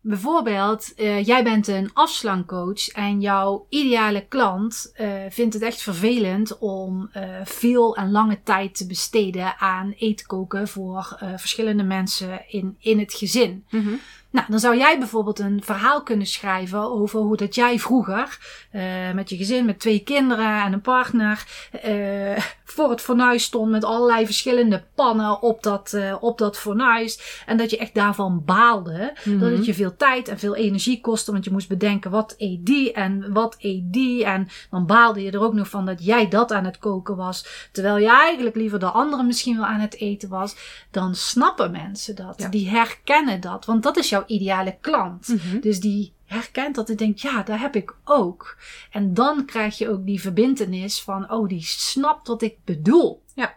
Bijvoorbeeld, 0.00 0.92
uh, 0.96 1.24
jij 1.24 1.44
bent 1.44 1.66
een 1.66 1.90
afslankcoach 1.92 2.88
en 2.88 3.20
jouw 3.20 3.66
ideale 3.68 4.26
klant 4.28 4.92
uh, 5.00 5.22
vindt 5.28 5.54
het 5.54 5.62
echt 5.62 5.82
vervelend 5.82 6.58
om 6.58 7.10
uh, 7.16 7.22
veel 7.44 7.96
en 7.96 8.10
lange 8.10 8.42
tijd 8.42 8.76
te 8.76 8.86
besteden 8.86 9.58
aan 9.58 9.94
eten 9.98 10.26
koken 10.26 10.68
voor 10.68 11.18
verschillende 11.36 11.82
mensen 11.82 12.42
in, 12.48 12.76
in 12.78 12.98
het 12.98 13.14
gezin. 13.14 13.64
Mm 13.70 13.80
-hmm. 13.80 14.00
Nou, 14.30 14.46
dan 14.48 14.58
zou 14.58 14.76
jij 14.76 14.98
bijvoorbeeld 14.98 15.38
een 15.38 15.62
verhaal 15.64 16.02
kunnen 16.02 16.26
schrijven 16.26 16.90
over 16.90 17.20
hoe 17.20 17.36
dat 17.36 17.54
jij 17.54 17.78
vroeger 17.78 18.38
uh, 18.72 18.82
met 19.14 19.28
je 19.28 19.36
gezin, 19.36 19.64
met 19.64 19.80
twee 19.80 19.98
kinderen 19.98 20.62
en 20.64 20.72
een 20.72 20.80
partner, 20.80 21.46
uh, 21.86 22.38
voor 22.64 22.90
het 22.90 23.00
fornuis 23.00 23.42
stond 23.42 23.70
met 23.70 23.84
allerlei 23.84 24.24
verschillende 24.24 24.82
pannen 24.94 25.42
op 25.42 25.62
dat, 25.62 25.92
uh, 25.94 26.16
op 26.20 26.38
dat 26.38 26.58
fornuis. 26.58 27.42
En 27.46 27.56
dat 27.56 27.70
je 27.70 27.78
echt 27.78 27.94
daarvan 27.94 28.42
baalde. 28.44 29.12
Mm 29.24 29.32
-hmm. 29.32 29.40
Dat 29.40 29.50
het 29.50 29.66
je 29.66 29.74
veel 29.74 29.96
tijd 29.96 30.28
en 30.28 30.38
veel 30.38 30.56
energie 30.56 31.00
kostte, 31.00 31.32
want 31.32 31.44
je 31.44 31.50
moest 31.50 31.68
bedenken 31.68 32.10
wat 32.10 32.34
eet 32.38 32.66
die 32.66 32.92
en 32.92 33.32
wat 33.32 33.56
eet 33.58 33.92
die. 33.92 34.24
En 34.24 34.48
dan 34.70 34.86
baalde 34.86 35.22
je 35.22 35.30
er 35.30 35.40
ook 35.40 35.54
nog 35.54 35.68
van 35.68 35.86
dat 35.86 36.04
jij 36.04 36.28
dat 36.28 36.52
aan 36.52 36.64
het 36.64 36.78
koken 36.78 37.16
was, 37.16 37.68
terwijl 37.72 37.98
je 37.98 38.10
eigenlijk 38.10 38.56
liever 38.56 38.78
de 38.78 38.90
andere 38.90 39.22
misschien 39.22 39.56
wel 39.56 39.66
aan 39.66 39.80
het 39.80 39.96
eten 39.96 40.28
was. 40.28 40.56
Dan 40.90 41.14
snappen 41.14 41.70
mensen 41.70 42.16
dat. 42.16 42.34
Ja. 42.36 42.48
Die 42.48 42.68
herkennen 42.68 43.40
dat, 43.40 43.64
want 43.64 43.82
dat 43.82 43.96
is 43.96 44.08
jouw 44.08 44.17
ideale 44.26 44.76
klant. 44.80 45.28
Mm 45.28 45.38
-hmm. 45.38 45.60
Dus 45.60 45.80
die 45.80 46.12
herkent 46.24 46.74
dat 46.74 46.88
en 46.88 46.96
denkt, 46.96 47.20
ja, 47.20 47.42
daar 47.42 47.60
heb 47.60 47.76
ik 47.76 47.94
ook. 48.04 48.56
En 48.90 49.14
dan 49.14 49.44
krijg 49.44 49.78
je 49.78 49.88
ook 49.88 50.06
die 50.06 50.20
verbindenis 50.20 51.02
van, 51.02 51.30
oh, 51.32 51.48
die 51.48 51.62
snapt 51.62 52.28
wat 52.28 52.42
ik 52.42 52.56
bedoel. 52.64 53.22
Ja. 53.34 53.56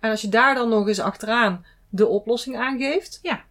En 0.00 0.10
als 0.10 0.20
je 0.20 0.28
daar 0.28 0.54
dan 0.54 0.68
nog 0.68 0.88
eens 0.88 1.00
achteraan 1.00 1.64
de 1.88 2.06
oplossing 2.06 2.56
aangeeft, 2.56 3.18
ja. 3.22 3.44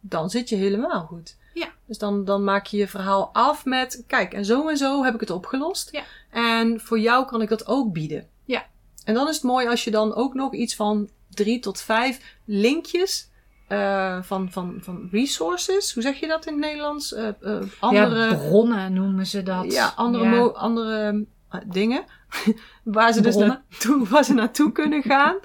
dan 0.00 0.30
zit 0.30 0.48
je 0.48 0.56
helemaal 0.56 1.06
goed. 1.06 1.36
Ja. 1.54 1.68
Dus 1.86 1.98
dan, 1.98 2.24
dan 2.24 2.44
maak 2.44 2.66
je 2.66 2.76
je 2.76 2.88
verhaal 2.88 3.30
af 3.32 3.64
met, 3.64 4.04
kijk, 4.06 4.32
en 4.32 4.44
zo 4.44 4.68
en 4.68 4.76
zo 4.76 5.04
heb 5.04 5.14
ik 5.14 5.20
het 5.20 5.30
opgelost. 5.30 5.92
Ja. 5.92 6.02
En 6.30 6.80
voor 6.80 6.98
jou 6.98 7.26
kan 7.26 7.42
ik 7.42 7.48
dat 7.48 7.66
ook 7.66 7.92
bieden. 7.92 8.28
Ja. 8.44 8.66
En 9.04 9.14
dan 9.14 9.28
is 9.28 9.34
het 9.34 9.44
mooi 9.44 9.68
als 9.68 9.84
je 9.84 9.90
dan 9.90 10.14
ook 10.14 10.34
nog 10.34 10.54
iets 10.54 10.74
van 10.74 11.08
drie 11.28 11.60
tot 11.60 11.80
vijf 11.80 12.36
linkjes 12.44 13.28
uh, 13.68 14.22
van, 14.22 14.50
van, 14.50 14.78
van 14.80 15.08
resources. 15.10 15.94
Hoe 15.94 16.02
zeg 16.02 16.20
je 16.20 16.26
dat 16.26 16.46
in 16.46 16.52
het 16.52 16.62
Nederlands? 16.62 17.12
Uh, 17.12 17.28
uh, 17.40 17.60
andere, 17.78 18.24
ja, 18.24 18.34
bronnen 18.34 18.92
noemen 18.92 19.26
ze 19.26 19.42
dat. 19.42 19.72
Ja, 19.72 19.92
andere, 19.96 20.24
ja. 20.24 20.30
Mo, 20.30 20.48
andere 20.48 21.26
dingen. 21.66 22.04
waar 22.84 23.12
ze 23.12 23.20
bronnen. 23.20 23.48
dus 23.48 23.78
naartoe, 23.78 24.08
waar 24.12 24.24
ze 24.24 24.34
naartoe 24.34 24.72
kunnen 24.72 25.02
gaan. 25.02 25.36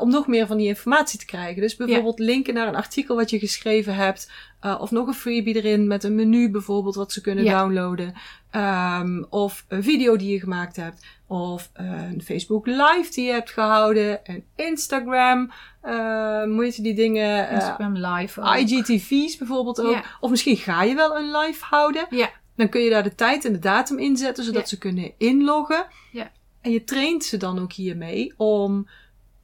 om 0.00 0.10
nog 0.10 0.26
meer 0.26 0.46
van 0.46 0.56
die 0.56 0.66
informatie 0.66 1.18
te 1.18 1.26
krijgen. 1.26 1.62
Dus 1.62 1.76
bijvoorbeeld 1.76 2.18
ja. 2.18 2.24
linken 2.24 2.54
naar 2.54 2.68
een 2.68 2.76
artikel 2.76 3.16
wat 3.16 3.30
je 3.30 3.38
geschreven 3.38 3.94
hebt. 3.94 4.30
of 4.78 4.90
nog 4.90 5.06
een 5.06 5.14
freebie 5.14 5.56
erin 5.56 5.86
met 5.86 6.04
een 6.04 6.14
menu 6.14 6.50
bijvoorbeeld 6.50 6.94
wat 6.94 7.12
ze 7.12 7.20
kunnen 7.20 7.44
downloaden. 7.44 8.14
Um, 8.52 9.26
of 9.30 9.64
een 9.68 9.82
video 9.82 10.16
die 10.16 10.32
je 10.32 10.40
gemaakt 10.40 10.76
hebt. 10.76 11.04
Of 11.28 11.70
een 11.72 12.22
Facebook 12.24 12.66
live 12.66 13.08
die 13.10 13.24
je 13.24 13.32
hebt 13.32 13.50
gehouden. 13.50 14.20
Een 14.24 14.44
Instagram. 14.56 15.50
Uh, 15.84 16.44
moet 16.44 16.76
je 16.76 16.82
die 16.82 16.94
dingen. 16.94 17.50
Instagram 17.50 17.96
uh, 17.96 18.14
live. 18.16 18.40
Ook. 18.40 18.54
IGTV's 18.56 19.36
bijvoorbeeld 19.36 19.80
ook. 19.80 19.92
Ja. 19.92 20.04
Of 20.20 20.30
misschien 20.30 20.56
ga 20.56 20.82
je 20.82 20.94
wel 20.94 21.16
een 21.16 21.30
live 21.36 21.64
houden. 21.64 22.06
Ja. 22.10 22.30
Dan 22.56 22.68
kun 22.68 22.80
je 22.80 22.90
daar 22.90 23.02
de 23.02 23.14
tijd 23.14 23.44
en 23.44 23.52
de 23.52 23.58
datum 23.58 23.98
inzetten, 23.98 24.44
zodat 24.44 24.62
Ja. 24.62 24.68
ze 24.68 24.78
kunnen 24.78 25.12
inloggen. 25.18 25.86
Ja. 26.12 26.30
En 26.60 26.70
je 26.70 26.84
traint 26.84 27.24
ze 27.24 27.36
dan 27.36 27.58
ook 27.58 27.72
hiermee 27.72 28.34
om. 28.36 28.88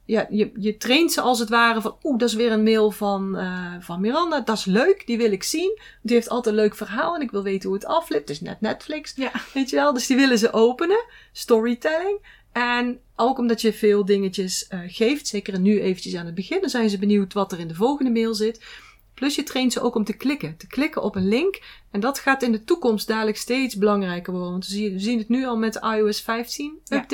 Ja, 0.06 0.26
je, 0.30 0.50
je 0.58 0.76
traint 0.76 1.12
ze 1.12 1.20
als 1.20 1.38
het 1.38 1.48
ware 1.48 1.80
van, 1.80 1.96
oeh, 2.02 2.18
dat 2.18 2.28
is 2.28 2.34
weer 2.34 2.52
een 2.52 2.62
mail 2.62 2.90
van, 2.90 3.36
uh, 3.38 3.74
van 3.80 4.00
Miranda. 4.00 4.40
Dat 4.40 4.56
is 4.56 4.64
leuk, 4.64 5.06
die 5.06 5.16
wil 5.16 5.32
ik 5.32 5.42
zien. 5.42 5.78
Die 6.02 6.14
heeft 6.16 6.28
altijd 6.28 6.54
een 6.54 6.60
leuk 6.60 6.74
verhaal 6.76 7.14
en 7.14 7.20
ik 7.20 7.30
wil 7.30 7.42
weten 7.42 7.68
hoe 7.68 7.78
het 7.78 7.86
aflipt. 7.86 8.28
Het 8.28 8.30
is 8.30 8.40
net 8.40 8.60
Netflix, 8.60 9.12
Ja. 9.16 9.30
weet 9.54 9.70
je 9.70 9.76
wel. 9.76 9.92
Dus 9.92 10.06
die 10.06 10.16
willen 10.16 10.38
ze 10.38 10.52
openen. 10.52 11.04
Storytelling. 11.32 12.18
En 12.52 13.00
ook 13.16 13.38
omdat 13.38 13.60
je 13.60 13.72
veel 13.72 14.04
dingetjes 14.04 14.66
uh, 14.70 14.80
geeft, 14.86 15.26
zeker 15.26 15.60
nu 15.60 15.80
eventjes 15.80 16.14
aan 16.14 16.26
het 16.26 16.34
begin, 16.34 16.60
dan 16.60 16.70
zijn 16.70 16.90
ze 16.90 16.98
benieuwd 16.98 17.32
wat 17.32 17.52
er 17.52 17.58
in 17.58 17.68
de 17.68 17.74
volgende 17.74 18.10
mail 18.10 18.34
zit. 18.34 18.64
Plus 19.14 19.34
je 19.34 19.42
traint 19.42 19.72
ze 19.72 19.80
ook 19.80 19.94
om 19.94 20.04
te 20.04 20.12
klikken. 20.16 20.56
Te 20.56 20.66
klikken 20.66 21.02
op 21.02 21.14
een 21.16 21.28
link. 21.28 21.60
En 21.90 22.00
dat 22.00 22.18
gaat 22.18 22.42
in 22.42 22.52
de 22.52 22.64
toekomst 22.64 23.06
dadelijk 23.06 23.36
steeds 23.36 23.76
belangrijker 23.76 24.32
worden. 24.32 24.50
Want 24.50 24.66
we 24.66 24.98
zien, 24.98 25.18
het 25.18 25.28
nu 25.28 25.46
al 25.46 25.56
met 25.56 25.72
de 25.72 25.96
iOS 25.96 26.20
15 26.20 26.78
Ja. 26.84 27.06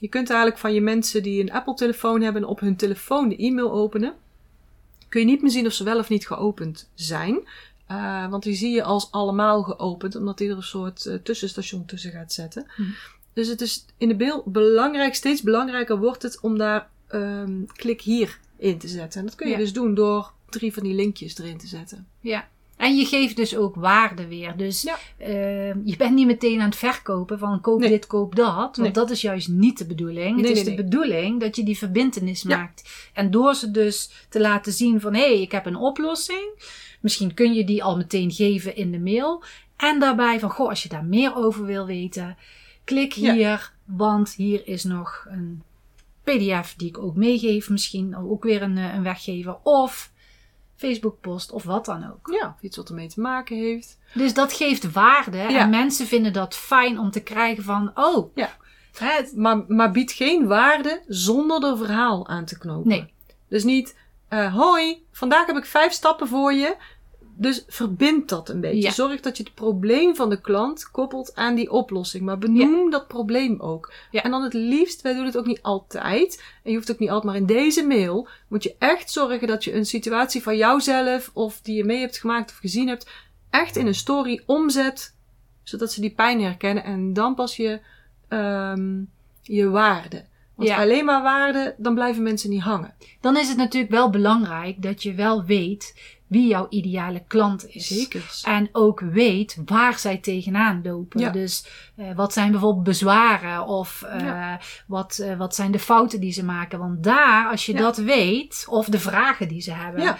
Je 0.00 0.08
kunt 0.08 0.28
eigenlijk 0.30 0.60
van 0.60 0.74
je 0.74 0.80
mensen 0.80 1.22
die 1.22 1.40
een 1.40 1.52
Apple 1.52 1.74
telefoon 1.74 2.20
hebben 2.20 2.44
op 2.44 2.60
hun 2.60 2.76
telefoon 2.76 3.28
de 3.28 3.36
e-mail 3.36 3.72
openen. 3.72 4.14
Kun 5.08 5.20
je 5.20 5.26
niet 5.26 5.42
meer 5.42 5.50
zien 5.50 5.66
of 5.66 5.72
ze 5.72 5.84
wel 5.84 5.98
of 5.98 6.08
niet 6.08 6.26
geopend 6.26 6.88
zijn. 6.94 7.48
Uh, 7.90 8.30
want 8.30 8.42
die 8.42 8.54
zie 8.54 8.70
je 8.74 8.82
als 8.82 9.10
allemaal 9.10 9.62
geopend. 9.62 10.16
Omdat 10.16 10.38
die 10.38 10.50
er 10.50 10.56
een 10.56 10.62
soort 10.62 11.04
uh, 11.04 11.14
tussenstation 11.14 11.84
tussen 11.84 12.10
gaat 12.10 12.32
zetten. 12.32 12.66
Mhm. 12.76 12.90
Dus 13.32 13.48
het 13.48 13.60
is 13.60 13.84
in 13.96 14.08
de 14.08 14.16
beeld 14.16 14.44
belangrijk, 14.44 15.14
steeds 15.14 15.42
belangrijker 15.42 15.98
wordt 15.98 16.22
het 16.22 16.40
om 16.40 16.58
daar 16.58 16.88
um, 17.12 17.66
klik 17.66 18.00
hier 18.00 18.38
in 18.56 18.78
te 18.78 18.88
zetten. 18.88 19.20
En 19.20 19.26
dat 19.26 19.34
kun 19.34 19.46
je 19.46 19.52
Ja. 19.52 19.58
dus 19.58 19.72
doen 19.72 19.94
door 19.94 20.32
drie 20.48 20.72
van 20.72 20.82
die 20.82 20.94
linkjes 20.94 21.38
erin 21.38 21.58
te 21.58 21.66
zetten. 21.66 22.06
Ja. 22.20 22.48
En 22.78 22.96
je 22.96 23.04
geeft 23.04 23.36
dus 23.36 23.56
ook 23.56 23.74
waarde 23.74 24.26
weer. 24.28 24.56
Dus 24.56 24.82
Ja. 24.82 24.98
uh, 25.20 25.26
je 25.84 25.94
bent 25.98 26.14
niet 26.14 26.26
meteen 26.26 26.60
aan 26.60 26.66
het 26.68 26.76
verkopen 26.76 27.38
van 27.38 27.60
koop 27.60 27.80
Nee. 27.80 27.88
dit, 27.88 28.06
koop 28.06 28.34
dat. 28.36 28.54
Want 28.54 28.76
Nee. 28.76 28.90
dat 28.90 29.10
is 29.10 29.20
juist 29.20 29.48
niet 29.48 29.78
de 29.78 29.86
bedoeling. 29.86 30.36
Het 30.40 30.50
is 30.50 30.64
de 30.64 30.74
bedoeling 30.74 31.40
dat 31.40 31.56
je 31.56 31.62
die 31.62 31.78
verbindenis 31.78 32.42
Ja. 32.42 32.56
maakt. 32.56 33.10
En 33.12 33.30
door 33.30 33.54
ze 33.54 33.70
dus 33.70 34.10
te 34.28 34.40
laten 34.40 34.72
zien 34.72 35.00
van 35.00 35.14
hé, 35.14 35.20
hey, 35.20 35.40
ik 35.40 35.52
heb 35.52 35.66
een 35.66 35.76
oplossing. 35.76 36.50
Misschien 37.00 37.34
kun 37.34 37.52
je 37.54 37.64
die 37.64 37.84
al 37.84 37.96
meteen 37.96 38.30
geven 38.30 38.76
in 38.76 38.92
de 38.92 38.98
mail. 39.00 39.42
En 39.76 39.98
daarbij 40.00 40.40
van 40.40 40.50
goh, 40.50 40.68
als 40.68 40.82
je 40.82 40.88
daar 40.88 41.04
meer 41.04 41.36
over 41.36 41.64
wil 41.64 41.86
weten, 41.86 42.36
klik 42.84 43.12
Ja. 43.12 43.32
hier. 43.34 43.72
Want 43.84 44.34
hier 44.34 44.66
is 44.66 44.84
nog 44.84 45.26
een 45.30 45.62
PDF 46.22 46.74
die 46.76 46.88
ik 46.88 46.98
ook 46.98 47.16
meegeef. 47.16 47.68
Misschien 47.70 48.16
ook 48.16 48.42
weer 48.44 48.62
een, 48.62 48.78
eh, 48.78 48.94
een 48.94 49.02
weggever. 49.02 49.56
Of 49.62 50.12
Facebook 50.78 51.20
post 51.20 51.52
of 51.52 51.64
wat 51.64 51.84
dan 51.84 52.10
ook. 52.12 52.28
Ja, 52.40 52.54
of 52.56 52.62
iets 52.62 52.76
wat 52.76 52.88
ermee 52.88 53.08
te 53.08 53.20
maken 53.20 53.56
heeft. 53.56 53.98
Dus 54.14 54.34
dat 54.34 54.52
geeft 54.52 54.92
waarde. 54.92 55.36
Ja. 55.36 55.48
En 55.48 55.70
mensen 55.70 56.06
vinden 56.06 56.32
dat 56.32 56.54
fijn 56.56 56.98
om 56.98 57.10
te 57.10 57.20
krijgen 57.22 57.64
van, 57.64 57.90
oh, 57.94 58.30
Ja. 58.34 58.56
het- 58.98 59.32
Maar, 59.36 59.64
maar 59.68 59.90
biedt 59.90 60.12
geen 60.12 60.46
waarde 60.46 61.02
zonder 61.08 61.64
er 61.64 61.76
verhaal 61.76 62.28
aan 62.28 62.44
te 62.44 62.58
knopen. 62.58 62.88
Nee. 62.88 63.12
Dus 63.48 63.64
niet, 63.64 63.96
uh, 64.30 64.54
hoi, 64.54 65.06
vandaag 65.12 65.46
heb 65.46 65.56
ik 65.56 65.66
vijf 65.66 65.92
stappen 65.92 66.28
voor 66.28 66.52
je. 66.52 66.76
Dus 67.40 67.64
verbind 67.66 68.28
dat 68.28 68.48
een 68.48 68.60
beetje. 68.60 68.82
Ja. 68.82 68.90
Zorg 68.90 69.20
dat 69.20 69.36
je 69.36 69.42
het 69.42 69.54
probleem 69.54 70.16
van 70.16 70.30
de 70.30 70.40
klant 70.40 70.90
koppelt 70.90 71.34
aan 71.34 71.54
die 71.54 71.70
oplossing. 71.70 72.24
Maar 72.24 72.38
benoem 72.38 72.90
dat 72.90 73.08
probleem 73.08 73.60
ook. 73.60 73.92
Ja. 74.10 74.22
En 74.22 74.30
dan 74.30 74.42
het 74.42 74.52
liefst, 74.52 75.02
wij 75.02 75.14
doen 75.14 75.24
het 75.24 75.36
ook 75.36 75.46
niet 75.46 75.62
altijd. 75.62 76.42
En 76.62 76.70
je 76.70 76.76
hoeft 76.76 76.90
ook 76.90 76.98
niet 76.98 77.10
altijd, 77.10 77.32
maar 77.32 77.40
in 77.40 77.46
deze 77.46 77.86
mail 77.86 78.28
moet 78.48 78.62
je 78.62 78.74
echt 78.78 79.10
zorgen 79.10 79.48
dat 79.48 79.64
je 79.64 79.74
een 79.74 79.86
situatie 79.86 80.42
van 80.42 80.56
jouzelf 80.56 81.30
of 81.34 81.60
die 81.60 81.76
je 81.76 81.84
mee 81.84 82.00
hebt 82.00 82.18
gemaakt 82.18 82.50
of 82.50 82.56
gezien 82.56 82.88
hebt, 82.88 83.10
echt 83.50 83.76
in 83.76 83.86
een 83.86 83.94
story 83.94 84.42
omzet. 84.46 85.14
Zodat 85.62 85.92
ze 85.92 86.00
die 86.00 86.14
pijn 86.14 86.42
herkennen. 86.42 86.84
En 86.84 87.12
dan 87.12 87.34
pas 87.34 87.56
je 87.56 87.80
um, 88.28 89.10
je 89.42 89.68
waarde. 89.68 90.24
Want 90.58 90.70
Ja. 90.70 90.76
alleen 90.80 91.04
maar 91.04 91.22
waarde, 91.22 91.74
dan 91.78 91.94
blijven 91.94 92.22
mensen 92.22 92.50
niet 92.50 92.62
hangen. 92.62 92.94
dan 93.20 93.36
is 93.36 93.48
het 93.48 93.56
natuurlijk 93.56 93.92
wel 93.92 94.10
belangrijk 94.10 94.82
dat 94.82 95.02
je 95.02 95.14
wel 95.14 95.44
weet 95.44 96.16
wie 96.26 96.46
jouw 96.48 96.66
ideale 96.68 97.22
klant 97.26 97.68
is. 97.68 97.86
Zeker. 97.86 98.40
En 98.42 98.68
ook 98.72 99.00
weet 99.00 99.58
waar 99.64 99.98
zij 99.98 100.16
tegenaan 100.18 100.80
lopen. 100.84 101.20
Ja. 101.20 101.30
Dus 101.30 101.66
uh, 101.96 102.14
wat 102.16 102.32
zijn 102.32 102.50
bijvoorbeeld 102.50 102.84
bezwaren 102.84 103.66
of 103.66 104.04
uh, 104.06 104.20
Ja. 104.20 104.60
wat, 104.86 105.18
uh, 105.22 105.36
wat 105.38 105.54
zijn 105.54 105.70
de 105.70 105.78
fouten 105.78 106.20
die 106.20 106.32
ze 106.32 106.44
maken. 106.44 106.78
Want 106.78 107.02
daar, 107.02 107.48
als 107.50 107.66
je 107.66 107.72
Ja. 107.72 107.78
dat 107.78 107.96
weet, 107.96 108.64
of 108.68 108.86
de 108.86 108.98
vragen 108.98 109.48
die 109.48 109.60
ze 109.60 109.72
hebben, 109.72 110.16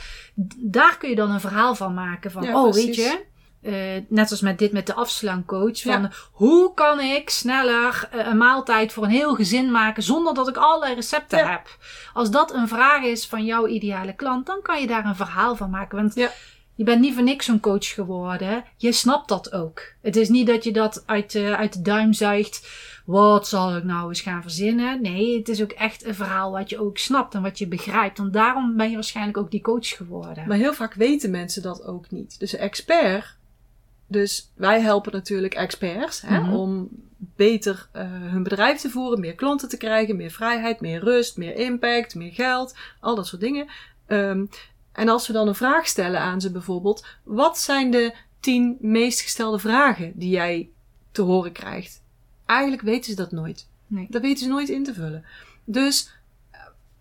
daar 0.57 0.99
kun 0.99 1.09
je 1.09 1.17
dan 1.17 1.31
een 1.31 1.41
verhaal 1.41 1.75
van 1.75 1.95
maken. 1.95 2.31
Van, 2.31 2.55
oh 2.55 2.63
precies. 2.71 2.85
weet 2.87 2.95
je, 2.95 3.25
Uh, 3.63 3.75
net 4.09 4.31
als 4.31 4.41
met 4.41 4.59
dit 4.59 4.73
met 4.73 4.87
de 4.87 4.95
afslankcoach. 4.95 5.83
Van 5.83 6.03
Ja. 6.03 6.11
hoe 6.33 6.75
kan 6.75 7.01
ik 7.01 7.31
sneller 7.31 8.09
uh, 8.15 8.27
een 8.27 8.37
maaltijd 8.37 8.93
voor 8.93 9.05
een 9.05 9.11
heel 9.11 9.35
gezin 9.35 9.71
maken 9.71 10.03
zonder 10.03 10.35
dat 10.35 10.49
ik 10.49 10.57
allerlei 10.57 10.95
recepten 10.95 11.39
Ja. 11.39 11.51
heb? 11.51 11.77
Als 12.13 12.31
dat 12.31 12.55
een 12.55 12.69
vraag 12.69 13.03
is 13.05 13.27
van 13.27 13.45
jouw 13.45 13.67
ideale 13.67 14.13
klant, 14.15 14.47
dan 14.47 14.63
kan 14.63 14.81
je 14.81 14.87
daar 14.87 15.05
een 15.05 15.17
verhaal 15.17 15.57
van 15.57 15.71
maken. 15.71 15.99
Want 15.99 16.15
Ja. 16.15 16.31
je 16.75 16.85
bent 16.85 17.01
niet 17.01 17.15
voor 17.15 17.23
niks 17.23 17.45
zo'n 17.47 17.61
coach 17.61 17.87
geworden. 17.95 18.65
Je 18.77 18.93
snapt 18.93 19.29
dat 19.29 19.53
ook. 19.53 19.83
Het 20.03 20.17
is 20.17 20.29
niet 20.29 20.47
dat 20.47 20.65
je 20.65 20.73
dat 20.73 21.03
uit, 21.07 21.35
uh, 21.35 21.53
uit 21.53 21.73
de 21.73 21.83
duim 21.83 22.13
zuigt. 22.13 22.69
Wat 23.07 23.49
zal 23.49 23.77
ik 23.77 23.85
nou 23.85 24.09
eens 24.09 24.21
gaan 24.21 24.43
verzinnen? 24.43 25.03
Nee, 25.03 25.39
het 25.39 25.49
is 25.49 25.63
ook 25.63 25.73
echt 25.73 26.05
een 26.05 26.15
verhaal 26.15 26.51
wat 26.53 26.71
je 26.71 26.79
ook 26.81 26.99
snapt 26.99 27.35
en 27.35 27.43
wat 27.43 27.59
je 27.59 27.67
begrijpt. 27.69 28.19
En 28.19 28.31
daarom 28.31 28.77
ben 28.77 28.89
je 28.89 28.95
waarschijnlijk 28.95 29.37
ook 29.37 29.51
die 29.51 29.61
coach 29.63 29.89
geworden. 29.89 30.45
Maar 30.49 30.57
heel 30.57 30.75
vaak 30.75 30.95
weten 30.95 31.31
mensen 31.31 31.63
dat 31.63 31.85
ook 31.85 32.11
niet. 32.11 32.39
Dus 32.39 32.53
een 32.53 32.59
expert 32.59 33.37
Dus 34.11 34.51
wij 34.55 34.81
helpen 34.81 35.13
natuurlijk 35.13 35.55
experts 35.55 36.21
hè, 36.21 36.41
Mhm. 36.41 36.53
om 36.55 36.89
beter 37.19 37.89
eh, 37.93 38.03
hun 38.11 38.43
bedrijf 38.43 38.81
te 38.81 38.91
voeren, 38.91 39.21
meer 39.21 39.35
klanten 39.35 39.69
te 39.69 39.77
krijgen, 39.77 40.17
meer 40.17 40.31
vrijheid, 40.31 40.81
meer 40.81 41.01
rust, 41.01 41.37
meer 41.37 41.55
impact, 41.57 42.15
meer 42.15 42.33
geld, 42.33 42.75
al 43.01 43.15
dat 43.15 43.27
soort 43.27 43.43
dingen. 43.43 43.67
Ehm, 44.07 44.45
en 44.93 45.09
als 45.09 45.27
we 45.27 45.33
dan 45.33 45.49
een 45.49 45.55
vraag 45.55 45.87
stellen 45.87 46.21
aan 46.21 46.41
ze 46.41 46.51
bijvoorbeeld, 46.51 47.07
wat 47.23 47.59
zijn 47.59 47.91
de 47.91 48.15
tien 48.41 48.77
meest 48.81 49.21
gestelde 49.21 49.59
vragen 49.59 50.13
die 50.15 50.31
jij 50.31 50.69
te 51.13 51.23
horen 51.23 51.53
krijgt? 51.53 52.03
Eigenlijk 52.47 52.83
weten 52.83 53.11
ze 53.11 53.17
dat 53.17 53.33
nooit. 53.33 53.67
Nee. 53.87 54.07
Dat 54.11 54.23
weten 54.23 54.39
ze 54.45 54.49
nooit 54.49 54.69
in 54.69 54.85
te 54.85 54.95
vullen. 54.95 55.25
Dus 55.65 56.11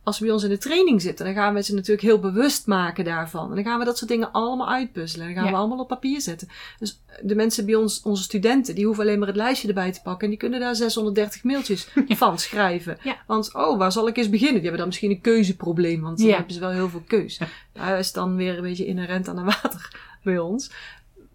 als 0.08 0.20
we 0.20 0.26
bij 0.26 0.34
ons 0.34 0.44
in 0.44 0.50
de 0.50 0.58
training 0.58 1.02
zitten, 1.02 1.26
dan 1.26 1.34
gaan 1.34 1.54
we 1.54 1.64
ze 1.64 1.74
natuurlijk 1.74 2.02
heel 2.08 2.20
bewust 2.20 2.68
maken 2.68 3.06
daarvan. 3.06 3.50
En 3.50 3.56
dan 3.56 3.64
gaan 3.64 3.80
we 3.80 3.86
dat 3.86 3.98
soort 3.98 4.10
dingen 4.10 4.32
allemaal 4.32 4.70
uitpuzzelen. 4.70 5.28
En 5.28 5.34
dan 5.34 5.42
gaan 5.44 5.52
Ja. 5.52 5.58
we 5.58 5.64
allemaal 5.64 5.80
op 5.84 5.88
papier 5.88 6.22
zetten. 6.22 6.48
Dus 6.80 7.02
de 7.22 7.36
mensen 7.36 7.66
bij 7.66 7.76
ons, 7.76 8.02
onze 8.02 8.24
studenten, 8.24 8.76
die 8.76 8.86
hoeven 8.86 9.04
alleen 9.04 9.20
maar 9.20 9.28
het 9.28 9.38
lijstje 9.38 9.68
erbij 9.68 9.92
te 9.92 10.02
pakken. 10.04 10.24
En 10.24 10.30
die 10.30 10.38
kunnen 10.40 10.60
daar 10.60 10.76
630 10.76 11.44
mailtjes 11.44 11.88
van 12.08 12.40
schrijven. 12.40 12.98
Ja. 13.04 13.16
Want, 13.28 13.54
oh, 13.54 13.78
waar 13.78 13.92
zal 13.92 14.08
ik 14.08 14.18
eens 14.18 14.30
beginnen? 14.30 14.54
Die 14.54 14.62
hebben 14.62 14.80
dan 14.80 14.88
misschien 14.88 15.12
een 15.12 15.22
keuzeprobleem, 15.22 16.02
want 16.02 16.18
dan 16.18 16.30
hebben 16.30 16.54
ze 16.54 16.60
wel 16.60 16.70
heel 16.70 16.90
veel 16.90 17.04
keus. 17.08 17.40
Dat 17.74 18.00
is 18.00 18.12
dan 18.12 18.36
weer 18.36 18.56
een 18.58 18.64
beetje 18.64 18.86
inherent 18.86 19.28
aan 19.28 19.36
de 19.36 19.44
water 19.62 19.96
bij 20.24 20.40
ons. 20.40 20.72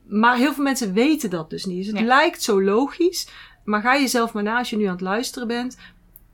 Maar 0.07 0.37
heel 0.37 0.53
veel 0.53 0.65
mensen 0.65 0.93
weten 0.93 1.31
dat 1.31 1.51
dus 1.51 1.65
niet. 1.65 1.85
Dus 1.85 1.93
het 1.99 2.07
lijkt 2.07 2.43
zo 2.43 2.63
logisch. 2.63 3.29
Maar 3.65 3.81
ga 3.83 3.99
jezelf 3.99 4.33
maar 4.33 4.43
na 4.43 4.59
als 4.59 4.71
je 4.71 4.77
nu 4.77 4.85
aan 4.85 4.93
het 4.93 5.01
luisteren 5.01 5.49
bent. 5.49 5.77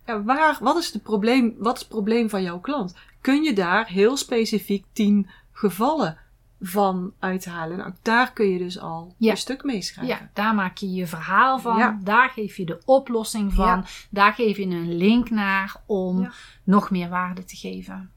Ja, 0.08 0.22
waar, 0.22 0.58
wat, 0.60 0.76
is 0.76 0.92
het 0.92 1.02
probleem, 1.02 1.54
wat 1.58 1.74
is 1.74 1.80
het 1.80 1.88
probleem 1.88 2.28
van 2.30 2.42
jouw 2.42 2.60
klant? 2.60 2.94
Kun 3.20 3.42
je 3.42 3.52
daar 3.52 3.86
heel 3.86 4.16
specifiek 4.16 4.84
tien 4.92 5.28
gevallen 5.52 6.18
van 6.60 7.12
uithalen? 7.18 7.76
Nou, 7.76 7.92
daar 8.02 8.32
kun 8.32 8.46
je 8.48 8.58
dus 8.58 8.78
al 8.78 9.14
Ja. 9.16 9.30
een 9.30 9.36
stuk 9.36 9.64
mee 9.64 9.82
schrijven. 9.82 10.16
Ja, 10.16 10.30
daar 10.34 10.54
maak 10.54 10.76
je 10.76 10.92
je 10.92 11.06
verhaal 11.06 11.58
van. 11.58 11.78
Ja. 11.78 11.98
Daar 12.02 12.30
geef 12.30 12.56
je 12.56 12.64
de 12.64 12.78
oplossing 12.84 13.52
van. 13.54 13.66
Ja. 13.66 13.84
Daar 14.10 14.32
geef 14.32 14.56
je 14.56 14.62
een 14.62 14.96
link 14.96 15.30
naar 15.30 15.76
om 15.86 16.20
Ja. 16.22 16.32
nog 16.64 16.90
meer 16.90 17.08
waarde 17.08 17.44
te 17.44 17.56
geven. 17.56 18.10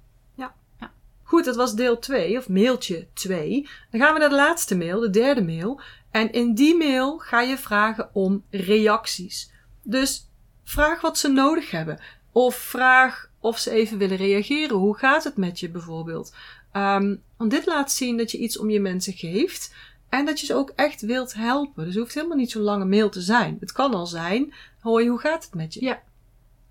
Goed, 1.24 1.46
dat 1.46 1.56
was 1.56 1.76
deel 1.76 2.00
2, 2.00 2.38
of 2.38 2.50
mailtje 2.50 3.08
2. 3.14 3.68
Dan 3.92 4.02
gaan 4.02 4.14
we 4.14 4.20
naar 4.20 4.30
de 4.30 4.36
laatste 4.36 4.78
mail, 4.78 5.00
de 5.00 5.10
derde 5.10 5.44
mail. 5.44 5.82
En 6.10 6.32
in 6.32 6.54
die 6.54 6.78
mail 6.78 7.18
ga 7.18 7.42
je 7.42 7.58
vragen 7.58 8.10
om 8.14 8.44
reacties. 8.50 9.52
Dus 9.84 10.30
vraag 10.72 11.02
wat 11.02 11.18
ze 11.18 11.28
nodig 11.28 11.72
hebben. 11.72 12.00
Of 12.32 12.56
vraag 12.56 13.30
of 13.40 13.58
ze 13.58 13.72
even 13.72 13.98
willen 13.98 14.18
reageren. 14.18 14.78
Hoe 14.78 14.98
gaat 14.98 15.24
het 15.24 15.38
met 15.38 15.60
je 15.60 15.70
bijvoorbeeld? 15.70 16.34
Ehm, 16.72 17.16
want 17.38 17.52
dit 17.52 17.66
laat 17.66 17.92
zien 17.92 18.18
dat 18.18 18.32
je 18.32 18.38
iets 18.38 18.58
om 18.58 18.70
je 18.70 18.80
mensen 18.80 19.14
geeft. 19.14 19.74
En 20.10 20.26
dat 20.26 20.40
je 20.40 20.46
ze 20.46 20.56
ook 20.56 20.72
echt 20.76 21.02
wilt 21.02 21.34
helpen. 21.34 21.84
Dus 21.86 21.94
het 21.94 22.04
hoeft 22.04 22.16
helemaal 22.16 22.38
niet 22.38 22.52
zo'n 22.52 22.62
lange 22.62 22.86
mail 22.86 23.10
te 23.10 23.22
zijn. 23.22 23.58
Het 23.60 23.72
kan 23.72 23.94
al 23.94 24.06
zijn, 24.06 24.54
hoi, 24.80 25.10
hoe 25.10 25.20
gaat 25.20 25.44
het 25.44 25.54
met 25.54 25.74
je? 25.74 25.82
Ja. 25.82 26.02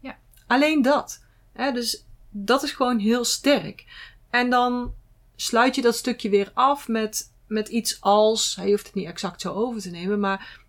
Ja. 0.00 0.18
Alleen 0.46 0.82
dat. 0.82 1.24
Hè, 1.52 1.72
dus 1.72 2.04
dat 2.30 2.62
is 2.62 2.72
gewoon 2.72 2.98
heel 2.98 3.24
sterk. 3.24 3.84
En 4.30 4.50
dan 4.50 4.94
sluit 5.36 5.74
je 5.74 5.82
dat 5.82 5.96
stukje 5.96 6.28
weer 6.28 6.50
af 6.54 6.88
met, 6.88 7.32
met 7.46 7.68
iets 7.68 8.00
als. 8.00 8.58
Je 8.64 8.70
hoeft 8.70 8.86
het 8.86 8.94
niet 8.94 9.06
exact 9.06 9.40
zo 9.40 9.52
over 9.52 9.80
te 9.80 9.90
nemen, 9.90 10.20
maar 10.20 10.59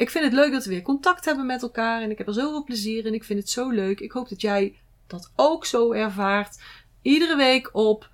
ik 0.00 0.10
vind 0.10 0.24
het 0.24 0.32
leuk 0.32 0.52
dat 0.52 0.64
we 0.64 0.70
weer 0.70 0.82
contact 0.82 1.24
hebben 1.24 1.46
met 1.46 1.62
elkaar. 1.62 2.02
En 2.02 2.10
ik 2.10 2.18
heb 2.18 2.26
er 2.26 2.34
zoveel 2.34 2.64
plezier 2.64 3.06
in. 3.06 3.14
Ik 3.14 3.24
vind 3.24 3.38
het 3.38 3.50
zo 3.50 3.70
leuk. 3.70 4.00
Ik 4.00 4.12
hoop 4.12 4.28
dat 4.28 4.40
jij 4.40 4.76
dat 5.06 5.32
ook 5.36 5.64
zo 5.64 5.92
ervaart. 5.92 6.62
Iedere 7.02 7.36
week 7.36 7.70
op 7.72 8.08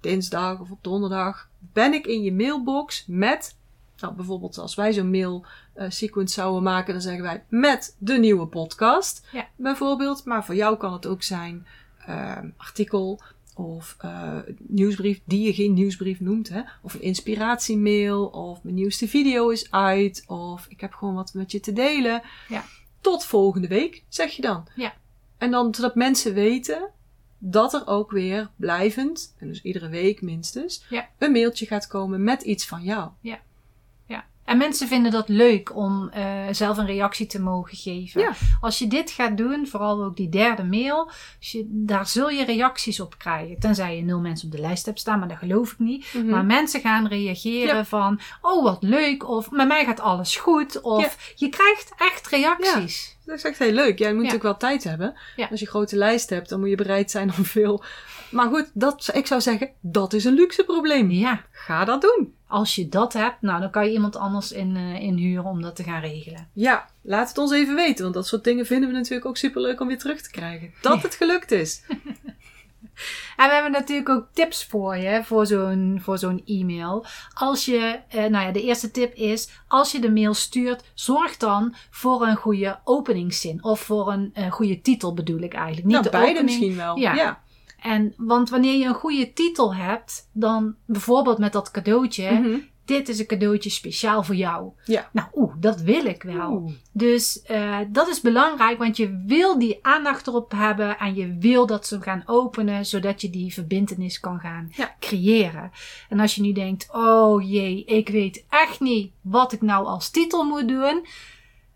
dinsdag 0.00 0.60
of 0.60 0.70
op 0.70 0.78
donderdag 0.82 1.48
ben 1.58 1.92
ik 1.92 2.06
in 2.06 2.22
je 2.22 2.32
mailbox 2.32 3.04
met. 3.06 3.56
Nou, 3.98 4.14
bijvoorbeeld 4.14 4.58
als 4.58 4.74
wij 4.74 4.92
zo'n 4.92 5.10
mail 5.10 5.46
eh, 5.74 5.90
sequence 5.90 6.34
zouden 6.34 6.62
maken, 6.62 6.92
dan 6.92 7.02
zeggen 7.02 7.22
wij 7.22 7.44
met 7.48 7.96
de 7.98 8.18
nieuwe 8.18 8.46
podcast. 8.46 9.26
Ja. 9.32 9.48
Bijvoorbeeld. 9.56 10.24
Maar 10.24 10.44
voor 10.44 10.54
jou 10.54 10.76
kan 10.76 10.92
het 10.92 11.06
ook 11.06 11.22
zijn 11.22 11.66
eh, 12.06 12.36
artikel 12.56 13.20
of 13.58 13.96
eh, 13.98 14.38
nieuwsbrief 14.58 15.20
die 15.24 15.46
je 15.46 15.52
geen 15.54 15.72
nieuwsbrief 15.74 16.20
noemt. 16.20 16.48
Hè? 16.48 16.60
Of 16.82 16.94
een 16.94 17.02
inspiratiemail. 17.02 18.26
Of 18.26 18.62
mijn 18.62 18.74
nieuwste 18.74 19.08
video 19.08 19.48
is 19.48 19.70
uit. 19.70 20.24
Of 20.26 20.66
ik 20.68 20.80
heb 20.80 20.92
gewoon 20.92 21.14
wat 21.14 21.34
met 21.34 21.52
je 21.52 21.60
te 21.60 21.72
delen. 21.72 22.22
Ja. 22.48 22.64
Tot 23.00 23.24
volgende 23.24 23.68
week, 23.68 24.04
zeg 24.08 24.30
je 24.32 24.42
dan. 24.42 24.68
Ja. 24.76 24.94
En 25.38 25.50
dan 25.50 25.74
zodat 25.74 25.94
mensen 25.94 26.34
weten 26.34 26.90
dat 27.38 27.74
er 27.74 27.86
ook 27.86 28.10
weer 28.10 28.50
blijvend, 28.56 29.34
en 29.38 29.48
dus 29.48 29.62
iedere 29.62 29.88
week 29.88 30.22
minstens, 30.22 30.84
Ja. 30.90 31.08
een 31.18 31.32
mailtje 31.32 31.66
gaat 31.66 31.86
komen 31.86 32.24
met 32.24 32.42
iets 32.42 32.66
van 32.66 32.82
jou. 32.82 33.10
Ja. 33.20 33.40
En 34.48 34.58
mensen 34.58 34.88
vinden 34.88 35.12
dat 35.12 35.28
leuk 35.28 35.76
om 35.76 36.08
eh, 36.12 36.24
zelf 36.50 36.76
een 36.78 36.86
reactie 36.86 37.26
te 37.26 37.40
mogen 37.40 37.76
geven. 37.76 38.20
Ja. 38.20 38.32
Als 38.60 38.78
je 38.78 38.86
dit 38.86 39.10
gaat 39.10 39.36
doen, 39.36 39.66
vooral 39.66 40.04
ook 40.04 40.16
die 40.16 40.28
derde 40.28 40.64
mail, 40.64 41.04
als 41.38 41.52
je, 41.52 41.64
daar 41.68 42.06
zul 42.06 42.28
je 42.30 42.44
reacties 42.44 43.00
op 43.00 43.18
krijgen. 43.18 43.58
Tenzij 43.58 43.96
je 43.96 44.02
nul 44.02 44.20
mensen 44.20 44.46
op 44.48 44.54
de 44.54 44.60
lijst 44.60 44.86
hebt 44.86 45.00
staan, 45.00 45.18
maar 45.18 45.28
dat 45.28 45.36
geloof 45.38 45.72
ik 45.72 45.78
niet. 45.78 46.06
Mhm. 46.14 46.26
Maar 46.28 46.44
mensen 46.44 46.80
gaan 46.80 47.06
reageren 47.08 47.76
Ja. 47.76 47.84
van, 47.84 48.20
oh 48.40 48.62
wat 48.62 48.82
leuk, 48.82 49.28
of 49.28 49.50
met 49.50 49.68
mij 49.68 49.84
gaat 49.84 50.00
alles 50.00 50.36
goed, 50.36 50.80
of 50.80 51.32
je 51.34 51.48
krijgt 51.48 51.92
echt 51.98 52.26
reacties. 52.28 53.16
Dat 53.24 53.36
is 53.36 53.44
echt 53.44 53.58
heel 53.58 53.72
leuk. 53.72 53.98
Jij 53.98 54.08
moet 54.14 54.24
Ja. 54.24 54.32
natuurlijk 54.32 54.60
wel 54.60 54.70
tijd 54.70 54.84
hebben. 54.84 55.14
Ja. 55.36 55.46
Als 55.50 55.60
je 55.60 55.66
een 55.66 55.72
grote 55.72 55.96
lijst 55.96 56.30
hebt, 56.30 56.48
dan 56.48 56.60
moet 56.60 56.68
je 56.68 56.74
bereid 56.74 57.10
zijn 57.10 57.32
om 57.38 57.44
veel. 57.44 57.82
Maar 58.30 58.48
goed, 58.48 58.70
dat, 58.74 59.10
ik 59.12 59.26
zou 59.26 59.40
zeggen, 59.40 59.70
dat 59.80 60.12
is 60.12 60.24
een 60.24 60.34
luxe 60.34 60.64
probleem. 60.64 61.10
Ja. 61.10 61.44
Ga 61.50 61.84
dat 61.84 62.02
doen. 62.02 62.34
als 62.46 62.74
je 62.74 62.88
dat 62.88 63.12
hebt, 63.12 63.42
nou 63.42 63.60
dan 63.60 63.70
kan 63.70 63.84
je 63.86 63.92
iemand 63.92 64.16
anders 64.16 64.52
in, 64.52 64.76
eh, 64.76 65.02
inhuren 65.02 65.44
om 65.44 65.62
dat 65.62 65.76
te 65.76 65.82
gaan 65.82 66.00
regelen. 66.00 66.48
Ja, 66.52 66.88
laat 67.02 67.28
het 67.28 67.38
ons 67.38 67.52
even 67.52 67.74
weten. 67.74 68.02
Want 68.02 68.14
dat 68.14 68.26
soort 68.26 68.44
dingen 68.44 68.66
vinden 68.66 68.88
we 68.88 68.94
natuurlijk 68.94 69.26
ook 69.26 69.36
superleuk 69.36 69.80
om 69.80 69.88
weer 69.88 69.98
terug 69.98 70.22
te 70.22 70.30
krijgen. 70.30 70.72
Dat 70.80 70.94
Ja. 70.96 71.02
het 71.08 71.14
gelukt 71.14 71.50
is. 71.50 71.82
En 73.36 73.48
we 73.48 73.52
hebben 73.54 73.72
natuurlijk 73.72 74.08
ook 74.08 74.26
tips 74.32 74.64
voor 74.64 74.96
je, 74.96 75.24
voor 75.24 75.46
zo'n, 75.46 75.98
voor 76.02 76.18
zo'n 76.18 76.42
e-mail. 76.46 77.04
Als 77.34 77.64
je, 77.64 78.00
eh, 78.08 78.24
nou 78.24 78.46
ja, 78.46 78.52
de 78.52 78.62
eerste 78.62 78.90
tip 78.90 79.14
is, 79.14 79.48
als 79.68 79.92
je 79.92 80.00
de 80.00 80.10
mail 80.10 80.34
stuurt, 80.34 80.84
zorg 80.94 81.36
dan 81.36 81.74
voor 81.90 82.26
een 82.26 82.36
goede 82.36 82.78
openingszin. 82.84 83.64
Of 83.64 83.80
voor 83.80 84.12
een 84.12 84.50
goede 84.50 84.80
titel 84.80 85.14
bedoel 85.14 85.40
ik 85.40 85.54
eigenlijk. 85.54 85.86
Niet 85.86 85.92
nou, 85.92 86.04
de 86.04 86.10
beide 86.10 86.30
opening. 86.30 86.58
misschien 86.58 86.76
wel. 86.76 86.96
Ja. 86.96 87.14
ja. 87.14 87.42
En, 87.82 88.14
want 88.16 88.50
wanneer 88.50 88.78
je 88.78 88.84
een 88.84 88.94
goede 88.94 89.32
titel 89.32 89.74
hebt, 89.74 90.28
dan 90.32 90.74
bijvoorbeeld 90.86 91.38
met 91.38 91.52
dat 91.52 91.70
cadeautje, 91.70 92.30
Mhm. 92.32 92.56
dit 92.84 93.08
is 93.08 93.18
een 93.18 93.26
cadeautje 93.26 93.70
speciaal 93.70 94.22
voor 94.22 94.34
jou. 94.34 94.70
Ja. 94.84 95.08
Nou, 95.12 95.28
oeh, 95.34 95.54
dat 95.58 95.80
wil 95.80 96.04
ik 96.04 96.22
wel. 96.22 96.50
Oeh. 96.52 96.72
Dus 96.92 97.42
eh, 97.42 97.78
dat 97.88 98.08
is 98.08 98.20
belangrijk, 98.20 98.78
want 98.78 98.96
je 98.96 99.22
wil 99.26 99.58
die 99.58 99.78
aandacht 99.82 100.26
erop 100.26 100.52
hebben 100.52 100.98
en 100.98 101.14
je 101.14 101.36
wil 101.40 101.66
dat 101.66 101.86
ze 101.86 102.00
gaan 102.00 102.22
openen, 102.26 102.86
zodat 102.86 103.20
je 103.20 103.30
die 103.30 103.52
verbindenis 103.52 104.20
kan 104.20 104.38
gaan 104.38 104.68
Ja. 104.76 104.96
creëren. 105.00 105.70
En 106.08 106.20
als 106.20 106.34
je 106.34 106.42
nu 106.42 106.52
denkt, 106.52 106.88
oh 106.92 107.50
jee, 107.50 107.84
ik 107.84 108.08
weet 108.08 108.44
echt 108.48 108.80
niet 108.80 109.12
wat 109.20 109.52
ik 109.52 109.60
nou 109.62 109.86
als 109.86 110.10
titel 110.10 110.44
moet 110.44 110.68
doen, 110.68 111.06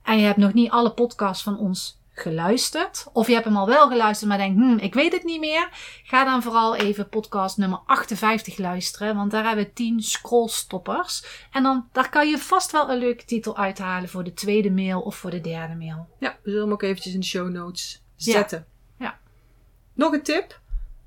en 0.02 0.18
je 0.18 0.24
hebt 0.24 0.36
nog 0.38 0.52
niet 0.52 0.70
alle 0.70 0.90
podcasts 0.92 1.42
van 1.42 1.58
ons 1.58 2.00
geluisterd, 2.12 3.06
of 3.12 3.26
je 3.26 3.32
hebt 3.32 3.44
hem 3.44 3.56
al 3.56 3.66
wel 3.66 3.88
geluisterd, 3.88 4.28
maar 4.28 4.38
denkt, 4.38 4.60
hmm, 4.60 4.78
ik 4.78 4.94
weet 4.94 5.12
het 5.12 5.24
niet 5.24 5.40
meer, 5.40 5.68
ga 6.04 6.24
dan 6.24 6.42
vooral 6.42 6.76
even 6.76 7.08
podcast 7.08 7.56
nummer 7.56 7.80
58 7.86 8.58
luisteren, 8.58 9.16
want 9.16 9.30
daar 9.30 9.44
hebben 9.44 9.64
we 9.64 9.72
10 9.72 10.00
scrollstoppers. 10.00 11.24
En 11.52 11.62
dan 11.62 11.88
daar 11.92 12.10
kan 12.10 12.28
je 12.28 12.38
vast 12.38 12.72
wel 12.72 12.90
een 12.90 12.98
leuke 12.98 13.24
titel 13.24 13.56
uithalen 13.56 14.08
voor 14.08 14.24
de 14.24 14.34
tweede 14.34 14.70
mail 14.70 15.00
of 15.00 15.16
voor 15.16 15.30
de 15.30 15.40
derde 15.40 15.74
mail. 15.74 16.08
Ja, 16.18 16.36
we 16.42 16.50
zullen 16.50 16.64
hem 16.64 16.72
ook 16.72 16.82
eventjes 16.82 17.14
in 17.14 17.20
de 17.20 17.26
show 17.26 17.48
notes 17.48 18.02
zetten. 18.16 18.66
Ja. 18.98 19.18
Nog 19.94 20.12
een 20.12 20.22
tip. 20.22 20.60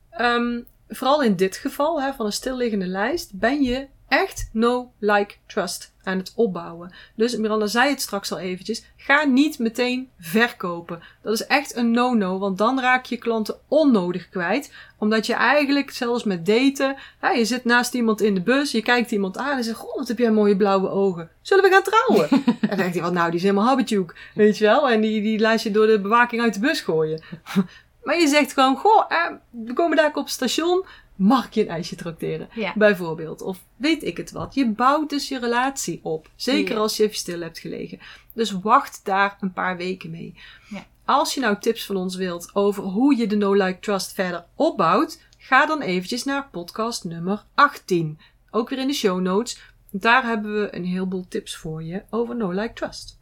Ehm, 0.09 0.61
vooral 0.87 1.23
in 1.23 1.35
dit 1.35 1.57
geval 1.57 2.01
hè, 2.01 2.13
van 2.13 2.25
een 2.25 2.31
stilliggende 2.31 2.87
lijst 2.87 3.39
ben 3.39 3.61
je 3.61 3.87
echt 4.07 4.49
no, 4.51 4.91
like, 4.99 5.35
trust 5.47 5.93
aan 6.03 6.17
het 6.17 6.33
opbouwen. 6.35 6.91
Dus 7.15 7.37
Miranda 7.37 7.67
zei 7.67 7.89
het 7.89 8.01
straks 8.01 8.31
al 8.31 8.39
eventjes. 8.39 8.83
Ga 8.97 9.23
niet 9.23 9.59
meteen 9.59 10.09
verkopen. 10.19 11.01
Dat 11.21 11.33
is 11.33 11.45
echt 11.45 11.75
een 11.75 11.91
no-no, 11.91 12.39
want 12.39 12.57
dan 12.57 12.79
raak 12.79 13.05
je 13.05 13.17
klanten 13.17 13.55
onnodig 13.67 14.29
kwijt. 14.29 14.73
Omdat 14.97 15.25
je 15.25 15.33
eigenlijk, 15.33 15.91
zelfs 15.91 16.23
met 16.23 16.45
daten, 16.45 16.95
hè, 17.19 17.29
je 17.29 17.45
zit 17.45 17.65
naast 17.65 17.93
iemand 17.93 18.21
in 18.21 18.33
de 18.33 18.41
bus, 18.41 18.71
je 18.71 18.81
kijkt 18.81 19.11
iemand 19.11 19.37
aan 19.37 19.57
en 19.57 19.63
zegt, 19.63 19.77
goh, 19.77 19.97
wat 19.97 20.07
heb 20.07 20.17
jij 20.17 20.31
mooie 20.31 20.57
blauwe 20.57 20.89
ogen. 20.89 21.29
Zullen 21.41 21.63
we 21.63 21.69
gaan 21.69 21.83
trouwen? 21.83 22.29
en 22.61 22.67
dan 22.67 22.77
denkt 22.77 22.93
hij, 22.93 23.03
wat 23.03 23.13
nou, 23.13 23.27
die 23.27 23.39
is 23.39 23.45
helemaal 23.45 23.67
habituuk, 23.67 24.15
weet 24.33 24.57
je 24.57 24.63
wel. 24.63 24.89
En 24.89 25.01
die, 25.01 25.21
die 25.21 25.39
laat 25.39 25.61
je 25.61 25.71
door 25.71 25.87
de 25.87 26.01
bewaking 26.01 26.41
uit 26.41 26.53
de 26.53 26.59
bus 26.59 26.79
gooien. 26.79 27.21
maar 28.03 28.19
je 28.19 28.27
zegt 28.27 28.53
gewoon, 28.53 28.77
goh, 28.77 29.05
eh, 29.07 29.31
we 29.49 29.73
komen 29.73 29.97
daar 29.97 30.07
op 30.07 30.15
het 30.15 30.29
station, 30.29 30.85
mag 31.15 31.45
ik 31.45 31.53
je 31.53 31.61
een 31.61 31.67
ijsje 31.67 31.95
trakteren? 31.95 32.49
Ja. 32.53 32.73
Bijvoorbeeld. 32.75 33.41
Of 33.41 33.63
weet 33.75 34.03
ik 34.03 34.17
het 34.17 34.31
wat. 34.31 34.53
Je 34.53 34.69
bouwt 34.69 35.09
dus 35.09 35.27
je 35.27 35.39
relatie 35.39 35.99
op. 36.03 36.29
Zeker 36.35 36.73
Ja. 36.75 36.79
als 36.81 36.97
je 36.97 37.03
even 37.03 37.15
stil 37.15 37.41
hebt 37.41 37.59
gelegen. 37.59 37.99
Dus 38.33 38.51
wacht 38.51 38.99
daar 39.03 39.37
een 39.39 39.53
paar 39.53 39.77
weken 39.77 40.09
mee. 40.09 40.33
Ja. 40.69 40.85
Als 41.05 41.33
je 41.33 41.39
nou 41.39 41.59
tips 41.59 41.85
van 41.85 41.95
ons 41.95 42.15
wilt 42.15 42.49
over 42.55 42.83
hoe 42.83 43.15
je 43.17 43.27
de 43.27 43.35
No 43.35 43.53
Like 43.53 43.79
Trust 43.79 44.13
verder 44.13 44.45
opbouwt, 44.55 45.21
ga 45.37 45.65
dan 45.65 45.81
eventjes 45.81 46.23
naar 46.23 46.47
podcast 46.51 47.03
nummer 47.03 47.43
18. 47.55 48.19
Ook 48.51 48.69
weer 48.69 48.79
in 48.79 48.87
de 48.87 48.93
show 48.93 49.19
notes. 49.21 49.61
Daar 49.91 50.23
hebben 50.23 50.61
we 50.61 50.75
een 50.75 50.85
heleboel 50.85 51.25
tips 51.27 51.55
voor 51.55 51.83
je 51.83 52.03
over 52.09 52.35
No 52.35 52.51
Like 52.51 52.73
Trust. 52.73 53.19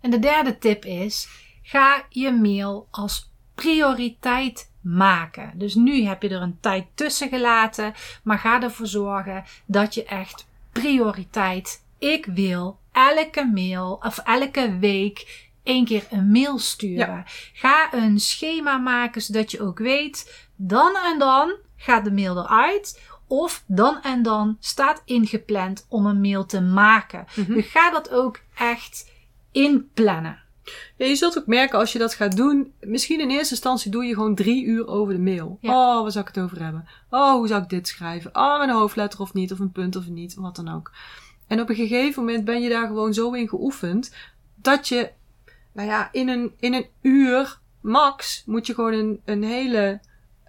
En 0.00 0.10
de 0.10 0.18
derde 0.18 0.58
tip 0.58 0.84
is: 0.84 1.28
ga 1.62 2.04
je 2.08 2.32
mail 2.32 2.88
als 2.90 3.30
prioriteit 3.54 4.69
maken. 4.80 5.52
Dus 5.54 5.74
nu 5.74 6.04
heb 6.04 6.22
je 6.22 6.28
er 6.28 6.42
een 6.42 6.58
tijd 6.60 6.86
tussen 6.94 7.28
gelaten, 7.28 7.94
maar 8.22 8.38
ga 8.38 8.62
ervoor 8.62 8.86
zorgen 8.86 9.44
dat 9.66 9.94
je 9.94 10.04
echt 10.04 10.46
prioriteit. 10.72 11.84
Ik 11.98 12.26
wil 12.26 12.78
elke 12.92 13.50
mail 13.54 14.00
of 14.02 14.18
elke 14.18 14.78
week 14.78 15.48
één 15.62 15.84
keer 15.84 16.06
een 16.10 16.30
mail 16.30 16.58
sturen. 16.58 17.24
Ga 17.52 17.94
een 17.94 18.20
schema 18.20 18.76
maken 18.76 19.22
zodat 19.22 19.50
je 19.50 19.60
ook 19.60 19.78
weet, 19.78 20.48
dan 20.56 20.96
en 21.12 21.18
dan 21.18 21.54
gaat 21.76 22.04
de 22.04 22.12
mail 22.12 22.38
eruit. 22.38 23.00
Of 23.26 23.64
dan 23.66 24.02
en 24.02 24.22
dan 24.22 24.56
staat 24.60 25.02
ingepland 25.04 25.86
om 25.88 26.06
een 26.06 26.20
mail 26.20 26.46
te 26.46 26.60
maken. 26.60 27.26
Mhm. 27.34 27.52
Dus 27.52 27.66
ga 27.66 27.90
dat 27.90 28.10
ook 28.10 28.40
echt 28.54 29.10
inplannen. 29.52 30.42
Ja, 30.96 31.06
je 31.06 31.16
zult 31.16 31.38
ook 31.38 31.46
merken 31.46 31.78
als 31.78 31.92
je 31.92 31.98
dat 31.98 32.14
gaat 32.14 32.36
doen. 32.36 32.72
Misschien 32.80 33.20
in 33.20 33.30
eerste 33.30 33.54
instantie 33.54 33.90
doe 33.90 34.04
je 34.04 34.14
gewoon 34.14 34.34
drie 34.34 34.64
uur 34.64 34.86
over 34.86 35.14
de 35.14 35.20
mail. 35.20 35.58
Ja. 35.60 35.70
Oh, 35.70 36.02
waar 36.02 36.10
zou 36.10 36.26
ik 36.28 36.34
het 36.34 36.44
over 36.44 36.62
hebben? 36.62 36.88
Oh, 37.10 37.32
hoe 37.32 37.46
zou 37.46 37.62
ik 37.62 37.68
dit 37.68 37.88
schrijven? 37.88 38.30
Oh, 38.34 38.58
met 38.58 38.68
een 38.68 38.74
hoofdletter 38.74 39.20
of 39.20 39.34
niet, 39.34 39.52
of 39.52 39.58
een 39.58 39.72
punt 39.72 39.96
of 39.96 40.08
niet, 40.08 40.34
wat 40.34 40.56
dan 40.56 40.68
ook. 40.68 40.92
En 41.46 41.60
op 41.60 41.68
een 41.68 41.74
gegeven 41.74 42.24
moment 42.24 42.44
ben 42.44 42.62
je 42.62 42.68
daar 42.68 42.86
gewoon 42.86 43.14
zo 43.14 43.32
in 43.32 43.48
geoefend 43.48 44.14
dat 44.54 44.88
je, 44.88 45.10
nou 45.72 45.88
ja, 45.88 46.08
in 46.12 46.28
een, 46.28 46.52
in 46.58 46.74
een 46.74 46.86
uur 47.02 47.58
max 47.80 48.42
moet 48.46 48.66
je 48.66 48.74
gewoon 48.74 48.92
een, 48.92 49.20
een 49.24 49.42
hele 49.42 50.00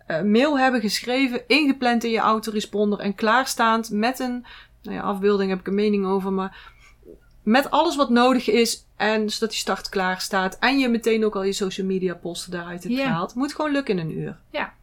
eh, 0.08 0.22
mail 0.22 0.60
hebben 0.60 0.82
geschreven, 0.82 1.48
ingepland 1.48 2.04
in 2.04 2.12
je 2.12 2.20
autoresponder 2.20 3.00
en 3.00 3.16
klaarstaand 3.16 3.90
met 3.90 4.20
een, 4.20 4.46
nou 4.82 4.96
ja, 4.96 5.02
afbeelding 5.02 5.50
heb 5.50 5.60
ik 5.60 5.68
een 5.68 5.76
mening 5.76 6.06
over, 6.06 6.34
maar 6.34 6.71
met 7.44 7.70
alles 7.72 7.96
wat 7.96 8.10
nodig 8.10 8.50
is 8.50 8.86
en 8.96 9.30
zodat 9.30 9.50
die 9.50 9.60
start 9.60 9.90
klaar 9.90 10.22
staat 10.22 10.58
en 10.60 10.80
je 10.80 10.90
meteen 10.90 11.26
ook 11.26 11.36
al 11.36 11.44
je 11.44 11.54
social 11.54 11.88
media 11.88 12.14
posten 12.14 12.52
daaruit 12.52 12.84
hebt 12.84 12.96
gehaald. 12.96 13.36
Moet 13.36 13.54
gewoon 13.56 13.72
lukken 13.72 14.00
in 14.00 14.08
een 14.10 14.18
uur. 14.18 14.38
Ja, 14.52 14.74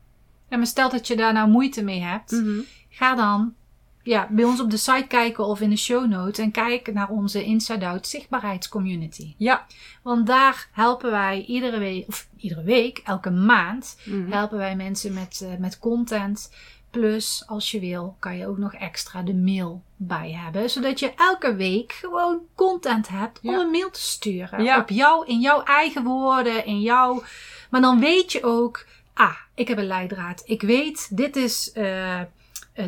maar 0.56 0.66
stel 0.66 0.90
dat 0.90 1.06
je 1.06 1.16
daar 1.16 1.32
nou 1.32 1.48
moeite 1.50 1.82
mee 1.82 2.00
hebt. 2.00 2.42
Ga 2.90 3.14
dan 3.14 3.54
ja, 4.02 4.26
bij 4.30 4.44
ons 4.44 4.60
op 4.60 4.70
de 4.70 4.76
site 4.76 5.04
kijken 5.08 5.44
of 5.46 5.60
in 5.60 5.70
de 5.70 5.76
show 5.76 6.06
notes 6.06 6.38
en 6.38 6.50
kijk 6.50 6.92
naar 6.92 7.08
onze 7.08 7.44
Inside 7.44 7.86
Out 7.86 8.06
zichtbaarheidscommunity. 8.06 9.34
Ja. 9.36 9.66
Want 10.02 10.26
daar 10.26 10.68
helpen 10.72 11.10
wij 11.10 11.44
iedere 11.44 11.78
week, 11.78 12.08
of 12.08 12.28
iedere 12.36 12.62
week, 12.62 13.00
elke 13.04 13.30
maand, 13.30 13.96
Mhm. 14.04 14.30
helpen 14.32 14.58
wij 14.58 14.76
mensen 14.76 15.12
met, 15.12 15.40
eh, 15.44 15.58
met 15.58 15.78
content. 15.78 16.52
Plus, 16.90 17.42
als 17.46 17.70
je 17.70 17.80
wil, 17.80 18.16
kan 18.18 18.36
je 18.36 18.46
ook 18.46 18.58
nog 18.58 18.74
extra 18.74 19.22
de 19.22 19.34
mail 19.34 19.82
bij 19.96 20.30
hebben. 20.44 20.70
Zodat 20.70 20.98
je 21.00 21.12
elke 21.16 21.54
week 21.54 21.92
gewoon 21.92 22.38
content 22.54 23.08
hebt 23.08 23.40
om 23.42 23.50
Ja. 23.50 23.60
een 23.60 23.70
mail 23.70 23.90
te 23.90 24.00
sturen. 24.00 24.62
Ja. 24.62 24.78
Op 24.80 24.88
jou, 24.90 25.26
in 25.26 25.40
jouw 25.40 25.62
eigen 25.62 26.04
woorden, 26.04 26.66
in 26.66 26.80
jouw... 26.80 27.22
Maar 27.70 27.80
dan 27.80 28.00
weet 28.00 28.32
je 28.32 28.42
ook, 28.44 28.86
ah, 29.14 29.34
ik 29.54 29.68
heb 29.68 29.78
een 29.78 29.86
leidraad. 29.86 30.42
Ik 30.44 30.62
weet, 30.62 31.16
dit 31.16 31.36
is... 31.36 31.72
eh, 31.72 32.20
eh, 32.20 32.26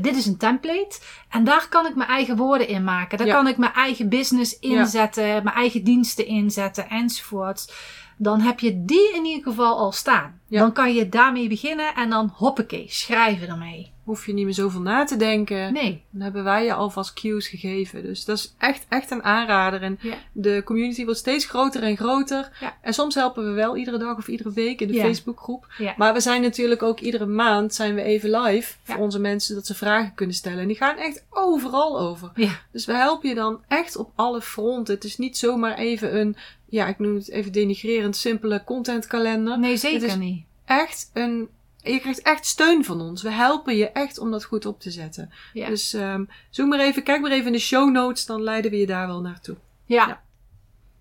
dit 0.01 0.17
is 0.17 0.27
een 0.27 0.37
template 0.37 0.99
en 1.29 1.45
daar 1.45 1.69
kan 1.69 1.87
ik 1.87 1.95
mijn 1.95 2.09
eigen 2.11 2.37
woorden 2.37 2.69
in 2.69 2.85
maken. 2.85 3.19
Daar 3.19 3.27
Ja. 3.27 3.35
kan 3.35 3.47
ik 3.47 3.57
mijn 3.57 3.73
eigen 3.73 4.09
business 4.09 4.59
inzetten, 4.59 5.25
mijn 5.45 5.57
eigen 5.57 5.85
diensten 5.85 6.27
inzetten 6.27 6.89
enzovoort. 6.89 7.73
Dan 8.17 8.41
heb 8.41 8.61
je 8.61 8.85
die 8.85 9.13
in 9.15 9.25
ieder 9.25 9.43
geval 9.43 9.79
al 9.79 9.93
staan. 9.93 10.40
Ja. 10.51 10.61
Dan 10.61 10.73
kan 10.73 10.95
je 10.95 11.09
daarmee 11.09 11.49
beginnen 11.49 11.95
en 11.95 12.11
dan 12.11 12.33
hoppakee, 12.35 12.85
schrijven 12.89 13.49
ermee. 13.49 13.93
Hoef 14.05 14.27
je 14.27 14.33
niet 14.33 14.45
meer 14.45 14.55
zoveel 14.55 14.81
na 14.81 15.05
te 15.05 15.17
denken. 15.17 15.73
Nee. 15.73 16.03
Dan 16.11 16.21
hebben 16.23 16.45
wij 16.45 16.65
je 16.65 16.75
alvast 16.75 17.13
cues 17.13 17.49
gegeven. 17.49 18.03
Dus 18.03 18.25
dat 18.25 18.39
is 18.39 18.55
echt, 18.59 18.87
echt 18.89 19.11
een 19.11 19.23
aanrader. 19.23 19.83
En 19.83 19.99
Ja. 20.03 20.15
de 20.33 20.63
community 20.65 21.05
wordt 21.05 21.19
steeds 21.21 21.45
groter 21.45 21.83
en 21.83 21.97
groter. 21.97 22.51
Ja. 22.61 22.77
En 22.83 22.95
soms 22.95 23.15
helpen 23.15 23.45
we 23.45 23.51
wel 23.51 23.77
iedere 23.77 23.99
dag 23.99 24.17
of 24.17 24.29
iedere 24.29 24.53
week 24.53 24.81
in 24.81 24.89
de. 24.89 25.01
Facebookgroep. 25.01 25.67
Maar 25.97 26.13
we 26.13 26.21
zijn 26.21 26.43
natuurlijk 26.43 26.83
ook 26.83 27.01
iedere 27.01 27.27
maand 27.27 27.75
zijn 27.75 27.95
we 27.95 28.03
even 28.03 28.41
live 28.41 28.75
voor 28.83 28.97
onze 28.97 29.19
mensen 29.21 29.55
dat 29.55 29.67
ze 29.67 29.75
vragen 29.75 30.15
kunnen 30.15 30.35
stellen. 30.35 30.59
En 30.59 30.67
die 30.69 30.77
gaan 30.77 30.97
echt 30.97 31.25
overal 31.31 32.01
over. 32.01 32.33
Dus 32.73 32.87
we 32.87 32.93
helpen 32.95 33.29
je 33.29 33.35
dan 33.35 33.61
echt 33.69 33.97
op 33.97 34.11
alle 34.15 34.41
fronten. 34.43 34.95
Het 34.95 35.05
is 35.05 35.19
niet 35.19 35.39
zomaar 35.39 35.75
even 35.79 36.19
een, 36.21 36.37
ja, 36.71 36.87
ik 36.87 36.99
noem 36.99 37.15
het 37.15 37.31
even 37.31 37.53
denigrerend, 37.53 38.17
simpele 38.17 38.65
contentkalender. 38.65 39.59
Nee, 39.59 39.77
zeker 39.77 40.19
niet. 40.19 40.45
Echt 40.65 41.11
een, 41.15 41.49
je 41.83 42.01
krijgt 42.01 42.23
echt 42.23 42.47
steun 42.47 42.85
van 42.85 43.01
ons. 43.01 43.23
We 43.23 43.31
helpen 43.31 43.77
je 43.77 43.91
echt 43.91 44.19
om 44.19 44.31
dat 44.31 44.45
goed 44.45 44.67
op 44.67 44.81
te 44.81 44.91
zetten. 44.91 45.31
Ja. 45.53 45.69
Dus 45.69 45.93
ehm, 45.95 46.25
zoek 46.51 46.69
maar 46.69 46.81
even, 46.81 47.03
kijk 47.03 47.21
maar 47.21 47.31
even 47.31 47.47
in 47.47 47.53
de 47.53 47.59
show 47.59 47.91
notes, 47.91 48.27
dan 48.27 48.43
leiden 48.43 48.71
we 48.71 48.77
je 48.77 48.87
daar 48.87 49.07
wel 49.07 49.21
naartoe. 49.21 49.57
Ja. 49.85 50.07
Ja. 50.07 50.23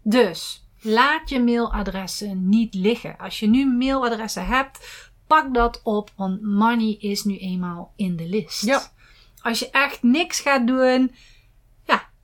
Dus 0.01 0.65
laat 0.81 1.29
je 1.29 1.39
mailadressen 1.39 2.49
niet 2.49 2.73
liggen. 2.73 3.17
Als 3.17 3.39
je 3.39 3.47
nu 3.47 3.65
mailadressen 3.65 4.45
hebt, 4.45 4.79
pak 5.27 5.53
dat 5.53 5.81
op, 5.83 6.11
want 6.15 6.41
money 6.41 6.97
is 6.99 7.23
nu 7.23 7.37
eenmaal 7.37 7.93
in 7.95 8.15
de 8.15 8.27
list. 8.27 8.65
Ja. 8.65 8.91
Als 9.41 9.59
je 9.59 9.69
echt 9.69 10.03
niks 10.03 10.39
gaat 10.39 10.67
doen, 10.67 11.11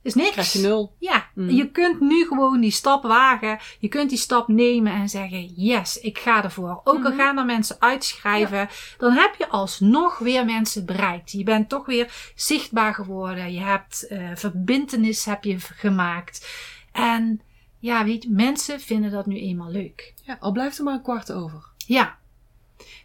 is 0.06 0.14
niks. 0.14 0.30
Krijg 0.30 0.52
je 0.52 0.58
nul. 0.58 0.94
Ja, 0.98 1.26
Mhm. 1.34 1.50
je 1.50 1.70
kunt 1.70 2.00
nu 2.00 2.26
gewoon 2.26 2.60
die 2.60 2.70
stap 2.70 3.02
wagen. 3.02 3.58
Je 3.78 3.88
kunt 3.88 4.08
die 4.08 4.18
stap 4.18 4.48
nemen 4.48 4.92
en 4.92 5.08
zeggen: 5.08 5.44
Yes, 5.56 5.98
ik 6.00 6.18
ga 6.18 6.44
ervoor. 6.44 6.80
Ook 6.84 7.04
al 7.04 7.10
Mhm. 7.10 7.16
gaan 7.18 7.38
er 7.38 7.44
mensen 7.44 7.76
uitschrijven, 7.78 8.68
dan 8.98 9.12
heb 9.12 9.34
je 9.38 9.48
alsnog 9.48 10.18
weer 10.18 10.44
mensen 10.44 10.84
bereikt. 10.86 11.32
Je 11.32 11.44
bent 11.44 11.68
toch 11.68 11.86
weer 11.86 12.32
zichtbaar 12.34 12.94
geworden. 12.94 13.52
Je 13.52 13.60
hebt 13.60 14.06
eh 14.06 14.30
verbintenis 14.34 15.24
heb 15.24 15.44
je 15.44 15.56
gemaakt. 15.60 16.46
En 16.92 17.40
ja, 17.78 18.04
weet 18.04 18.22
je, 18.22 18.30
mensen 18.30 18.80
vinden 18.80 19.10
dat 19.10 19.26
nu 19.26 19.38
eenmaal 19.40 19.70
leuk. 19.70 20.14
Ja, 20.24 20.36
al 20.40 20.52
blijft 20.52 20.78
er 20.78 20.84
maar 20.84 20.94
een 20.94 21.02
kwart 21.02 21.32
over. 21.32 21.64
Ja. 21.86 22.16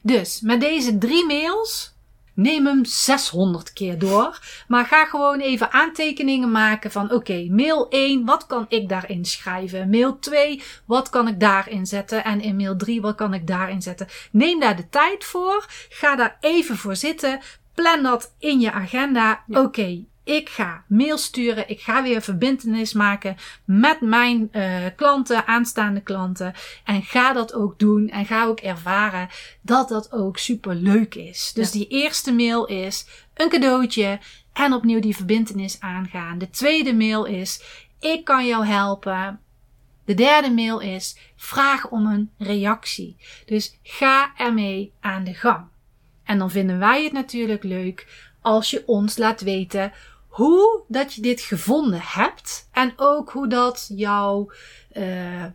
Dus 0.01 0.41
met 0.41 0.61
deze 0.61 0.97
drie 0.97 1.25
mails. 1.25 1.93
Neem 2.33 2.65
hem 2.65 2.85
600 2.85 3.73
keer 3.73 3.99
door. 3.99 4.39
Maar 4.67 4.85
ga 4.85 5.05
gewoon 5.05 5.39
even 5.39 5.71
aantekeningen 5.71 6.51
maken 6.51 6.91
van 6.91 7.11
oké, 7.11 7.47
mail 7.49 7.89
1, 7.89 8.25
wat 8.25 8.45
kan 8.45 8.65
ik 8.69 8.89
daarin 8.89 9.25
schrijven? 9.25 9.89
Mail 9.89 10.19
2, 10.19 10.63
wat 10.85 11.09
kan 11.09 11.27
ik 11.27 11.39
daarin 11.39 11.85
zetten? 11.85 12.23
En 12.23 12.41
in 12.41 12.55
mail 12.55 12.75
3, 12.75 13.01
wat 13.01 13.15
kan 13.15 13.33
ik 13.33 13.47
daarin 13.47 13.81
zetten? 13.81 14.07
Neem 14.31 14.59
daar 14.59 14.75
de 14.75 14.89
tijd 14.89 15.23
voor. 15.23 15.65
Ga 15.89 16.15
daar 16.15 16.37
even 16.39 16.77
voor 16.77 16.95
zitten. 16.95 17.39
Plan 17.73 18.03
dat 18.03 18.33
in 18.39 18.59
je 18.59 18.71
agenda. 18.71 19.43
Ja. 19.47 19.61
Oké, 19.61 20.03
ik 20.23 20.49
ga 20.49 20.83
mail 20.87 21.17
sturen. 21.17 21.69
Ik 21.69 21.79
ga 21.81 22.03
weer 22.03 22.21
verbintenis 22.21 22.93
maken 22.93 23.35
met 23.65 24.01
mijn 24.01 24.49
eh, 24.51 24.85
klanten, 24.95 25.47
aanstaande 25.47 26.01
klanten. 26.01 26.53
En 26.85 27.01
ga 27.03 27.33
dat 27.33 27.53
ook 27.53 27.79
doen. 27.79 28.09
En 28.09 28.25
ga 28.25 28.45
ook 28.45 28.59
ervaren 28.59 29.29
dat 29.61 29.89
dat 29.89 30.11
ook 30.11 30.37
super 30.37 30.75
leuk 30.75 31.15
is. 31.15 31.51
Dus 31.53 31.71
Ja. 31.71 31.79
die 31.79 31.87
eerste 31.87 32.33
mail 32.33 32.65
is 32.65 33.05
een 33.33 33.49
cadeautje. 33.49 34.19
En 34.53 34.73
opnieuw 34.73 34.99
die 34.99 35.15
verbintenis 35.15 35.79
aangaan. 35.79 36.37
De 36.37 36.49
tweede 36.49 36.93
mail 36.93 37.25
is: 37.25 37.63
ik 37.99 38.23
kan 38.25 38.47
jou 38.47 38.65
helpen. 38.65 39.39
De 40.05 40.13
derde 40.13 40.51
mail 40.51 40.79
is: 40.79 41.17
vraag 41.35 41.89
om 41.89 42.05
een 42.05 42.29
reactie. 42.37 43.15
Dus 43.45 43.77
ga 43.83 44.31
ermee 44.37 44.93
aan 44.99 45.23
de 45.23 45.33
gang. 45.33 45.65
En 46.23 46.37
dan 46.37 46.51
vinden 46.51 46.79
wij 46.79 47.03
het 47.03 47.13
natuurlijk 47.13 47.63
leuk 47.63 48.29
als 48.41 48.69
je 48.69 48.83
ons 48.85 49.17
laat 49.17 49.41
weten 49.41 49.91
hoe 50.27 50.81
dat 50.87 51.13
je 51.13 51.21
dit 51.21 51.41
gevonden 51.41 52.01
hebt. 52.03 52.69
En 52.71 52.93
ook 52.95 53.31
hoe 53.31 53.47
dat 53.47 53.89
jouw 53.95 54.51
eh 54.91 55.45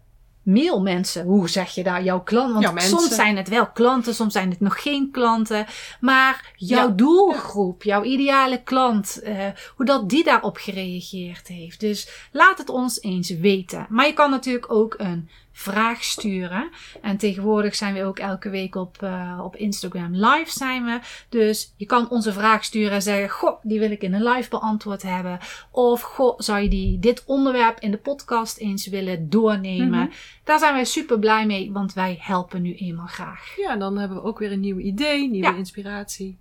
mailmensen, 0.42 1.24
hoe 1.24 1.48
zeg 1.48 1.74
je 1.74 1.82
daar, 1.82 2.02
jouw 2.02 2.20
klanten. 2.22 2.62
Want 2.62 2.82
soms 2.82 3.14
zijn 3.14 3.36
het 3.36 3.48
wel 3.48 3.66
klanten, 3.70 4.14
soms 4.14 4.32
zijn 4.32 4.50
het 4.50 4.60
nog 4.60 4.82
geen 4.82 5.10
klanten. 5.10 5.66
Maar 6.00 6.52
jouw 6.56 6.88
Ja. 6.88 6.94
doelgroep, 6.94 7.82
jouw 7.82 8.02
ideale 8.02 8.62
klant, 8.62 9.20
eh, 9.22 9.46
hoe 9.76 9.86
dat 9.86 10.08
die 10.08 10.24
daarop 10.24 10.56
gereageerd 10.56 11.48
heeft. 11.48 11.80
Dus 11.80 12.28
laat 12.32 12.58
het 12.58 12.68
ons 12.68 13.00
eens 13.00 13.30
weten. 13.30 13.86
Maar 13.88 14.06
je 14.06 14.12
kan 14.12 14.30
natuurlijk 14.30 14.72
ook 14.72 14.94
een 14.98 15.28
vraag 15.58 16.04
sturen. 16.04 16.70
En 17.02 17.16
tegenwoordig 17.16 17.74
zijn 17.74 17.94
we 17.94 18.04
ook 18.04 18.18
elke 18.18 18.50
week 18.50 18.74
op, 18.74 19.02
eh, 19.02 19.40
op 19.44 19.56
Instagram 19.56 20.14
live 20.14 20.50
zijn 20.50 20.84
we. 20.84 20.98
Dus 21.28 21.72
je 21.76 21.86
kan 21.86 22.10
onze 22.10 22.32
vraag 22.32 22.64
sturen 22.64 22.92
en 22.92 23.02
zeggen, 23.02 23.30
goh, 23.30 23.58
die 23.62 23.78
wil 23.78 23.90
ik 23.90 24.02
in 24.02 24.14
een 24.14 24.22
live 24.22 24.48
beantwoord 24.48 25.02
hebben. 25.02 25.38
Of, 25.70 26.00
goh, 26.02 26.38
zou 26.38 26.60
je 26.60 26.68
die, 26.68 26.98
dit 26.98 27.22
onderwerp 27.26 27.80
in 27.80 27.90
de 27.90 27.96
podcast 27.98 28.58
eens 28.58 28.86
willen 28.86 29.30
doornemen? 29.30 29.88
Mhm. 30.06 30.10
Daar 30.44 30.58
zijn 30.58 30.74
wij 30.74 30.84
super 30.84 31.18
blij 31.18 31.46
mee, 31.46 31.72
want 31.72 31.92
wij 31.92 32.18
helpen 32.20 32.62
nu 32.62 32.74
eenmaal 32.74 33.06
graag. 33.06 33.56
Ja, 33.56 33.76
dan 33.76 33.98
hebben 33.98 34.16
we 34.16 34.28
ook 34.28 34.38
weer 34.38 34.52
een 34.52 34.60
nieuw 34.60 34.78
idee, 34.78 35.28
nieuwe 35.30 35.46
Ja. 35.46 35.54
inspiratie. 35.54 36.38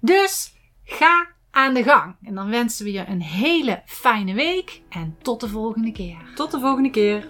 Dus 0.00 0.52
ga 0.84 1.26
aan 1.50 1.74
de 1.74 1.82
gang. 1.82 2.14
En 2.22 2.34
dan 2.34 2.50
wensen 2.50 2.84
we 2.84 2.92
je 2.92 3.06
een 3.06 3.22
hele 3.22 3.82
fijne 3.86 4.34
week 4.34 4.80
en 4.88 5.16
tot 5.22 5.40
de 5.40 5.48
volgende 5.48 5.92
keer. 5.92 6.16
Tot 6.34 6.50
de 6.50 6.60
volgende 6.60 6.90
keer. 6.90 7.28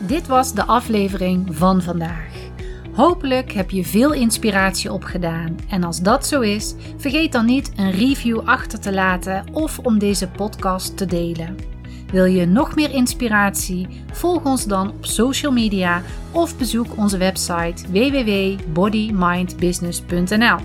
Dit 0.00 0.26
was 0.26 0.54
de 0.54 0.64
aflevering 0.64 1.56
van 1.56 1.82
vandaag. 1.82 2.32
Hopelijk 2.92 3.52
heb 3.52 3.70
je 3.70 3.84
veel 3.84 4.12
inspiratie 4.12 4.92
opgedaan. 4.92 5.56
En 5.68 5.84
als 5.84 6.00
dat 6.00 6.26
zo 6.26 6.40
is, 6.40 6.74
vergeet 6.96 7.32
dan 7.32 7.44
niet 7.44 7.72
een 7.76 7.90
review 7.90 8.40
achter 8.44 8.80
te 8.80 8.92
laten 8.92 9.44
of 9.52 9.78
om 9.78 9.98
deze 9.98 10.28
podcast 10.28 10.96
te 10.96 11.06
delen. 11.06 11.56
Wil 12.12 12.24
je 12.24 12.46
nog 12.46 12.74
meer 12.74 12.90
inspiratie? 12.90 14.04
Volg 14.12 14.44
ons 14.44 14.66
dan 14.66 14.88
op 14.88 15.06
social 15.06 15.52
media 15.52 16.02
of 16.32 16.56
bezoek 16.56 16.96
onze 16.96 17.18
website 17.18 17.90
www.bodymindbusiness.nl. 17.90 20.58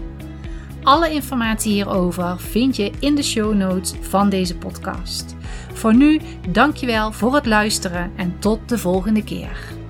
Alle 0.84 1.12
informatie 1.12 1.72
hierover 1.72 2.40
vind 2.40 2.76
je 2.76 2.92
in 3.00 3.16
de 3.16 3.24
show 3.24 3.54
notes 3.54 3.94
van 4.02 4.30
deze 4.30 4.58
podcast. 4.58 5.36
Voor 5.74 5.96
nu, 5.96 6.20
dankjewel 6.50 7.12
voor 7.12 7.36
het 7.36 7.46
luisteren 7.46 8.12
en 8.16 8.36
tot 8.40 8.70
de 8.70 8.78
volgende 8.78 9.24
keer. 9.24 9.83